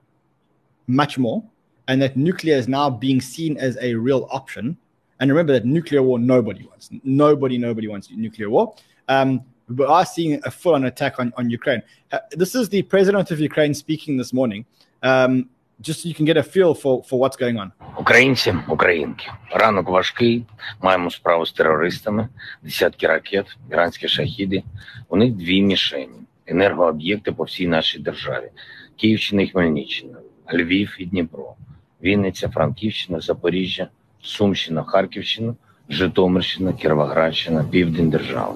much 0.86 1.18
more, 1.18 1.42
and 1.88 2.00
that 2.00 2.16
nuclear 2.16 2.54
is 2.54 2.68
now 2.68 2.88
being 2.88 3.20
seen 3.20 3.56
as 3.56 3.76
a 3.80 3.94
real 3.94 4.28
option. 4.30 4.76
And 5.18 5.28
remember 5.28 5.54
that 5.54 5.64
nuclear 5.64 6.04
war 6.04 6.20
nobody 6.20 6.64
wants. 6.64 6.88
Nobody, 7.02 7.58
nobody 7.58 7.88
wants 7.88 8.08
nuclear 8.12 8.48
war. 8.48 8.76
Um, 9.08 9.42
we 9.68 9.84
are 9.84 10.06
seeing 10.06 10.40
a 10.44 10.52
full-on 10.52 10.84
attack 10.84 11.18
on, 11.18 11.32
on 11.36 11.50
Ukraine. 11.50 11.82
Uh, 12.12 12.20
this 12.30 12.54
is 12.54 12.68
the 12.68 12.82
president 12.82 13.32
of 13.32 13.40
Ukraine 13.40 13.74
speaking 13.74 14.16
this 14.16 14.32
morning. 14.32 14.64
Um, 15.02 15.50
just 15.80 16.02
so 16.02 16.08
you 16.08 16.14
can 16.14 16.24
get 16.24 16.36
a 16.36 16.42
feel 16.42 16.74
for, 16.74 17.04
for 17.04 17.18
what's 17.20 17.36
going 17.36 17.58
on. 17.58 17.70
Українці, 17.98 18.54
українки, 18.68 19.26
ранок 19.50 19.88
важкий. 19.88 20.44
Маємо 20.82 21.10
справу 21.10 21.46
з 21.46 21.52
терористами, 21.52 22.28
десятки 22.62 23.06
ракет, 23.06 23.56
іранські 23.70 24.08
шахіди. 24.08 24.62
У 25.08 25.16
них 25.16 25.32
дві 25.32 25.62
мішені: 25.62 26.18
енергооб'єкти 26.46 27.32
по 27.32 27.44
всій 27.44 27.66
нашій 27.66 27.98
державі: 27.98 28.50
Київщина 28.96 29.42
і 29.42 29.48
Хмельниччина, 29.48 30.18
Львів 30.52 30.96
і 30.98 31.04
Дніпро. 31.04 31.54
Вінниця, 32.02 32.48
Франківщина, 32.48 33.20
Запоріжжя, 33.20 33.88
Сумщина, 34.22 34.82
Харківщина, 34.82 35.54
Житомирщина, 35.88 36.72
Кіровоградщина, 36.72 37.64
Південь 37.70 38.10
держави. 38.10 38.54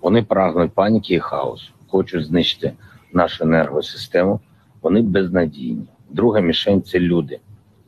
Вони 0.00 0.22
прагнуть 0.22 0.72
паніки 0.72 1.14
і 1.14 1.18
хаосу, 1.18 1.70
хочуть 1.88 2.26
знищити 2.26 2.72
нашу 3.12 3.44
енергосистему. 3.44 4.40
Вони 4.82 5.02
безнадійні. 5.02 5.86
Друга 6.12 6.40
мішень 6.40 6.82
це 6.82 6.98
люди. 6.98 7.38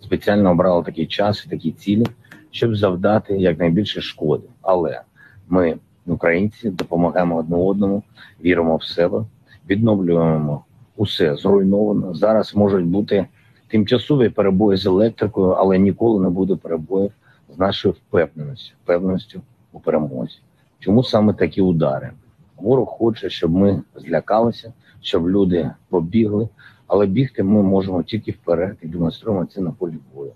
Спеціально 0.01 0.51
обрали 0.51 0.83
такий 0.83 1.07
час 1.07 1.45
і 1.47 1.51
такі 1.51 1.73
цілі, 1.73 2.07
щоб 2.51 2.77
завдати 2.77 3.37
якнайбільше 3.37 4.01
шкоди. 4.01 4.45
Але 4.63 5.01
ми, 5.49 5.77
українці, 6.07 6.71
допомагаємо 6.71 7.37
одне 7.37 7.57
одному, 7.57 8.03
віримо 8.45 8.77
в 8.77 8.85
себе, 8.85 9.25
відновлюємо 9.71 10.65
усе 10.97 11.37
зруйновано. 11.37 12.15
Зараз 12.15 12.57
можуть 12.57 12.85
бути 12.85 13.27
тимчасові 13.69 14.29
перебої 14.29 14.79
з 14.79 14.87
електрикою, 14.87 15.51
але 15.51 15.79
ніколи 15.79 16.23
не 16.23 16.31
буде 16.31 16.57
перебоїв 16.57 17.13
з 17.55 17.59
нашою 17.59 17.95
впевненістю, 17.95 18.75
впевненістю 18.85 19.41
у 19.73 19.81
перемозі. 19.81 20.39
Чому 20.79 21.03
саме 21.03 21.33
такі 21.33 21.63
удари? 21.63 22.11
Ворог 22.57 22.89
хоче, 22.89 23.31
щоб 23.31 23.51
ми 23.51 23.83
злякалися, 23.97 24.73
щоб 25.01 25.29
люди 25.29 25.71
побігли, 25.89 26.49
але 26.95 27.07
бігти 27.07 27.43
ми 27.43 27.63
можемо 27.63 28.03
тільки 28.03 28.31
вперед 28.31 28.77
і 28.83 28.87
демонструємо 28.87 29.45
це 29.45 29.61
на 29.61 29.71
полі 29.71 29.95
бою. 30.15 30.33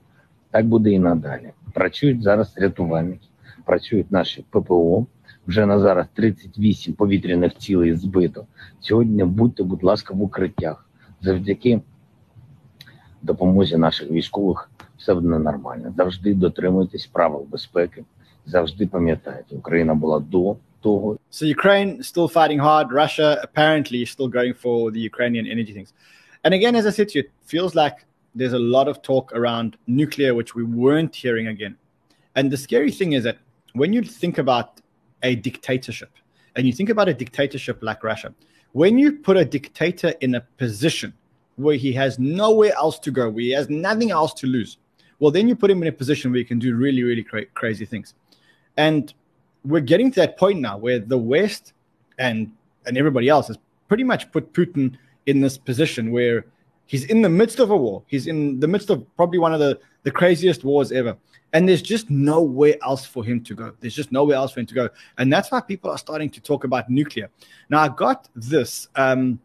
Так 0.50 0.66
буде 0.66 0.90
і 0.90 0.98
надалі. 0.98 1.50
Працюють 1.72 2.22
зараз 2.22 2.54
рятувальники, 2.56 3.28
працюють 3.64 4.12
наші 4.12 4.44
ППО. 4.50 5.06
Вже 5.46 5.66
на 5.66 5.78
зараз 5.78 6.06
38 6.14 6.94
повітряних 6.94 7.54
цілей 7.54 7.94
збито. 7.94 8.46
Сьогодні 8.80 9.24
будьте, 9.24 9.62
будь 9.62 9.82
ласка, 9.82 10.14
в 10.14 10.22
укриттях. 10.22 10.86
Завдяки 11.20 11.80
допомозі 13.22 13.76
наших 13.76 14.10
військових 14.10 14.70
все 14.96 15.14
буде 15.14 15.38
нормально. 15.38 15.94
Завжди 15.96 16.34
дотримуйтесь 16.34 17.06
правил 17.06 17.46
безпеки. 17.50 18.04
Завжди 18.46 18.86
пам'ятайте, 18.86 19.56
Україна 19.56 19.94
була 19.94 20.20
до 20.20 20.56
того 20.80 21.16
So 21.30 21.44
Ukraine 21.56 22.02
still 22.02 22.28
fighting 22.28 22.60
hard. 22.60 22.86
Russia 22.92 23.38
apparently 23.42 24.04
still 24.04 24.28
going 24.28 24.54
for 24.64 24.90
the 24.90 25.00
Ukrainian 25.10 25.46
energy 25.46 25.72
things. 25.78 25.92
And 26.44 26.54
again, 26.54 26.76
as 26.76 26.86
I 26.86 26.90
said 26.90 27.08
to 27.10 27.18
you, 27.18 27.24
it 27.24 27.30
feels 27.44 27.74
like 27.74 28.04
there's 28.34 28.52
a 28.52 28.58
lot 28.58 28.88
of 28.88 29.02
talk 29.02 29.32
around 29.32 29.76
nuclear, 29.86 30.34
which 30.34 30.54
we 30.54 30.62
weren't 30.62 31.14
hearing 31.14 31.48
again. 31.48 31.76
And 32.36 32.50
the 32.50 32.56
scary 32.56 32.92
thing 32.92 33.12
is 33.12 33.24
that 33.24 33.38
when 33.72 33.92
you 33.92 34.02
think 34.02 34.38
about 34.38 34.80
a 35.22 35.34
dictatorship, 35.34 36.10
and 36.56 36.66
you 36.66 36.72
think 36.72 36.88
about 36.88 37.08
a 37.08 37.14
dictatorship 37.14 37.78
like 37.82 38.04
Russia, 38.04 38.34
when 38.72 38.98
you 38.98 39.12
put 39.12 39.36
a 39.36 39.44
dictator 39.44 40.14
in 40.20 40.34
a 40.34 40.40
position 40.40 41.12
where 41.56 41.76
he 41.76 41.92
has 41.92 42.18
nowhere 42.18 42.72
else 42.76 42.98
to 43.00 43.10
go, 43.10 43.28
where 43.28 43.42
he 43.42 43.50
has 43.50 43.68
nothing 43.68 44.10
else 44.10 44.32
to 44.34 44.46
lose, 44.46 44.78
well, 45.18 45.30
then 45.30 45.48
you 45.48 45.56
put 45.56 45.70
him 45.70 45.82
in 45.82 45.88
a 45.88 45.92
position 45.92 46.30
where 46.30 46.38
he 46.38 46.44
can 46.44 46.58
do 46.58 46.76
really, 46.76 47.02
really 47.02 47.24
cra- 47.24 47.46
crazy 47.46 47.84
things. 47.84 48.14
And 48.76 49.12
we're 49.64 49.80
getting 49.80 50.10
to 50.12 50.20
that 50.20 50.38
point 50.38 50.60
now 50.60 50.78
where 50.78 51.00
the 51.00 51.18
West 51.18 51.72
and 52.18 52.52
and 52.86 52.96
everybody 52.96 53.28
else 53.28 53.48
has 53.48 53.58
pretty 53.88 54.04
much 54.04 54.30
put 54.32 54.52
Putin 54.52 54.96
in 55.28 55.40
this 55.42 55.58
position 55.58 56.10
where 56.10 56.46
he's 56.86 57.04
in 57.04 57.20
the 57.20 57.28
midst 57.28 57.60
of 57.60 57.70
a 57.70 57.76
war. 57.76 58.02
He's 58.06 58.26
in 58.26 58.58
the 58.60 58.66
midst 58.66 58.88
of 58.88 59.04
probably 59.14 59.38
one 59.38 59.52
of 59.52 59.60
the, 59.60 59.78
the 60.02 60.10
craziest 60.10 60.64
wars 60.64 60.90
ever. 60.90 61.16
And 61.52 61.68
there's 61.68 61.82
just 61.82 62.10
nowhere 62.10 62.76
else 62.82 63.04
for 63.04 63.22
him 63.24 63.42
to 63.44 63.54
go. 63.54 63.72
There's 63.80 63.94
just 63.94 64.10
nowhere 64.10 64.36
else 64.36 64.52
for 64.52 64.60
him 64.60 64.66
to 64.66 64.74
go. 64.74 64.88
And 65.18 65.30
that's 65.32 65.50
why 65.50 65.60
people 65.60 65.90
are 65.90 65.98
starting 65.98 66.30
to 66.30 66.40
talk 66.40 66.64
about 66.64 66.88
nuclear. 66.90 67.30
Now, 67.68 67.80
I 67.80 67.88
got 67.88 68.28
this. 68.34 68.88
Um, 68.96 69.38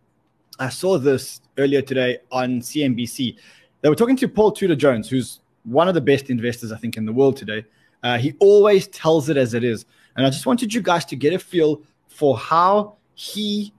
I 0.57 0.69
saw 0.69 0.97
this 0.97 1.41
earlier 1.57 1.81
today 1.81 2.19
on 2.31 2.61
CNBC. 2.61 3.35
They 3.81 3.89
were 3.89 3.95
talking 3.95 4.17
to 4.17 4.27
Paul 4.29 4.53
Tudor 4.53 4.75
Jones, 4.75 5.09
who's 5.09 5.41
one 5.63 5.89
of 5.89 5.95
the 5.95 6.01
best 6.01 6.29
investors, 6.29 6.71
I 6.71 6.77
think, 6.77 6.95
in 6.95 7.05
the 7.05 7.13
world 7.13 7.35
today. 7.35 7.65
Uh, 8.03 8.17
he 8.17 8.35
always 8.39 8.87
tells 8.87 9.27
it 9.29 9.35
as 9.35 9.53
it 9.53 9.63
is. 9.65 9.85
And 10.15 10.25
I 10.25 10.29
just 10.29 10.45
wanted 10.45 10.73
you 10.73 10.81
guys 10.81 11.03
to 11.05 11.15
get 11.17 11.33
a 11.33 11.39
feel 11.39 11.81
for 12.07 12.37
how 12.37 12.95
he 13.15 13.73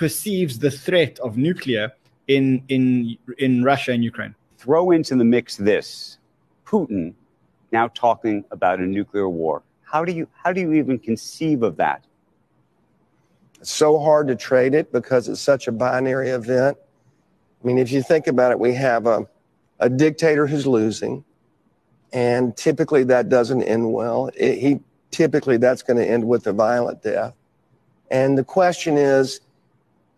perceives 0.00 0.60
the 0.60 0.70
threat 0.70 1.18
of 1.18 1.36
nuclear 1.36 1.92
in 2.26 2.62
in 2.68 3.18
in 3.36 3.62
Russia 3.62 3.92
and 3.92 4.02
Ukraine. 4.02 4.34
Throw 4.56 4.92
into 4.92 5.14
the 5.14 5.26
mix 5.26 5.58
this 5.58 6.16
Putin 6.64 7.12
now 7.70 7.88
talking 7.88 8.42
about 8.50 8.80
a 8.80 8.86
nuclear 8.86 9.28
war. 9.28 9.62
How 9.82 10.02
do 10.06 10.12
you 10.12 10.26
how 10.42 10.54
do 10.54 10.60
you 10.62 10.72
even 10.72 10.98
conceive 10.98 11.62
of 11.62 11.76
that? 11.76 12.02
It's 13.60 13.70
so 13.70 13.98
hard 13.98 14.28
to 14.28 14.36
trade 14.36 14.72
it 14.72 14.90
because 14.90 15.28
it's 15.28 15.42
such 15.52 15.68
a 15.68 15.72
binary 15.72 16.30
event. 16.30 16.78
I 17.62 17.66
mean, 17.66 17.76
if 17.76 17.92
you 17.92 18.02
think 18.02 18.26
about 18.26 18.52
it, 18.52 18.58
we 18.58 18.72
have 18.72 19.06
a, 19.06 19.28
a 19.80 19.90
dictator 19.90 20.46
who's 20.46 20.66
losing, 20.66 21.22
and 22.10 22.56
typically 22.56 23.04
that 23.04 23.28
doesn't 23.28 23.64
end 23.64 23.92
well. 23.92 24.30
It, 24.34 24.56
he 24.64 24.80
typically 25.10 25.58
that's 25.58 25.82
going 25.82 25.98
to 25.98 26.08
end 26.08 26.26
with 26.26 26.46
a 26.46 26.54
violent 26.54 27.02
death. 27.02 27.34
And 28.10 28.38
the 28.38 28.44
question 28.44 28.96
is, 28.96 29.42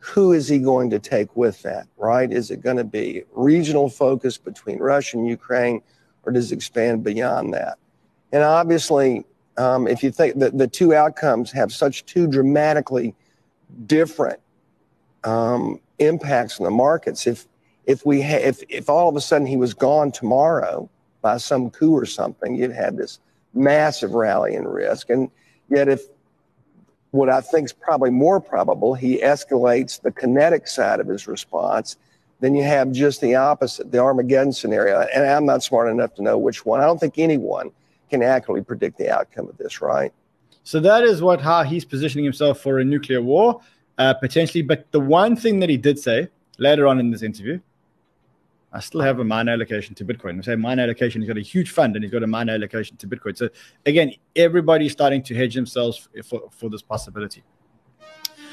who 0.03 0.33
is 0.33 0.49
he 0.49 0.59
going 0.59 0.91
to 0.91 0.99
take 0.99 1.37
with 1.37 1.63
that, 1.63 1.87
right? 1.97 2.33
Is 2.33 2.51
it 2.51 2.61
going 2.61 2.77
to 2.77 2.85
be 2.85 3.23
regional 3.33 3.89
focus 3.89 4.37
between 4.37 4.81
Russia 4.81 5.17
and 5.17 5.29
Ukraine, 5.29 5.81
or 6.25 6.33
does 6.33 6.51
it 6.51 6.57
expand 6.57 7.05
beyond 7.05 7.55
that? 7.55 7.79
And 8.33 8.43
obviously, 8.43 9.25
um, 9.59 9.87
if 9.87 10.03
you 10.03 10.11
think 10.11 10.41
that 10.41 10.59
the 10.59 10.67
two 10.67 10.93
outcomes 10.93 11.53
have 11.53 11.73
such 11.73 12.05
two 12.05 12.27
dramatically 12.27 13.15
different 13.87 14.41
um, 15.23 15.79
impacts 16.01 16.59
on 16.59 16.65
the 16.65 16.73
markets, 16.73 17.29
if 17.29 17.47
if 17.87 18.05
we 18.05 18.21
ha- 18.23 18.43
if 18.43 18.61
if 18.69 18.91
all 18.91 19.09
of 19.09 19.15
a 19.15 19.21
sudden 19.21 19.47
he 19.47 19.57
was 19.57 19.73
gone 19.73 20.11
tomorrow 20.11 20.91
by 21.21 21.37
some 21.37 21.71
coup 21.71 21.97
or 21.97 22.07
something, 22.07 22.57
you'd 22.57 22.73
have 22.73 22.97
this 22.97 23.21
massive 23.55 24.15
rally 24.15 24.57
in 24.57 24.67
risk. 24.67 25.11
And 25.11 25.31
yet, 25.69 25.89
if 25.89 26.09
what 27.13 27.29
I 27.29 27.41
think 27.41 27.67
is 27.67 27.73
probably 27.73 28.11
more 28.11 28.41
probable, 28.41 28.95
he 28.95 29.19
escalates 29.19 30.01
the 30.01 30.11
kinetic 30.11 30.67
side 30.67 30.99
of 30.99 31.07
his 31.07 31.29
response, 31.29 31.97
then 32.41 32.55
you 32.55 32.65
have 32.65 32.91
just 32.91 33.21
the 33.21 33.37
opposite, 33.37 33.93
the 33.93 33.99
Armageddon 33.99 34.53
scenario. 34.53 35.01
And 35.15 35.25
I'm 35.25 35.47
not 35.47 35.63
smart 35.63 35.89
enough 35.91 36.15
to 36.15 36.23
know 36.23 36.37
which 36.37 36.67
one. 36.67 36.81
I 36.81 36.87
don't 36.87 36.99
think 36.99 37.19
anyone 37.19 37.71
can 38.11 38.23
accurately 38.23 38.65
predict 38.65 38.99
the 38.99 39.11
outcome 39.11 39.49
of 39.49 39.57
this, 39.59 39.81
right? 39.81 40.13
So 40.65 40.81
that 40.81 41.05
is 41.05 41.23
what 41.23 41.41
how 41.41 41.63
he's 41.63 41.85
positioning 41.85 42.25
himself 42.25 42.61
for 42.61 42.79
a 42.79 42.85
nuclear 42.85 43.21
war, 43.21 43.61
uh, 43.99 44.15
potentially. 44.15 44.63
But 44.63 44.91
the 44.91 45.01
one 45.01 45.37
thing 45.37 45.61
that 45.61 45.69
he 45.69 45.77
did 45.77 45.99
say 45.99 46.29
later 46.59 46.87
on 46.87 46.99
in 46.99 47.11
this 47.11 47.23
interview, 47.23 47.61
I 48.73 48.81
still 48.81 49.03
have 49.03 49.19
a 49.19 49.25
minor 49.25 49.53
allocation 49.53 49.95
to 49.97 50.05
Bitcoin. 50.05 50.39
I 50.39 50.43
say 50.43 50.57
minor 50.57 50.83
allocation, 50.85 51.21
he's 51.21 51.29
got 51.29 51.37
a 51.37 51.43
huge 51.43 51.71
fund 51.71 51.95
and 51.95 52.03
he's 52.03 52.13
got 52.13 52.23
a 52.23 52.27
minor 52.27 52.55
allocation 52.55 52.97
to 52.97 53.07
Bitcoin. 53.07 53.37
So 53.37 53.51
again, 53.85 54.13
everybody's 54.35 54.93
starting 54.93 55.23
to 55.25 55.35
hedge 55.35 55.55
themselves 55.55 56.09
for, 56.25 56.49
for 56.51 56.71
this 56.71 56.81
possibility. 56.81 57.43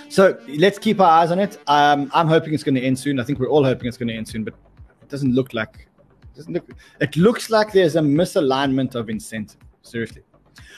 So 0.09 0.37
let's 0.47 0.79
keep 0.79 0.99
our 0.99 1.21
eyes 1.21 1.31
on 1.31 1.39
it. 1.39 1.57
Um, 1.67 2.11
I'm 2.13 2.27
hoping 2.27 2.53
it's 2.53 2.63
going 2.63 2.75
to 2.75 2.81
end 2.81 2.99
soon. 2.99 3.19
I 3.19 3.23
think 3.23 3.39
we're 3.39 3.47
all 3.47 3.63
hoping 3.63 3.87
it's 3.87 3.97
going 3.97 4.07
to 4.09 4.15
end 4.15 4.27
soon, 4.27 4.43
but 4.43 4.55
it 5.01 5.07
doesn't 5.07 5.33
look 5.33 5.53
like 5.53 5.87
it 6.33 6.35
doesn't 6.35 6.53
look 6.53 6.69
it 6.99 7.15
looks 7.15 7.49
like 7.49 7.71
there's 7.71 7.95
a 7.95 8.01
misalignment 8.01 8.95
of 8.95 9.09
incentive. 9.09 9.61
Seriously. 9.83 10.23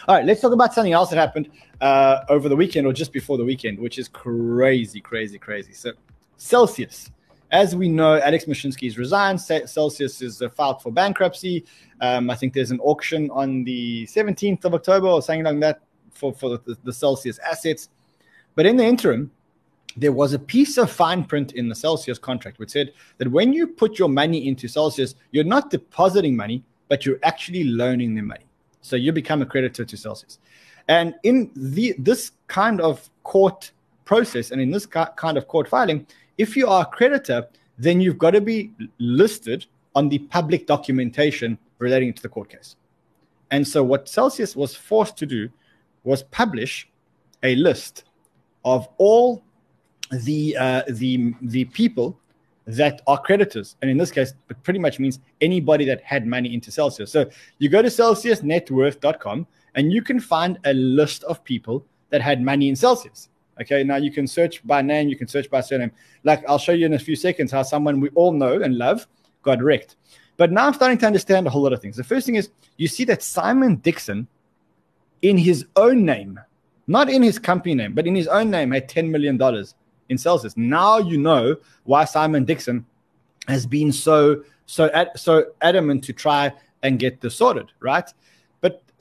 All 0.08 0.16
right, 0.16 0.26
let's 0.26 0.42
talk 0.42 0.52
about 0.52 0.74
something 0.74 0.94
else 0.94 1.10
that 1.10 1.18
happened 1.18 1.50
uh, 1.80 2.22
over 2.30 2.50
the 2.50 2.56
weekend 2.56 2.86
or 2.88 2.94
just 2.94 3.14
before 3.14 3.38
the 3.38 3.46
weekend, 3.46 3.80
which 3.80 3.98
is 3.98 4.08
crazy, 4.08 5.00
crazy, 5.00 5.38
crazy. 5.38 5.74
So, 5.74 5.94
Celsius, 6.38 7.12
as 7.52 7.76
we 7.76 7.90
know, 7.90 8.20
Alex 8.20 8.46
Mashinsky's 8.46 8.98
resigned. 8.98 9.42
Celsius 9.42 10.22
is 10.22 10.42
uh, 10.42 10.50
filed 10.50 10.82
for 10.82 10.92
bankruptcy. 10.92 11.66
Um, 12.00 12.30
I 12.30 12.36
think 12.36 12.54
there's 12.54 12.72
an 12.72 12.80
auction 12.80 13.30
on 13.32 13.64
the 13.64 14.06
17th 14.08 14.64
of 14.66 14.74
October 14.74 15.08
or 15.08 15.22
something 15.22 15.44
like 15.44 15.60
that 15.60 15.82
for, 16.12 16.34
for 16.34 16.58
the, 16.58 16.78
the 16.84 16.94
Celsius 16.94 17.40
assets. 17.40 17.90
But 18.56 18.66
in 18.66 18.78
the 18.78 18.86
interim, 18.86 19.32
there 19.98 20.12
was 20.14 20.34
a 20.34 20.40
piece 20.40 20.78
of 20.78 20.90
fine 20.90 21.26
print 21.26 21.52
in 21.54 21.68
the 21.68 21.76
Celsius 21.76 22.18
contract 22.18 22.60
which 22.60 22.72
said 22.72 22.94
that 23.18 23.30
when 23.30 23.52
you 23.52 23.68
put 23.68 24.00
your 24.00 24.10
money 24.10 24.48
into 24.48 24.68
Celsius, 24.68 25.16
you're 25.32 25.44
not 25.44 25.70
depositing 25.70 26.36
money, 26.36 26.64
but 26.88 27.06
you're 27.06 27.20
actually 27.24 27.66
loaning 27.66 28.16
them 28.16 28.28
money. 28.28 28.46
So 28.82 28.96
you 28.96 29.12
become 29.12 29.42
a 29.42 29.46
creditor 29.46 29.84
to 29.84 29.98
Celsius. 29.98 30.40
And 30.88 31.16
in 31.24 31.52
the 31.56 31.94
this 31.98 32.32
kind 32.48 32.82
of 32.82 33.10
court 33.24 33.72
process 34.06 34.52
and 34.52 34.62
in 34.62 34.72
this 34.72 34.86
ki- 34.86 35.14
kind 35.16 35.38
of 35.38 35.48
court 35.48 35.68
filing, 35.68 36.08
if 36.42 36.58
you 36.58 36.68
are 36.68 36.82
a 36.82 36.86
creditor, 36.86 37.48
then 37.78 38.02
you've 38.02 38.18
got 38.18 38.32
to 38.32 38.42
be 38.42 38.72
listed 38.98 39.66
on 39.96 40.10
the 40.10 40.20
public 40.38 40.66
documentation 40.66 41.58
relating 41.78 42.14
to 42.14 42.22
the 42.22 42.30
court 42.30 42.50
case. 42.50 42.76
And 43.52 43.68
so 43.68 43.84
what 43.84 44.10
Celsius 44.10 44.56
was 44.56 44.74
forced 44.74 45.18
to 45.18 45.26
do 45.26 45.50
was 46.04 46.24
publish 46.24 46.90
a 47.44 47.56
list 47.56 48.06
of 48.66 48.88
all 48.98 49.44
the 50.12 50.58
uh, 50.58 50.84
the 50.90 51.34
the 51.42 51.66
people 51.66 52.18
that 52.68 53.02
are 53.08 53.20
creditors, 53.20 53.76
and 53.82 53.90
in 53.90 53.98
this 53.98 54.12
case, 54.12 54.34
it 54.50 54.64
pretty 54.64 54.80
much 54.80 55.00
means 55.00 55.20
anybody 55.42 55.86
that 55.86 56.02
had 56.04 56.26
money 56.26 56.54
into 56.54 56.72
Celsius. 56.72 57.12
So 57.12 57.30
you 57.58 57.70
go 57.70 57.82
to 57.82 57.88
CelsiusNetworth.com, 57.88 59.48
and 59.76 59.92
you 59.92 60.02
can 60.02 60.20
find 60.20 60.60
a 60.66 60.74
list 60.74 61.24
of 61.24 61.44
people 61.44 61.86
that 62.10 62.22
had 62.22 62.42
money 62.42 62.70
in 62.70 62.76
Celsius. 62.76 63.30
Okay, 63.62 63.84
now 63.84 63.98
you 63.98 64.12
can 64.12 64.28
search 64.28 64.66
by 64.66 64.82
name, 64.82 65.08
you 65.08 65.16
can 65.16 65.28
search 65.28 65.50
by 65.50 65.62
surname. 65.62 65.92
Like 66.24 66.44
I'll 66.48 66.58
show 66.58 66.72
you 66.72 66.86
in 66.86 66.94
a 66.94 67.00
few 67.00 67.16
seconds 67.16 67.52
how 67.52 67.64
someone 67.64 68.00
we 68.00 68.10
all 68.10 68.32
know 68.32 68.62
and 68.62 68.78
love 68.78 69.08
got 69.44 69.62
wrecked. 69.62 69.96
But 70.38 70.52
now 70.52 70.68
I'm 70.68 70.74
starting 70.74 70.98
to 71.00 71.06
understand 71.06 71.48
a 71.48 71.50
whole 71.50 71.62
lot 71.62 71.74
of 71.74 71.82
things. 71.82 71.98
The 71.98 72.04
first 72.04 72.26
thing 72.26 72.36
is 72.36 72.50
you 72.78 72.88
see 72.88 73.04
that 73.06 73.22
Simon 73.22 73.76
Dixon, 73.78 74.28
in 75.22 75.38
his 75.38 75.66
own 75.76 76.04
name, 76.04 76.40
not 76.88 77.10
in 77.10 77.22
his 77.22 77.38
company 77.38 77.76
name, 77.76 77.94
but 77.94 78.08
in 78.08 78.16
his 78.16 78.28
own 78.28 78.50
name, 78.50 78.72
had 78.72 78.90
$10 78.90 79.10
million 79.10 79.40
in 80.10 80.18
Celsius. 80.18 80.58
Now 80.58 80.98
you 80.98 81.18
know 81.18 81.56
why 81.84 82.06
Simon 82.06 82.44
Dixon 82.44 82.86
has 83.48 83.66
been 83.66 83.92
so 83.92 84.44
so 84.66 84.90
ad, 84.94 85.10
so 85.16 85.48
adamant 85.62 86.04
to 86.06 86.14
try 86.14 86.54
and 86.82 86.98
get 86.98 87.22
this 87.22 87.36
sorted, 87.36 87.72
right? 87.80 88.10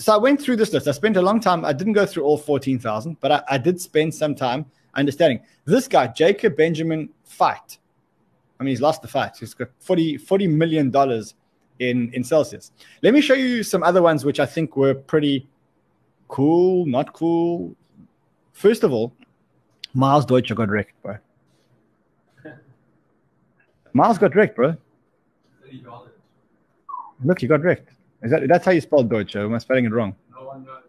So 0.01 0.15
I 0.15 0.17
went 0.17 0.41
through 0.41 0.57
this 0.57 0.73
list. 0.73 0.89
I 0.89 0.93
spent 0.93 1.19
a 1.19 1.23
long 1.23 1.41
time. 1.41 1.63
I 1.63 1.75
didn't 1.75 1.93
go 1.93 2.07
through 2.07 2.25
all 2.25 2.39
14,000, 2.39 3.19
but 3.21 3.31
I, 3.31 3.43
I 3.51 3.59
did 3.59 3.79
spend 3.79 4.15
some 4.15 4.35
time 4.35 4.65
understanding 4.95 5.41
this 5.67 5.87
guy, 5.87 6.07
Jacob 6.07 6.57
Benjamin 6.57 7.11
Fight. 7.23 7.77
I 8.59 8.65
mean, 8.65 8.71
he's 8.71 8.81
lost 8.81 9.03
the 9.03 9.09
fight. 9.09 9.37
He's 9.39 9.53
got 9.53 9.69
40, 9.79 10.17
40 10.17 10.47
million 10.47 10.91
dollars 10.91 11.35
in, 11.81 12.11
in 12.15 12.25
Celsius. 12.25 12.73
Let 13.03 13.13
me 13.13 13.21
show 13.21 13.35
you 13.35 13.63
some 13.63 13.83
other 13.83 14.01
ones 14.01 14.25
which 14.25 14.41
I 14.41 14.47
think 14.47 14.75
were 14.75 14.95
pretty 14.95 15.47
cool, 16.29 16.87
not 16.87 17.13
cool. 17.13 17.77
First 18.55 18.85
of 18.85 18.93
all, 18.93 19.13
Miles 19.93 20.25
Deutscher 20.25 20.55
got 20.55 20.71
wrecked, 20.71 20.95
bro. 21.03 21.19
Miles 23.93 24.17
got 24.17 24.35
wrecked, 24.35 24.57
bro. 24.57 24.77
Look, 27.23 27.43
you 27.43 27.49
got 27.49 27.61
wrecked. 27.61 27.91
Is 28.23 28.31
that 28.31 28.47
that's 28.49 28.65
how 28.65 28.73
you 28.73 28.81
spell 28.81 29.03
Deutsche? 29.03 29.37
Am 29.37 29.55
I 29.55 29.59
spelling 29.59 29.87
it 29.87 29.93
wrong? 29.93 30.15
No 30.33 30.45
one 30.45 30.65
knows. 30.65 30.83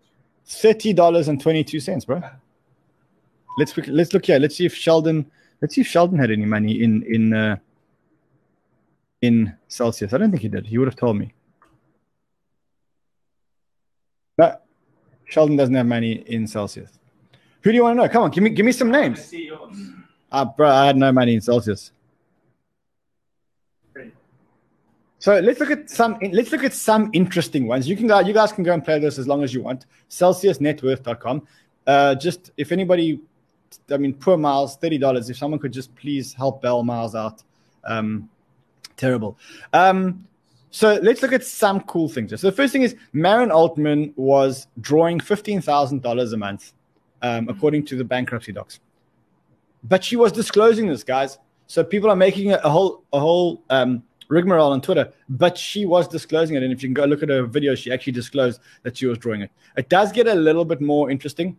Thirty 0.46 0.94
dollars 0.94 1.28
and 1.28 1.42
twenty 1.42 1.64
two 1.64 1.80
cents, 1.80 2.06
bro. 2.06 2.22
Let's 3.58 3.76
let's 3.88 4.14
look 4.14 4.26
here. 4.26 4.40
Let's 4.40 4.56
see 4.56 4.66
if 4.66 4.76
Sheldon. 4.76 5.30
Let's 5.62 5.76
see 5.76 5.82
if 5.82 5.88
Sheldon 5.88 6.18
had 6.20 6.32
any 6.32 6.46
money 6.46 6.84
in 6.84 7.04
in 7.04 7.34
uh, 7.34 7.58
in 9.22 9.56
Celsius. 9.68 10.14
I 10.14 10.18
don't 10.18 10.32
think 10.32 10.42
he 10.42 10.50
did. 10.50 10.66
He 10.66 10.78
would 10.78 10.88
have 10.88 10.96
told 10.96 11.18
me. 11.18 11.34
No, 14.38 14.58
Sheldon 15.26 15.56
doesn't 15.56 15.76
have 15.76 15.86
money 15.86 16.24
in 16.28 16.48
Celsius. 16.48 16.92
Who 17.62 17.72
do 17.72 17.76
you 17.76 17.84
want 17.84 17.98
to 17.98 18.04
know? 18.04 18.10
Come 18.10 18.24
on, 18.24 18.32
give 18.32 18.44
me 18.44 18.50
give 18.50 18.66
me 18.66 18.72
some 18.72 18.92
names. 18.92 19.34
Ah, 20.32 20.46
bro, 20.46 20.70
I 20.70 20.88
had 20.88 20.98
no 20.98 21.12
money 21.12 21.36
in 21.36 21.42
Celsius. 21.42 21.92
Great. 23.94 24.14
So 25.22 25.40
let's 25.40 25.60
look 25.60 25.70
at 25.70 25.88
some. 25.88 26.18
Let's 26.32 26.52
look 26.52 26.64
at 26.64 26.74
some 26.74 27.12
interesting 27.14 27.68
ones. 27.68 27.88
You 27.88 27.96
can 27.96 28.08
go. 28.08 28.20
You 28.20 28.34
guys 28.34 28.52
can 28.52 28.64
go 28.64 28.74
and 28.74 28.84
play 28.84 28.98
this 28.98 29.20
as 29.20 29.28
long 29.28 29.44
as 29.44 29.54
you 29.54 29.62
want. 29.62 29.86
CelsiusNetworth.com. 30.10 31.48
Uh, 31.86 32.16
just 32.16 32.50
if 32.58 32.72
anybody, 32.72 33.22
I 33.92 33.98
mean, 33.98 34.16
poor 34.16 34.36
Miles, 34.36 34.78
thirty 34.78 34.98
dollars. 34.98 35.30
If 35.30 35.38
someone 35.38 35.60
could 35.60 35.74
just 35.74 35.94
please 35.96 36.34
help 36.34 36.64
Bell 36.64 36.82
Miles 36.82 37.14
out. 37.14 37.44
Um, 37.84 38.32
terrible. 38.98 39.38
Um, 39.74 40.28
so 40.72 41.00
let's 41.04 41.22
look 41.22 41.34
at 41.34 41.44
some 41.44 41.82
cool 41.82 42.10
things. 42.10 42.32
So 42.42 42.50
the 42.50 42.56
first 42.56 42.74
thing 42.74 42.82
is 42.82 42.96
Maren 43.14 43.52
Altman 43.52 44.14
was 44.16 44.66
drawing 44.80 45.20
fifteen 45.20 45.62
thousand 45.62 46.02
dollars 46.02 46.34
a 46.34 46.38
month, 46.38 46.74
um, 47.22 47.48
according 47.48 47.86
to 47.86 47.96
the 47.96 48.04
bankruptcy 48.04 48.54
docs 48.54 48.80
but 49.84 50.04
she 50.04 50.16
was 50.16 50.32
disclosing 50.32 50.88
this, 50.88 51.04
guys. 51.04 51.38
So 51.68 51.84
people 51.84 52.10
are 52.10 52.16
making 52.16 52.52
a, 52.52 52.58
a 52.58 52.70
whole 52.70 53.04
a 53.14 53.20
whole 53.20 53.64
um, 53.70 54.04
rigmarole 54.32 54.72
on 54.72 54.82
Twitter, 54.82 55.12
but 55.30 55.58
she 55.58 55.86
was 55.86 56.08
disclosing 56.08 56.56
it. 56.56 56.64
And 56.64 56.72
if 56.72 56.82
you 56.82 56.88
can 56.88 56.94
go 56.94 57.06
look 57.06 57.22
at 57.22 57.30
her 57.30 57.44
video, 57.44 57.76
she 57.76 57.92
actually 57.92 58.14
disclosed 58.14 58.62
that 58.84 58.98
she 58.98 59.06
was 59.06 59.18
drawing 59.18 59.42
it. 59.42 59.52
It 59.78 59.90
does 59.90 60.12
get 60.12 60.28
a 60.28 60.34
little 60.34 60.66
bit 60.66 60.82
more 60.82 61.12
interesting. 61.12 61.58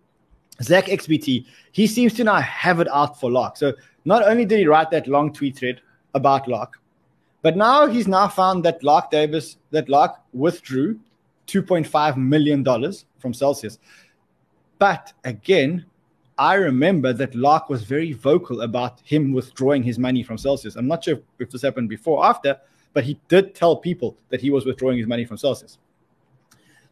Zach 0.63 0.87
XBT, 0.87 1.45
he 1.73 1.87
seems 1.87 2.15
to 2.15 2.25
now 2.25 2.41
have 2.41 2.81
it 2.81 2.89
out 2.89 3.21
for 3.21 3.31
Lark. 3.31 3.57
So 3.57 3.75
not 4.05 4.27
only 4.27 4.45
did 4.45 4.59
he 4.59 4.67
write 4.67 4.91
that 4.91 5.07
long 5.07 5.33
tweet 5.33 5.57
thread 5.57 5.81
about 6.15 6.49
Lark, 6.49 6.81
but 7.43 7.57
now 7.57 7.87
he's 7.87 8.09
now 8.09 8.29
found 8.29 8.65
that 8.65 8.83
Lark 8.83 9.11
Davis, 9.11 9.59
that 9.71 9.89
Lark 9.89 10.17
withdrew 10.33 10.99
$2.5 11.49 12.17
million 12.17 12.65
from 13.19 13.35
Celsius. 13.35 13.79
But 14.79 15.13
again, 15.25 15.85
I 16.43 16.55
remember 16.55 17.13
that 17.13 17.37
Lark 17.37 17.71
was 17.71 17.85
very 17.85 18.15
vocal 18.15 18.63
about 18.63 18.99
him 19.05 19.33
withdrawing 19.33 19.85
his 19.85 19.97
money 19.97 20.25
from 20.25 20.37
Celsius. 20.37 20.75
I'm 20.75 20.89
not 20.89 21.05
sure 21.05 21.21
if 21.39 21.51
this 21.53 21.63
happened 21.63 21.89
before 21.89 22.19
or 22.19 22.27
after, 22.27 22.59
but 22.93 23.05
he 23.05 23.17
did 23.29 23.55
tell 23.55 23.77
people 23.77 24.17
that 24.29 24.41
he 24.41 24.51
was 24.51 24.67
withdrawing 24.67 24.99
his 24.99 25.07
money 25.07 25.25
from 25.25 25.37
Celsius. 25.37 25.79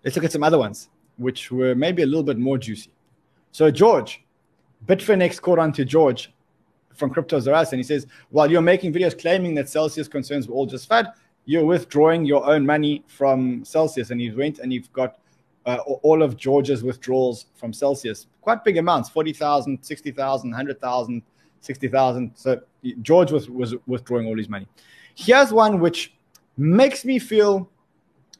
Let's 0.04 0.14
look 0.14 0.24
at 0.24 0.30
some 0.30 0.44
other 0.44 0.56
ones, 0.56 0.88
which 1.16 1.50
were 1.50 1.74
maybe 1.74 2.04
a 2.04 2.06
little 2.06 2.22
bit 2.22 2.38
more 2.38 2.58
juicy. 2.58 2.92
So, 3.50 3.72
George, 3.72 4.22
Bitfinex 4.86 5.40
caught 5.40 5.58
on 5.58 5.72
to 5.72 5.84
George 5.84 6.32
from 6.94 7.12
CryptosRUs, 7.12 7.72
and 7.72 7.80
he 7.80 7.82
says, 7.82 8.06
While 8.28 8.48
you're 8.48 8.62
making 8.62 8.92
videos 8.92 9.20
claiming 9.20 9.56
that 9.56 9.68
Celsius 9.68 10.06
concerns 10.06 10.46
were 10.46 10.54
all 10.54 10.66
just 10.66 10.88
FUD, 10.88 11.12
you're 11.46 11.64
withdrawing 11.64 12.24
your 12.24 12.48
own 12.48 12.64
money 12.64 13.02
from 13.08 13.64
Celsius. 13.64 14.12
And 14.12 14.20
he 14.20 14.30
went 14.30 14.60
and 14.60 14.72
you've 14.72 14.92
got 14.92 15.18
uh, 15.66 15.76
all 15.76 16.22
of 16.22 16.36
George's 16.36 16.82
withdrawals 16.82 17.46
from 17.54 17.72
Celsius, 17.72 18.26
quite 18.40 18.64
big 18.64 18.76
amounts 18.76 19.08
40,000, 19.10 19.82
60,000, 19.82 20.50
100,000, 20.50 21.22
60,000. 21.60 22.32
So 22.34 22.60
George 23.02 23.32
was, 23.32 23.50
was 23.50 23.74
withdrawing 23.86 24.26
all 24.26 24.36
his 24.36 24.48
money. 24.48 24.66
Here's 25.14 25.52
one 25.52 25.80
which 25.80 26.14
makes 26.56 27.04
me 27.04 27.18
feel 27.18 27.68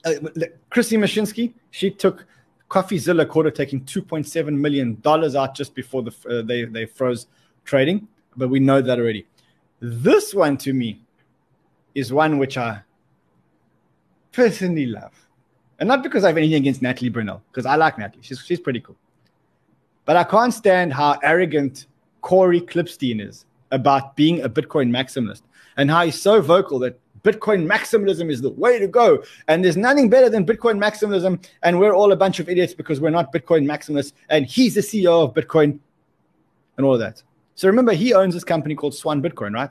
uh, 0.04 0.12
Krissy 0.70 0.98
Mashinsky, 0.98 1.52
she 1.70 1.90
took 1.90 2.26
CoffeeZilla 2.70 3.28
quarter 3.28 3.50
taking 3.50 3.84
$2.7 3.84 4.56
million 4.56 5.00
out 5.04 5.54
just 5.54 5.74
before 5.74 6.02
the, 6.02 6.14
uh, 6.28 6.42
they, 6.42 6.64
they 6.64 6.86
froze 6.86 7.26
trading, 7.64 8.06
but 8.36 8.48
we 8.48 8.60
know 8.60 8.80
that 8.80 8.98
already. 8.98 9.26
This 9.80 10.34
one 10.34 10.56
to 10.58 10.72
me 10.72 11.02
is 11.94 12.12
one 12.12 12.38
which 12.38 12.56
I 12.56 12.82
personally 14.32 14.86
love. 14.86 15.12
And 15.80 15.88
not 15.88 16.02
because 16.02 16.24
I 16.24 16.28
have 16.28 16.36
anything 16.36 16.58
against 16.58 16.82
Natalie 16.82 17.10
Brunell, 17.10 17.40
because 17.50 17.66
I 17.66 17.76
like 17.76 17.98
Natalie. 17.98 18.22
She's, 18.22 18.38
she's 18.40 18.60
pretty 18.60 18.80
cool. 18.80 18.96
But 20.04 20.16
I 20.16 20.24
can't 20.24 20.52
stand 20.52 20.92
how 20.92 21.18
arrogant 21.22 21.86
Cory 22.20 22.60
Klippsten 22.60 23.26
is 23.26 23.46
about 23.70 24.14
being 24.14 24.42
a 24.42 24.48
Bitcoin 24.48 24.90
maximalist 24.90 25.42
and 25.76 25.90
how 25.90 26.04
he's 26.04 26.20
so 26.20 26.42
vocal 26.42 26.78
that 26.80 26.98
Bitcoin 27.22 27.66
maximalism 27.66 28.30
is 28.30 28.40
the 28.40 28.50
way 28.50 28.78
to 28.78 28.86
go. 28.86 29.22
And 29.48 29.64
there's 29.64 29.76
nothing 29.76 30.10
better 30.10 30.28
than 30.28 30.44
Bitcoin 30.44 30.78
maximalism. 30.78 31.44
And 31.62 31.78
we're 31.78 31.94
all 31.94 32.12
a 32.12 32.16
bunch 32.16 32.40
of 32.40 32.48
idiots 32.48 32.74
because 32.74 33.00
we're 33.00 33.10
not 33.10 33.32
Bitcoin 33.32 33.64
maximalists. 33.64 34.12
And 34.28 34.46
he's 34.46 34.74
the 34.74 34.80
CEO 34.80 35.24
of 35.24 35.34
Bitcoin 35.34 35.78
and 36.76 36.86
all 36.86 36.94
of 36.94 37.00
that. 37.00 37.22
So 37.54 37.68
remember, 37.68 37.92
he 37.92 38.14
owns 38.14 38.34
this 38.34 38.44
company 38.44 38.74
called 38.74 38.94
Swan 38.94 39.22
Bitcoin, 39.22 39.54
right? 39.54 39.70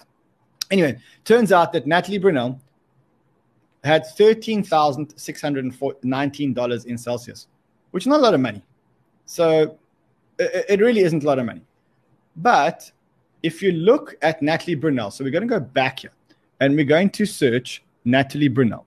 Anyway, 0.70 1.00
turns 1.26 1.52
out 1.52 1.74
that 1.74 1.88
Natalie 1.88 2.20
Brunell 2.20 2.60
had 3.84 4.04
$13,619 4.04 6.86
in 6.86 6.98
Celsius, 6.98 7.48
which 7.92 8.04
is 8.04 8.08
not 8.08 8.20
a 8.20 8.24
lot 8.24 8.34
of 8.34 8.42
money. 8.42 8.64
So 9.26 9.78
it, 10.38 10.80
really 10.80 11.02
isn't 11.02 11.24
a 11.24 11.28
lot 11.28 11.40
of 11.40 11.46
money. 11.46 11.62
But 12.36 12.92
if 13.44 13.62
you 13.62 13.72
look 13.72 14.16
at 14.22 14.42
Natalie 14.42 14.76
Brunell, 14.76 15.14
so 15.14 15.24
we're 15.24 15.32
going 15.32 15.48
to 15.48 15.48
go 15.48 15.60
back 15.60 16.00
here 16.00 16.12
and 16.60 16.76
we're 16.76 16.86
going 16.86 17.10
to 17.12 17.26
search 17.26 17.84
Natalie 18.06 18.50
Brunell. 18.50 18.86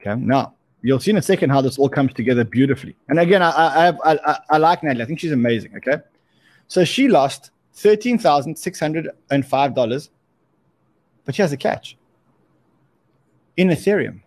Okay, 0.00 0.16
now 0.20 0.54
you'll 0.82 1.00
see 1.00 1.12
in 1.12 1.16
a 1.16 1.22
second 1.22 1.50
how 1.50 1.60
this 1.60 1.78
all 1.78 1.88
comes 1.88 2.12
together 2.12 2.42
beautifully. 2.44 2.96
And 3.08 3.20
again, 3.20 3.40
I, 3.40 3.50
I, 3.50 3.92
I, 4.04 4.38
I, 4.50 4.58
like 4.58 4.82
Natalie. 4.82 5.04
I 5.04 5.06
think 5.06 5.20
she's 5.20 5.32
amazing. 5.32 5.76
Okay, 5.76 5.98
so 6.66 6.84
she 6.84 7.06
lost 7.08 7.52
thirteen 7.72 8.18
thousand 8.18 8.58
six 8.58 8.80
hundred 8.80 9.08
and 9.30 9.46
five 9.46 9.76
dollars, 9.76 10.10
but 11.24 11.36
she 11.36 11.42
has 11.42 11.52
a 11.52 11.56
catch 11.56 11.96
in 13.56 13.68
Ethereum. 13.68 14.20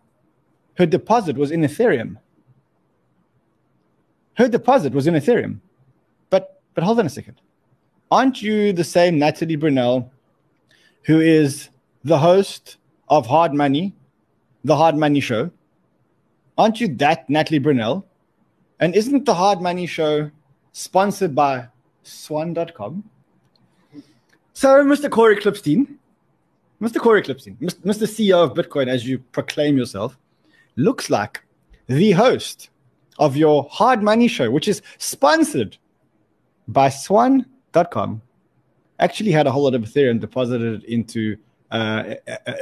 Her 0.78 0.86
deposit 0.86 1.38
was 1.38 1.51
in 1.51 1.61
Ethereum. 1.61 2.17
Her 4.36 4.47
deposit 4.47 4.93
was 4.93 5.07
in 5.07 5.13
Ethereum. 5.13 5.59
But 6.30 6.61
but 6.73 6.84
hold 6.84 6.99
on 6.99 7.05
a 7.05 7.09
second. 7.09 7.41
Aren't 8.11 8.41
you 8.41 8.73
the 8.73 8.84
same 8.84 9.17
Natalie 9.17 9.57
Brunell 9.57 10.09
who 11.03 11.19
is 11.19 11.69
the 12.03 12.17
host 12.17 12.78
of 13.09 13.26
Hard 13.26 13.53
Money, 13.53 13.95
the 14.63 14.76
Hard 14.76 14.95
Money 14.95 15.19
Show? 15.19 15.51
Aren't 16.57 16.82
you 16.82 16.88
that 16.95 17.30
Natalie 17.30 17.59
Brunell? 17.59 18.03
And 18.80 18.95
isn't 18.95 19.26
the 19.26 19.34
Hard 19.34 19.61
Money 19.61 19.86
Show 19.86 20.32
sponsored 20.73 21.34
by 21.34 21.67
swan.com? 22.03 23.03
So, 24.53 24.84
Mr. 24.86 25.09
Cory 25.09 25.38
Klippsten, 25.38 25.95
Mr. 26.86 26.99
Cory 26.99 27.23
Klippsten, 27.23 27.57
Mr. 27.57 28.05
CEO 28.05 28.43
of 28.43 28.53
Bitcoin, 28.53 28.88
as 28.88 29.07
you 29.07 29.17
proclaim 29.17 29.75
yourself, 29.75 30.19
looks 30.75 31.09
like 31.09 31.41
the 31.88 32.11
host 32.11 32.69
of 33.17 33.36
your 33.36 33.67
Hard 33.71 34.03
Money 34.03 34.27
Show, 34.27 34.51
which 34.51 34.67
is 34.67 34.83
sponsored 34.99 35.77
by 36.67 36.89
Swan.com, 36.89 38.21
actually 38.99 39.31
had 39.31 39.47
a 39.47 39.51
whole 39.51 39.63
lot 39.63 39.73
of 39.73 39.81
Ethereum 39.81 40.19
deposited 40.19 40.83
into 40.83 41.38
uh, 41.71 42.03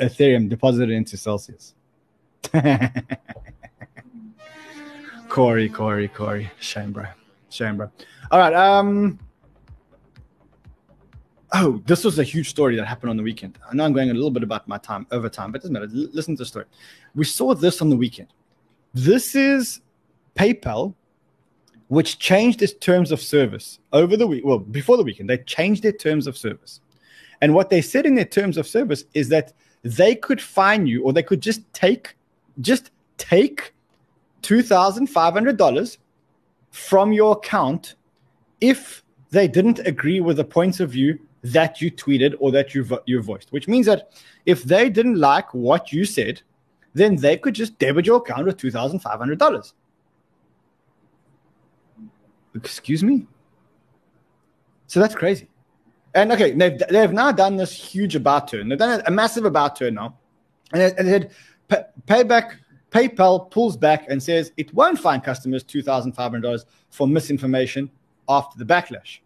Ethereum 0.01 0.47
deposited 0.47 0.89
into 0.89 1.17
Celsius. 1.17 1.76
Cory, 5.28 5.67
Cory, 5.67 6.07
Cory, 6.07 6.49
shame, 6.61 6.93
bro, 6.93 7.07
shame, 7.49 7.76
bro. 7.76 7.91
All 8.32 8.39
right, 8.39 8.53
um, 8.53 9.19
Oh, 11.56 11.80
this 11.86 12.04
was 12.04 12.18
a 12.18 12.24
huge 12.24 12.49
story 12.49 12.76
that 12.76 12.86
happened 12.86 13.12
on 13.12 13.18
the 13.18 13.24
weekend. 13.24 13.60
I 13.70 13.76
know 13.76 13.86
I'm 13.86 13.93
going 13.93 14.10
a 14.10 14.14
little 14.14 14.32
bit 14.32 14.41
about 14.41 14.68
my 14.68 14.80
time 14.80 15.06
over 15.12 15.30
time, 15.30 15.51
but 15.51 15.58
it 15.58 15.62
doesn't 15.62 15.74
matter. 15.74 15.86
L- 15.86 16.10
listen 16.12 16.36
to 16.36 16.41
the 16.41 16.47
story. 16.47 16.66
We 17.14 17.26
saw 17.26 17.54
this 17.54 17.80
on 17.80 17.89
the 17.89 17.95
weekend. 17.95 18.30
This 18.95 19.36
is 19.36 19.82
PayPal, 20.36 20.95
which 21.89 22.18
changed 22.18 22.64
its 22.64 22.74
terms 22.74 23.12
of 23.12 23.22
service 23.22 23.80
over 23.91 24.18
the 24.18 24.26
week. 24.26 24.43
Well, 24.43 24.58
before 24.58 24.97
the 24.97 25.04
weekend, 25.04 25.30
they 25.30 25.38
changed 25.38 25.84
their 25.84 25.91
terms 25.91 26.26
of 26.26 26.36
service. 26.36 26.80
And 27.39 27.54
what 27.54 27.70
they 27.70 27.82
said 27.82 28.08
in 28.08 28.16
their 28.16 28.26
terms 28.26 28.58
of 28.58 28.66
service 28.66 29.06
is 29.14 29.30
that 29.30 29.54
they 29.84 30.16
could 30.16 30.41
fine 30.41 30.88
you 30.88 31.04
or 31.04 31.14
they 31.14 31.24
could 31.24 31.41
just 31.41 31.62
take 31.74 32.16
just 32.62 32.89
take 33.18 33.74
$2,500 34.41 35.97
from 36.72 37.14
your 37.14 37.34
account 37.34 37.95
if 38.62 39.04
they 39.32 39.47
didn't 39.47 39.80
agree 39.80 40.20
with 40.20 40.38
the 40.38 40.43
points 40.43 40.80
of 40.80 40.91
view 40.91 41.20
that 41.43 41.81
you 41.81 41.91
tweeted 41.91 42.35
or 42.39 42.51
that 42.51 42.73
you, 42.73 42.83
vo- 42.83 43.03
you 43.05 43.21
voiced, 43.21 43.51
which 43.51 43.67
means 43.67 43.85
that 43.85 44.13
if 44.45 44.63
they 44.63 44.89
didn't 44.89 45.19
like 45.19 45.53
what 45.53 45.91
you 45.91 46.05
said, 46.05 46.41
then 46.93 47.15
they 47.15 47.37
could 47.37 47.53
just 47.53 47.77
debit 47.79 48.05
your 48.05 48.17
account 48.17 48.45
with 48.45 48.57
$2,500. 48.57 49.73
Excuse 52.55 53.03
me? 53.03 53.27
So 54.87 54.99
that's 54.99 55.15
crazy. 55.15 55.49
And 56.13 56.31
okay, 56.31 56.51
they've, 56.51 56.77
they've 56.89 57.11
now 57.11 57.31
done 57.31 57.57
this 57.57 57.73
huge 57.73 58.15
about 58.15 58.47
turn. 58.47 58.69
They've 58.69 58.77
done 58.77 59.01
a, 59.05 59.11
massive 59.11 59.45
about 59.45 59.75
turn 59.75 59.95
now. 59.95 60.17
And 60.71 60.81
they, 60.81 60.95
and 60.95 61.07
they 61.07 61.11
said, 61.11 61.31
"Pa- 61.67 61.83
payback, 62.05 62.57
PayPal 62.91 63.49
pulls 63.49 63.75
back 63.75 64.05
and 64.07 64.21
says 64.21 64.51
it 64.55 64.71
won't 64.73 64.99
fine 64.99 65.19
customers 65.19 65.63
$2,500 65.63 66.65
for 66.91 67.07
misinformation 67.07 67.89
after 68.29 68.57
the 68.59 68.65
backlash. 68.65 69.19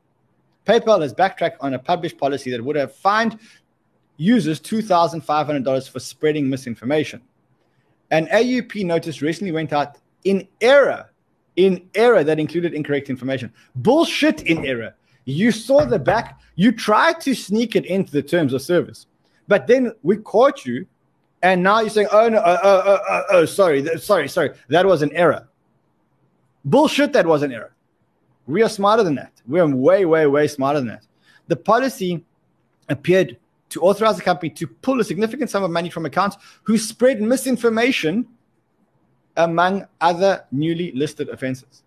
PayPal 0.68 1.01
has 1.01 1.13
backtracked 1.13 1.57
on 1.61 1.74
a 1.74 1.80
published 1.80 2.18
policy 2.18 2.51
that 2.51 2.63
would 2.63 2.76
have 2.76 2.93
fined 2.93 3.39
users 4.18 4.59
$2,500 4.59 5.89
for 5.89 5.99
spreading 5.99 6.49
misinformation. 6.49 7.22
An 8.11 8.28
AUP 8.28 8.86
notice 8.86 9.22
recently 9.22 9.51
went 9.51 9.72
out 9.72 9.97
in 10.26 10.47
error, 10.59 11.09
in 11.55 11.89
error 11.95 12.24
that 12.24 12.39
included 12.39 12.74
incorrect 12.74 13.09
information. 13.09 13.53
Bullshit 13.76 14.41
in 14.43 14.65
error. 14.65 14.93
You 15.24 15.51
saw 15.51 15.86
the 15.86 15.99
back, 15.99 16.39
you 16.55 16.72
tried 16.72 17.22
to 17.22 17.34
sneak 17.34 17.76
it 17.76 17.86
into 17.86 18.11
the 18.11 18.22
terms 18.22 18.53
of 18.53 18.61
service, 18.61 19.07
but 19.47 19.68
then 19.68 19.93
we 20.03 20.18
caught 20.18 20.65
you, 20.65 20.86
and 21.43 21.63
now 21.63 21.82
you're 21.82 21.89
saying, 21.89 22.07
oh, 22.11 22.30
no, 22.30 22.41
oh, 22.43 22.57
oh, 22.63 22.82
oh, 22.86 22.99
oh, 23.09 23.24
oh 23.32 23.45
sorry, 23.45 23.86
sorry, 23.99 24.28
sorry, 24.28 24.51
that 24.70 24.86
was 24.86 25.01
an 25.01 25.13
error. 25.13 25.47
Bullshit, 26.65 27.13
that 27.13 27.26
was 27.26 27.43
an 27.43 27.53
error. 27.53 27.74
We 28.48 28.64
are 28.64 28.70
smarter 28.70 29.04
than 29.04 29.16
that. 29.16 29.34
We 29.45 29.60
are 29.60 29.68
way, 29.68 30.06
way, 30.06 30.26
way 30.26 30.48
smarter 30.48 30.80
than 30.80 30.88
that. 30.88 31.06
The 31.48 31.58
policy 31.58 32.26
appeared 32.89 33.38
to 33.70 33.82
authorize 33.82 34.16
the 34.16 34.22
company 34.22 34.50
to 34.52 34.66
pull 34.68 35.00
a 35.02 35.04
significant 35.04 35.50
sum 35.50 35.64
of 35.64 35.72
money 35.72 35.89
from 35.89 36.06
accounts 36.06 36.38
who 36.64 36.78
spread 36.78 37.22
misinformation 37.22 38.26
among 39.36 39.86
other 40.02 40.45
newly 40.52 40.91
listed 40.93 41.30
offenses. 41.30 41.84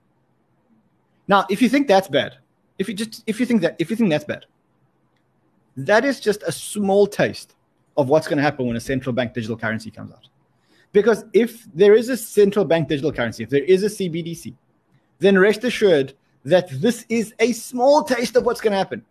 Now, 1.27 1.47
if 1.49 1.63
you 1.63 1.69
think 1.69 1.89
that's 1.89 2.09
bad, 2.09 2.37
if 2.79 2.89
you 2.89 2.95
just 2.95 3.23
if 3.27 3.41
you 3.41 3.47
think 3.47 3.63
that 3.63 3.77
if 3.79 3.91
you 3.91 3.97
think 3.97 4.11
that's 4.11 4.25
bad, 4.25 4.47
that 5.77 6.05
is 6.05 6.21
just 6.21 6.43
a 6.43 6.53
small 6.53 7.07
taste 7.07 7.55
of 7.97 8.09
what's 8.09 8.27
going 8.27 8.37
to 8.37 8.43
happen 8.43 8.67
when 8.67 8.77
a 8.77 8.81
central 8.81 9.13
bank 9.13 9.35
digital 9.35 9.57
currency 9.57 9.91
comes 9.91 10.13
out. 10.13 10.29
Because 10.93 11.25
if 11.33 11.67
there 11.73 11.95
is 11.95 12.09
a 12.09 12.17
central 12.17 12.65
bank 12.65 12.89
digital 12.89 13.13
currency, 13.13 13.43
if 13.43 13.51
there 13.51 13.65
is 13.65 13.83
a 13.85 13.87
CBDC, 13.87 14.55
then 15.19 15.39
rest 15.39 15.65
assured 15.65 16.15
that 16.45 16.69
this 16.81 17.05
is 17.09 17.35
a 17.39 17.53
small 17.53 18.03
taste 18.05 18.37
of 18.37 18.45
what's 18.45 18.61
going 18.61 18.73
to 18.73 18.79
happen. 18.79 19.05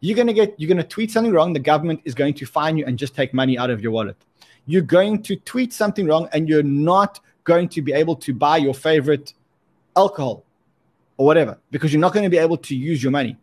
You're 0.00 0.16
going 0.16 0.26
to 0.26 0.32
get, 0.32 0.58
you're 0.58 0.68
going 0.68 0.78
to 0.78 0.82
tweet 0.84 1.10
something 1.10 1.32
wrong. 1.32 1.52
The 1.52 1.60
government 1.60 2.00
is 2.04 2.14
going 2.14 2.34
to 2.34 2.46
fine 2.46 2.76
you 2.76 2.84
and 2.86 2.98
just 2.98 3.14
take 3.14 3.32
money 3.32 3.56
out 3.56 3.70
of 3.70 3.80
your 3.80 3.92
wallet. 3.92 4.16
You're 4.66 4.82
going 4.82 5.22
to 5.22 5.36
tweet 5.36 5.72
something 5.72 6.06
wrong 6.06 6.28
and 6.32 6.48
you're 6.48 6.62
not 6.62 7.20
going 7.44 7.68
to 7.70 7.82
be 7.82 7.92
able 7.92 8.16
to 8.16 8.34
buy 8.34 8.56
your 8.56 8.74
favorite 8.74 9.34
alcohol 9.96 10.44
or 11.16 11.26
whatever 11.26 11.58
because 11.70 11.92
you're 11.92 12.00
not 12.00 12.12
going 12.12 12.24
to 12.24 12.30
be 12.30 12.38
able 12.38 12.56
to 12.56 12.74
use 12.74 13.02
your 13.02 13.12
money. 13.12 13.36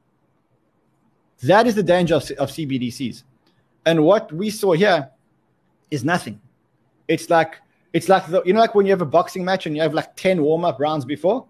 That 1.43 1.67
is 1.67 1.75
the 1.75 1.83
danger 1.83 2.15
of, 2.15 2.29
of 2.31 2.49
CBDCs. 2.49 3.23
And 3.85 4.03
what 4.03 4.31
we 4.33 4.49
saw 4.49 4.73
here 4.73 5.09
is 5.89 6.03
nothing. 6.03 6.41
It's 7.07 7.29
like, 7.29 7.55
it's 7.93 8.09
like, 8.09 8.27
the, 8.27 8.43
you 8.43 8.53
know, 8.53 8.59
like 8.59 8.75
when 8.75 8.85
you 8.85 8.91
have 8.91 9.01
a 9.01 9.05
boxing 9.05 9.45
match 9.45 9.65
and 9.65 9.75
you 9.75 9.81
have 9.81 9.93
like 9.93 10.15
10 10.15 10.41
warm 10.41 10.65
up 10.65 10.79
rounds 10.79 11.05
before? 11.05 11.45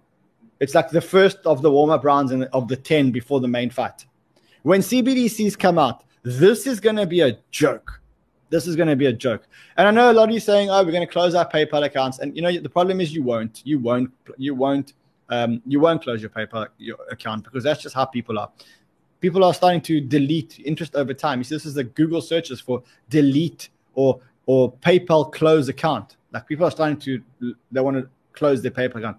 It's 0.59 0.75
like 0.75 0.89
the 0.89 1.01
first 1.01 1.37
of 1.45 1.61
the 1.61 1.71
warm 1.71 1.89
up 1.89 2.03
rounds 2.03 2.31
and 2.31 2.45
of 2.45 2.67
the 2.67 2.75
10 2.75 3.11
before 3.11 3.39
the 3.39 3.47
main 3.47 3.69
fight. 3.69 4.05
When 4.63 4.81
CBDCs 4.81 5.57
come 5.57 5.77
out, 5.79 6.03
this 6.23 6.67
is 6.67 6.79
going 6.79 6.97
to 6.97 7.05
be 7.05 7.21
a 7.21 7.37
joke. 7.51 8.01
This 8.49 8.67
is 8.67 8.75
going 8.75 8.89
to 8.89 8.95
be 8.95 9.05
a 9.05 9.13
joke. 9.13 9.47
And 9.77 9.87
I 9.87 9.91
know 9.91 10.11
a 10.11 10.13
lot 10.13 10.27
of 10.29 10.33
you 10.33 10.39
saying, 10.39 10.69
"Oh, 10.69 10.83
we're 10.83 10.91
going 10.91 11.05
to 11.05 11.11
close 11.11 11.35
our 11.35 11.47
PayPal 11.47 11.85
accounts," 11.85 12.19
and 12.19 12.35
you 12.35 12.41
know 12.41 12.51
the 12.51 12.69
problem 12.69 12.99
is 12.99 13.13
you 13.13 13.23
won't, 13.23 13.61
you 13.63 13.79
won't, 13.79 14.11
you 14.37 14.55
won't, 14.55 14.93
um, 15.29 15.61
you 15.65 15.79
won't 15.79 16.01
close 16.01 16.21
your 16.21 16.31
PayPal 16.31 16.67
your 16.77 16.97
account 17.11 17.43
because 17.43 17.63
that's 17.63 17.81
just 17.81 17.95
how 17.95 18.05
people 18.05 18.39
are. 18.39 18.51
People 19.21 19.43
are 19.43 19.53
starting 19.53 19.81
to 19.81 20.01
delete 20.01 20.59
interest 20.65 20.95
over 20.95 21.13
time. 21.13 21.39
You 21.39 21.43
see, 21.43 21.55
this 21.55 21.65
is 21.65 21.75
the 21.75 21.83
Google 21.83 22.21
searches 22.21 22.59
for 22.59 22.81
delete 23.09 23.69
or 23.93 24.19
or 24.47 24.73
PayPal 24.73 25.31
close 25.31 25.69
account. 25.69 26.17
Like 26.31 26.47
people 26.47 26.65
are 26.65 26.71
starting 26.71 26.97
to 27.01 27.21
they 27.71 27.81
want 27.81 27.97
to 27.97 28.09
close 28.33 28.61
their 28.63 28.71
PayPal 28.71 28.95
account, 28.95 29.17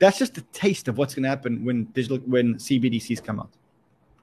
that's 0.00 0.18
just 0.18 0.36
a 0.38 0.42
taste 0.52 0.88
of 0.88 0.98
what's 0.98 1.14
going 1.14 1.22
to 1.22 1.28
happen 1.28 1.64
when 1.64 1.84
digital 1.92 2.18
when 2.18 2.54
CBDCs 2.54 3.22
come 3.22 3.38
out. 3.38 3.50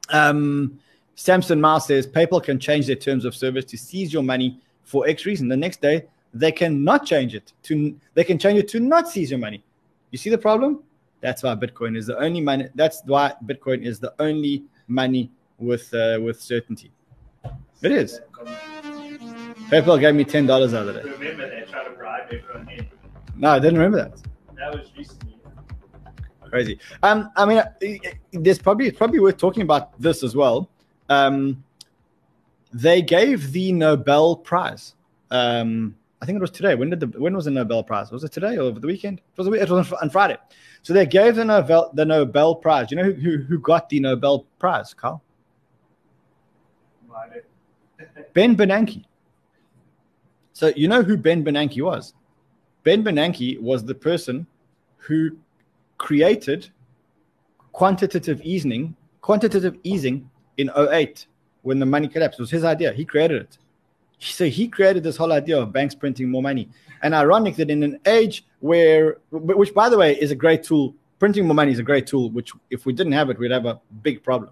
Um, 0.09 0.80
Samson 1.15 1.61
Mow 1.61 1.80
says 1.80 2.05
PayPal 2.05 2.43
can 2.43 2.59
change 2.59 2.88
their 2.88 2.95
terms 2.95 3.23
of 3.25 3.36
service 3.36 3.63
to 3.65 3.78
seize 3.78 4.11
your 4.11 4.23
money 4.23 4.59
for 4.84 5.07
X 5.07 5.25
reason. 5.25 5.47
The 5.47 5.55
next 5.55 5.82
day, 5.82 6.05
they 6.34 6.51
cannot 6.51 7.05
change 7.05 7.36
it 7.36 7.53
to 7.63 7.95
they 8.15 8.23
can 8.23 8.38
change 8.38 8.59
it 8.59 8.67
to 8.69 8.80
not 8.80 9.07
seize 9.07 9.32
your 9.32 9.39
money. 9.39 9.63
You 10.11 10.17
see 10.17 10.30
the 10.30 10.38
problem? 10.38 10.84
That's 11.21 11.43
why 11.43 11.55
Bitcoin 11.55 11.95
is 11.95 12.07
the 12.07 12.17
only 12.17 12.41
money. 12.41 12.69
That's 12.75 13.01
why 13.05 13.34
Bitcoin 13.45 13.86
is 13.86 13.99
the 13.99 14.13
only 14.19 14.63
money 14.88 15.32
with 15.59 15.93
uh, 15.93 16.19
with 16.21 16.41
certainty. 16.41 16.91
It 17.82 17.91
is. 17.91 18.19
PayPal 19.69 19.99
gave 19.99 20.15
me 20.15 20.23
ten 20.23 20.47
dollars 20.47 20.71
the 20.71 20.80
other 20.80 20.93
day. 20.93 21.09
Remember, 21.09 21.49
they 21.49 21.69
tried 21.69 21.84
to 21.84 21.91
bribe 21.91 22.32
everyone 22.32 22.69
in. 22.69 22.88
No, 23.36 23.49
I 23.49 23.59
didn't 23.59 23.78
remember 23.78 23.97
that. 23.97 24.21
That 24.55 24.73
was 24.73 24.89
recently. 24.97 25.36
Crazy. 26.49 26.79
Um, 27.03 27.31
I 27.35 27.45
mean, 27.45 27.57
uh, 27.59 27.71
there's 28.31 28.59
probably 28.59 28.87
it's 28.87 28.97
probably 28.97 29.19
worth 29.19 29.37
talking 29.37 29.63
about 29.63 29.99
this 30.01 30.23
as 30.23 30.35
well. 30.35 30.69
Um, 31.09 31.63
they 32.73 33.01
gave 33.01 33.51
the 33.51 33.71
Nobel 33.71 34.35
Prize. 34.35 34.95
Um, 35.31 35.95
I 36.21 36.25
think 36.25 36.37
it 36.37 36.41
was 36.41 36.51
today. 36.51 36.75
When 36.75 36.89
did 36.89 36.99
the 36.99 37.07
when 37.19 37.35
was 37.35 37.45
the 37.45 37.51
Nobel 37.51 37.83
Prize? 37.83 38.11
Was 38.11 38.23
it 38.23 38.31
today 38.31 38.57
or 38.57 38.61
over 38.61 38.79
the 38.79 38.87
weekend? 38.87 39.19
It 39.19 39.41
was, 39.41 39.47
it 39.47 39.69
was 39.69 39.93
on 39.93 40.09
Friday. 40.09 40.37
So 40.81 40.93
they 40.93 41.05
gave 41.05 41.35
the 41.35 41.45
Nobel 41.45 41.91
the 41.93 42.05
Nobel 42.05 42.55
Prize. 42.55 42.91
You 42.91 42.97
know 42.97 43.03
who 43.03 43.13
who, 43.13 43.37
who 43.37 43.59
got 43.59 43.89
the 43.89 43.99
Nobel 43.99 44.45
Prize, 44.59 44.93
Carl? 44.93 45.21
Ben 48.33 48.55
Bernanke. 48.55 49.03
So 50.53 50.71
you 50.75 50.87
know 50.87 51.03
who 51.03 51.17
Ben 51.17 51.43
Bernanke 51.43 51.81
was? 51.81 52.13
Ben 52.83 53.03
Bernanke 53.03 53.59
was 53.59 53.83
the 53.83 53.95
person 53.95 54.47
who 54.97 55.37
created 55.97 56.69
quantitative 57.71 58.41
easing, 58.41 58.95
quantitative 59.21 59.77
easing 59.83 60.29
in 60.57 60.71
08 60.75 61.27
when 61.61 61.79
the 61.79 61.85
money 61.85 62.07
collapsed. 62.07 62.39
It 62.39 62.43
was 62.43 62.51
his 62.51 62.63
idea. 62.63 62.91
He 62.93 63.05
created 63.05 63.41
it. 63.41 63.57
So 64.19 64.45
he 64.45 64.67
created 64.67 65.03
this 65.03 65.17
whole 65.17 65.31
idea 65.31 65.59
of 65.59 65.71
banks 65.71 65.93
printing 65.93 66.29
more 66.29 66.41
money. 66.41 66.69
And 67.03 67.13
ironic 67.13 67.55
that 67.57 67.69
in 67.69 67.83
an 67.83 67.99
age 68.07 68.45
where, 68.59 69.17
which 69.31 69.73
by 69.73 69.89
the 69.89 69.97
way 69.97 70.19
is 70.19 70.31
a 70.31 70.35
great 70.35 70.63
tool, 70.63 70.95
printing 71.19 71.45
more 71.45 71.53
money 71.53 71.71
is 71.71 71.79
a 71.79 71.83
great 71.83 72.07
tool, 72.07 72.31
which 72.31 72.51
if 72.71 72.85
we 72.85 72.93
didn't 72.93 73.13
have 73.13 73.29
it, 73.29 73.37
we'd 73.37 73.51
have 73.51 73.65
a 73.65 73.79
big 74.01 74.23
problem. 74.23 74.51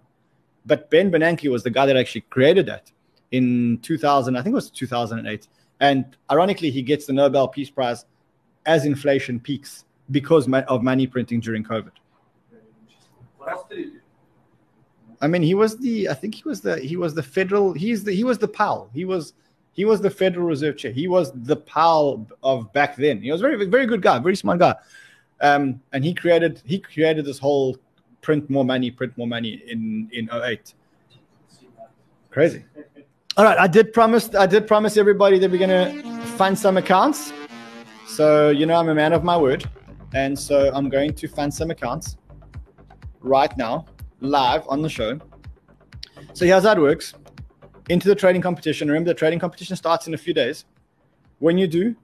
But 0.65 0.89
Ben 0.89 1.11
Bernanke 1.11 1.49
was 1.49 1.63
the 1.63 1.69
guy 1.69 1.85
that 1.85 1.97
actually 1.97 2.21
created 2.21 2.65
that 2.67 2.91
in 3.31 3.79
2000, 3.81 4.35
I 4.35 4.41
think 4.41 4.53
it 4.53 4.55
was 4.55 4.69
2008. 4.69 5.47
And 5.79 6.15
ironically, 6.31 6.69
he 6.69 6.81
gets 6.81 7.05
the 7.05 7.13
Nobel 7.13 7.47
Peace 7.47 7.69
Prize 7.69 8.05
as 8.65 8.85
inflation 8.85 9.39
peaks 9.39 9.84
because 10.11 10.47
of 10.67 10.83
money 10.83 11.07
printing 11.07 11.39
during 11.39 11.63
COVID. 11.63 11.91
I 15.21 15.27
mean, 15.27 15.41
he 15.41 15.53
was 15.53 15.77
the 15.77 16.09
I 16.09 16.13
think 16.13 16.35
he 16.35 16.43
was 16.45 16.61
the 16.61 16.77
he 16.79 16.97
was 16.97 17.13
the 17.13 17.23
federal 17.23 17.73
he's 17.73 18.03
the 18.03 18.11
he 18.11 18.23
was 18.23 18.37
the 18.37 18.47
pal. 18.47 18.89
He 18.93 19.05
was 19.05 19.33
he 19.71 19.83
was 19.83 19.99
the 20.01 20.09
Federal 20.09 20.45
Reserve 20.45 20.77
chair. 20.77 20.91
He 20.91 21.07
was 21.07 21.31
the 21.33 21.55
pal 21.55 22.25
of 22.43 22.71
back 22.73 22.95
then. 22.95 23.21
He 23.21 23.31
was 23.31 23.41
very 23.41 23.65
very 23.65 23.85
good 23.85 24.01
guy, 24.01 24.19
very 24.19 24.35
smart 24.35 24.59
guy. 24.59 24.75
Um, 25.41 25.81
and 25.93 26.03
he 26.03 26.13
created 26.13 26.61
he 26.65 26.79
created 26.79 27.25
this 27.25 27.39
whole 27.39 27.77
print 28.21 28.49
more 28.49 28.65
money, 28.65 28.89
print 28.89 29.17
more 29.17 29.27
money 29.27 29.61
in 29.67 30.09
in 30.11 30.29
08. 30.31 30.73
Crazy. 32.31 32.65
All 33.37 33.43
right, 33.43 33.57
I 33.57 33.67
did 33.67 33.93
promise 33.93 34.33
I 34.33 34.45
did 34.45 34.67
promise 34.67 34.97
everybody 34.97 35.39
that 35.39 35.51
we're 35.51 35.59
gonna 35.59 36.01
fund 36.37 36.57
some 36.57 36.77
accounts. 36.77 37.33
So 38.07 38.49
you 38.49 38.65
know 38.65 38.75
I'm 38.75 38.89
a 38.89 38.95
man 38.95 39.11
of 39.11 39.23
my 39.23 39.37
word, 39.37 39.69
and 40.16 40.39
so 40.39 40.72
I'm 40.74 40.89
going 40.89 41.13
to 41.13 41.28
fund 41.28 41.53
some 41.53 41.70
accounts 41.72 42.16
right 43.20 43.55
now, 43.57 43.86
live 44.22 44.63
on 44.70 44.82
the 44.82 44.88
show. 44.89 45.20
So 46.34 46.45
here's 46.45 46.63
how 46.63 46.72
it 46.72 46.80
works. 46.80 47.13
Into 47.89 48.07
the 48.07 48.16
trading 48.16 48.41
competition. 48.41 48.88
Remember, 48.88 49.09
the 49.09 49.13
trading 49.13 49.39
competition 49.39 49.76
starts 49.76 50.07
in 50.07 50.13
a 50.13 50.18
few 50.18 50.34
days. 50.34 50.63
When 51.39 51.57
you 51.57 51.68
do, 51.68 51.97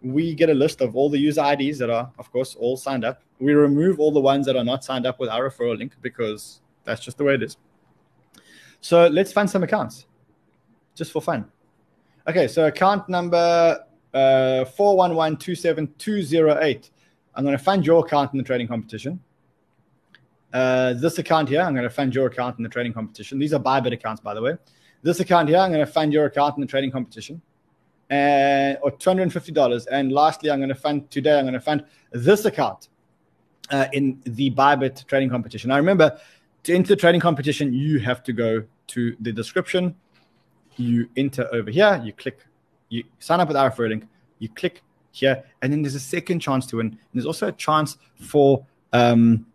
we 0.00 0.32
get 0.32 0.48
a 0.48 0.54
list 0.54 0.80
of 0.80 0.94
all 0.94 1.10
the 1.10 1.18
user 1.18 1.42
IDs 1.44 1.78
that 1.78 1.90
are, 1.90 2.08
of 2.20 2.30
course, 2.30 2.54
all 2.54 2.76
signed 2.76 3.04
up. 3.04 3.20
We 3.40 3.52
remove 3.52 3.98
all 3.98 4.12
the 4.12 4.20
ones 4.20 4.46
that 4.46 4.54
are 4.56 4.64
not 4.64 4.84
signed 4.84 5.04
up 5.04 5.18
with 5.18 5.28
our 5.28 5.50
referral 5.50 5.76
link 5.76 5.96
because 6.02 6.60
that's 6.84 7.02
just 7.02 7.18
the 7.18 7.24
way 7.24 7.34
it 7.34 7.42
is. 7.42 7.56
So 8.80 9.08
let's 9.08 9.32
find 9.32 9.50
some 9.50 9.64
accounts 9.64 10.06
just 10.94 11.10
for 11.10 11.20
fun. 11.20 11.50
Okay, 12.28 12.46
so 12.46 12.68
account 12.68 13.08
number 13.08 13.80
uh, 14.14 14.64
411272208. 14.78 16.90
I'm 17.36 17.44
going 17.44 17.56
to 17.56 17.62
fund 17.62 17.86
your 17.86 18.04
account 18.04 18.32
in 18.32 18.38
the 18.38 18.44
trading 18.44 18.66
competition. 18.66 19.20
Uh, 20.52 20.94
this 20.94 21.18
account 21.18 21.50
here, 21.50 21.60
I'm 21.60 21.74
going 21.74 21.84
to 21.84 21.90
fund 21.90 22.14
your 22.14 22.26
account 22.26 22.56
in 22.56 22.62
the 22.62 22.70
trading 22.70 22.94
competition. 22.94 23.38
These 23.38 23.52
are 23.52 23.60
Bybit 23.60 23.92
accounts, 23.92 24.22
by 24.22 24.32
the 24.32 24.40
way. 24.40 24.56
This 25.02 25.20
account 25.20 25.50
here, 25.50 25.58
I'm 25.58 25.70
going 25.70 25.84
to 25.84 25.92
fund 25.92 26.14
your 26.14 26.24
account 26.24 26.56
in 26.56 26.62
the 26.62 26.66
trading 26.66 26.90
competition. 26.90 27.42
And 28.08 28.78
or 28.82 28.92
$250. 28.92 29.86
And 29.90 30.12
lastly, 30.12 30.50
I'm 30.50 30.60
going 30.60 30.70
to 30.70 30.74
fund 30.74 31.10
today, 31.10 31.38
I'm 31.38 31.44
going 31.44 31.54
to 31.54 31.60
fund 31.60 31.84
this 32.12 32.46
account 32.46 32.88
uh, 33.70 33.86
in 33.92 34.22
the 34.24 34.50
Bybit 34.52 35.06
trading 35.06 35.28
competition. 35.28 35.68
Now 35.68 35.76
remember, 35.76 36.18
to 36.62 36.74
enter 36.74 36.88
the 36.88 36.96
trading 36.96 37.20
competition, 37.20 37.74
you 37.74 37.98
have 37.98 38.22
to 38.24 38.32
go 38.32 38.64
to 38.88 39.16
the 39.20 39.32
description. 39.32 39.94
You 40.76 41.08
enter 41.16 41.52
over 41.52 41.70
here, 41.70 42.00
you 42.02 42.12
click, 42.12 42.38
you 42.88 43.04
sign 43.18 43.40
up 43.40 43.48
with 43.48 43.56
our 43.56 43.70
referral 43.70 43.90
link, 43.90 44.08
you 44.38 44.48
click 44.48 44.82
here, 45.16 45.44
and 45.62 45.72
then 45.72 45.82
there's 45.82 45.94
a 45.94 46.00
second 46.00 46.40
chance 46.40 46.66
to 46.66 46.76
win. 46.76 46.86
And 46.86 46.98
there's 47.14 47.26
also 47.26 47.48
a 47.48 47.52
chance 47.52 47.98
for 48.20 48.64
um, 48.92 49.46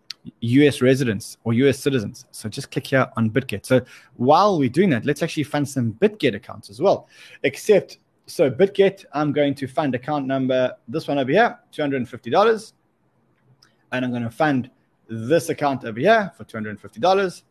US 0.42 0.82
residents 0.82 1.38
or 1.44 1.54
US 1.54 1.80
citizens. 1.80 2.26
So 2.32 2.50
just 2.50 2.72
click 2.72 2.88
here 2.88 3.08
on 3.18 3.30
BitGet. 3.30 3.66
So 3.66 3.82
while 4.16 4.58
we're 4.60 4.70
doing 4.70 4.90
that, 4.92 5.06
let's 5.06 5.24
actually 5.24 5.44
fund 5.44 5.68
some 5.68 5.94
BitGet 5.94 6.36
accounts 6.36 6.70
as 6.70 6.82
well. 6.82 7.08
Except, 7.44 7.98
so 8.28 8.50
BitGet, 8.50 9.06
I'm 9.14 9.32
going 9.32 9.56
to 9.56 9.68
fund 9.68 9.96
account 9.96 10.28
number, 10.28 10.74
this 10.88 11.08
one 11.08 11.18
over 11.18 11.32
here, 11.32 11.58
$250. 11.74 12.74
And 13.92 14.06
I'm 14.06 14.12
going 14.12 14.24
to 14.24 14.30
fund 14.30 14.70
this 15.10 15.50
account 15.50 15.84
over 15.84 16.00
here 16.00 16.32
for 16.38 16.46
$250. 16.46 17.44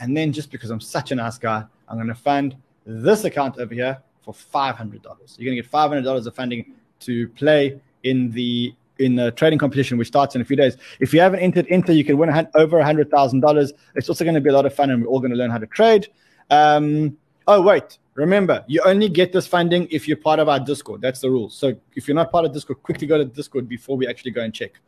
And 0.00 0.16
then 0.16 0.32
just 0.32 0.50
because 0.50 0.70
I'm 0.70 0.80
such 0.80 1.12
a 1.12 1.14
nice 1.14 1.38
guy, 1.38 1.64
I'm 1.88 1.96
going 1.96 2.08
to 2.08 2.14
fund 2.14 2.56
this 2.84 3.24
account 3.24 3.58
over 3.58 3.74
here 3.74 4.00
for 4.22 4.32
$500. 4.32 4.78
You're 4.82 5.44
going 5.44 5.56
to 5.56 5.62
get 5.62 5.70
$500 5.70 6.26
of 6.26 6.34
funding 6.34 6.74
to 7.00 7.28
play 7.30 7.80
in 8.02 8.30
the 8.30 8.74
in 8.98 9.14
the 9.14 9.30
trading 9.32 9.58
competition, 9.58 9.96
which 9.96 10.08
starts 10.08 10.34
in 10.34 10.40
a 10.40 10.44
few 10.44 10.56
days. 10.56 10.76
If 11.00 11.14
you 11.14 11.20
haven't 11.20 11.40
entered, 11.40 11.66
enter. 11.70 11.92
You 11.92 12.04
can 12.04 12.18
win 12.18 12.28
a 12.28 12.48
over 12.54 12.82
hundred 12.82 13.10
thousand 13.10 13.40
dollars. 13.40 13.72
It's 13.94 14.08
also 14.08 14.24
going 14.24 14.34
to 14.34 14.40
be 14.40 14.50
a 14.50 14.52
lot 14.52 14.66
of 14.66 14.74
fun, 14.74 14.90
and 14.90 15.02
we're 15.02 15.08
all 15.08 15.20
going 15.20 15.30
to 15.30 15.36
learn 15.36 15.50
how 15.50 15.58
to 15.58 15.66
trade. 15.66 16.08
Um, 16.50 17.16
oh 17.46 17.62
wait, 17.62 17.98
remember, 18.14 18.64
you 18.66 18.82
only 18.84 19.08
get 19.08 19.32
this 19.32 19.46
funding 19.46 19.86
if 19.90 20.08
you're 20.08 20.16
part 20.16 20.40
of 20.40 20.48
our 20.48 20.60
Discord. 20.60 21.00
That's 21.00 21.20
the 21.20 21.30
rule. 21.30 21.50
So 21.50 21.74
if 21.94 22.08
you're 22.08 22.14
not 22.14 22.30
part 22.30 22.44
of 22.44 22.52
Discord, 22.52 22.82
quickly 22.82 23.06
go 23.06 23.18
to 23.18 23.24
Discord 23.24 23.68
before 23.68 23.96
we 23.96 24.06
actually 24.06 24.32
go 24.32 24.42
and 24.42 24.52
check. 24.52 24.80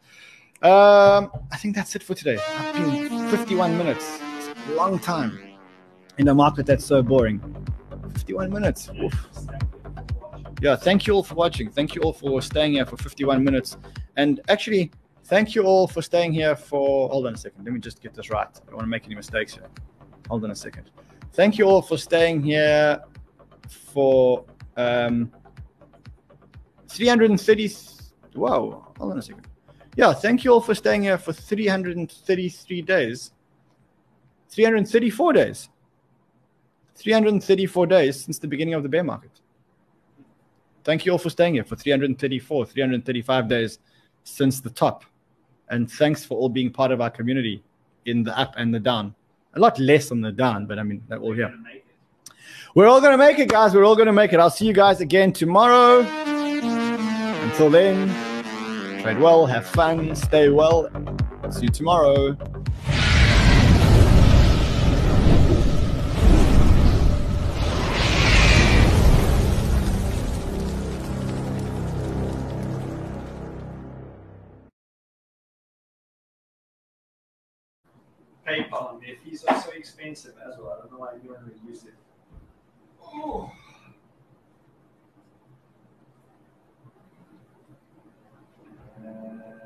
Um, 0.63 1.31
I 1.51 1.57
think 1.57 1.75
that's 1.75 1.97
it 1.97 2.03
for 2.03 2.15
today. 2.15 2.39
I've 2.59 2.75
been 2.75 3.29
51 3.31 3.79
minutes. 3.79 4.21
Long 4.71 4.99
time 4.99 5.39
in 6.19 6.29
a 6.29 6.35
market 6.35 6.67
that's 6.67 6.85
so 6.85 7.03
boring. 7.03 7.41
51 8.13 8.53
minutes. 8.53 8.91
Oof. 9.03 9.29
Yeah, 10.61 10.77
thank 10.77 11.07
you 11.07 11.15
all 11.15 11.23
for 11.23 11.35
watching. 11.37 11.71
Thank 11.71 11.95
you 11.95 12.03
all 12.03 12.13
for 12.13 12.43
staying 12.43 12.75
here 12.75 12.85
for 12.85 12.99
51 12.99 13.43
minutes. 13.43 13.79
And 14.17 14.41
actually, 14.49 14.91
thank 15.25 15.55
you 15.55 15.63
all 15.63 15.89
for 15.89 16.03
staying 16.03 16.35
here 16.35 16.55
for. 16.55 17.09
Hold 17.09 17.27
on 17.27 17.35
a 17.35 17.39
second. 17.39 17.65
Let 17.65 17.73
me 17.73 17.81
just 17.81 18.03
get 18.03 18.13
this 18.13 18.29
right. 18.29 18.47
I 18.47 18.67
don't 18.67 18.75
want 18.75 18.85
to 18.85 18.91
make 18.91 19.07
any 19.07 19.15
mistakes 19.15 19.55
here. 19.55 19.69
Hold 20.29 20.45
on 20.45 20.51
a 20.51 20.55
second. 20.55 20.91
Thank 21.33 21.57
you 21.57 21.65
all 21.65 21.81
for 21.81 21.97
staying 21.97 22.43
here 22.43 23.01
for 23.69 24.45
um, 24.77 25.33
330. 26.89 27.73
Wow. 28.35 28.93
hold 28.99 29.13
on 29.13 29.19
a 29.19 29.23
second. 29.23 29.47
Yeah, 29.97 30.13
thank 30.13 30.45
you 30.45 30.53
all 30.53 30.61
for 30.61 30.75
staying 30.75 31.05
here 31.05 31.17
for 31.17 31.33
333 31.33 32.83
days. 32.83 33.33
334 34.51 35.33
days. 35.33 35.69
334 36.97 37.87
days 37.87 38.23
since 38.23 38.39
the 38.39 38.47
beginning 38.47 38.75
of 38.75 38.83
the 38.83 38.89
bear 38.91 39.03
market. 39.03 39.41
Thank 40.85 41.05
you 41.05 41.13
all 41.13 41.19
for 41.19 41.31
staying 41.31 41.55
here 41.55 41.65
for 41.65 41.77
334, 41.77 42.67
335 42.67 43.49
days 43.49 43.79
since 44.25 44.61
the 44.61 44.71
top. 44.71 45.05
And 45.69 45.91
thanks 45.91 46.25
for 46.25 46.39
all 46.39 46.49
being 46.49 46.71
part 46.71 46.91
of 46.91 47.01
our 47.01 47.11
community 47.11 47.63
in 48.07 48.23
the 48.23 48.37
up 48.39 48.55
and 48.57 48.75
the 48.75 48.81
down. 48.81 49.15
A 49.55 49.61
lot 49.61 49.79
less 49.79 50.11
on 50.11 50.21
the 50.21 50.33
down, 50.33 50.67
but 50.67 50.79
I 50.79 50.83
mean, 50.83 51.03
they're 51.09 51.19
all 51.19 51.33
here. 51.33 51.53
We're 52.75 52.87
all 52.87 53.01
going 53.01 53.13
to 53.13 53.19
make 53.19 53.39
it, 53.39 53.49
guys. 53.49 53.75
We're 53.75 53.85
all 53.85 53.97
going 53.97 54.07
to 54.07 54.13
make 54.13 54.33
it. 54.33 54.41
I'll 54.41 54.51
see 54.51 54.67
you 54.67 54.73
guys 54.73 55.01
again 55.01 55.33
tomorrow. 55.33 56.01
Until 56.01 57.71
then, 57.71 58.09
trade 59.03 59.19
well, 59.19 59.47
have 59.47 59.67
fun, 59.67 60.15
stay 60.15 60.49
well. 60.51 60.89
See 61.51 61.63
you 61.63 61.69
tomorrow. 61.69 62.37
PayPal 78.51 78.95
and 78.95 79.03
their 79.03 79.17
fees 79.25 79.45
are 79.45 79.61
so 79.61 79.71
expensive 79.71 80.35
as 80.47 80.59
well. 80.59 80.75
I 80.77 80.81
don't 80.81 80.93
know 80.93 80.99
why 80.99 81.15
anyone 81.19 81.45
would 81.45 81.61
use 81.69 81.85
it. 81.85 81.95
Oh. 83.03 83.51
Uh, 88.99 89.60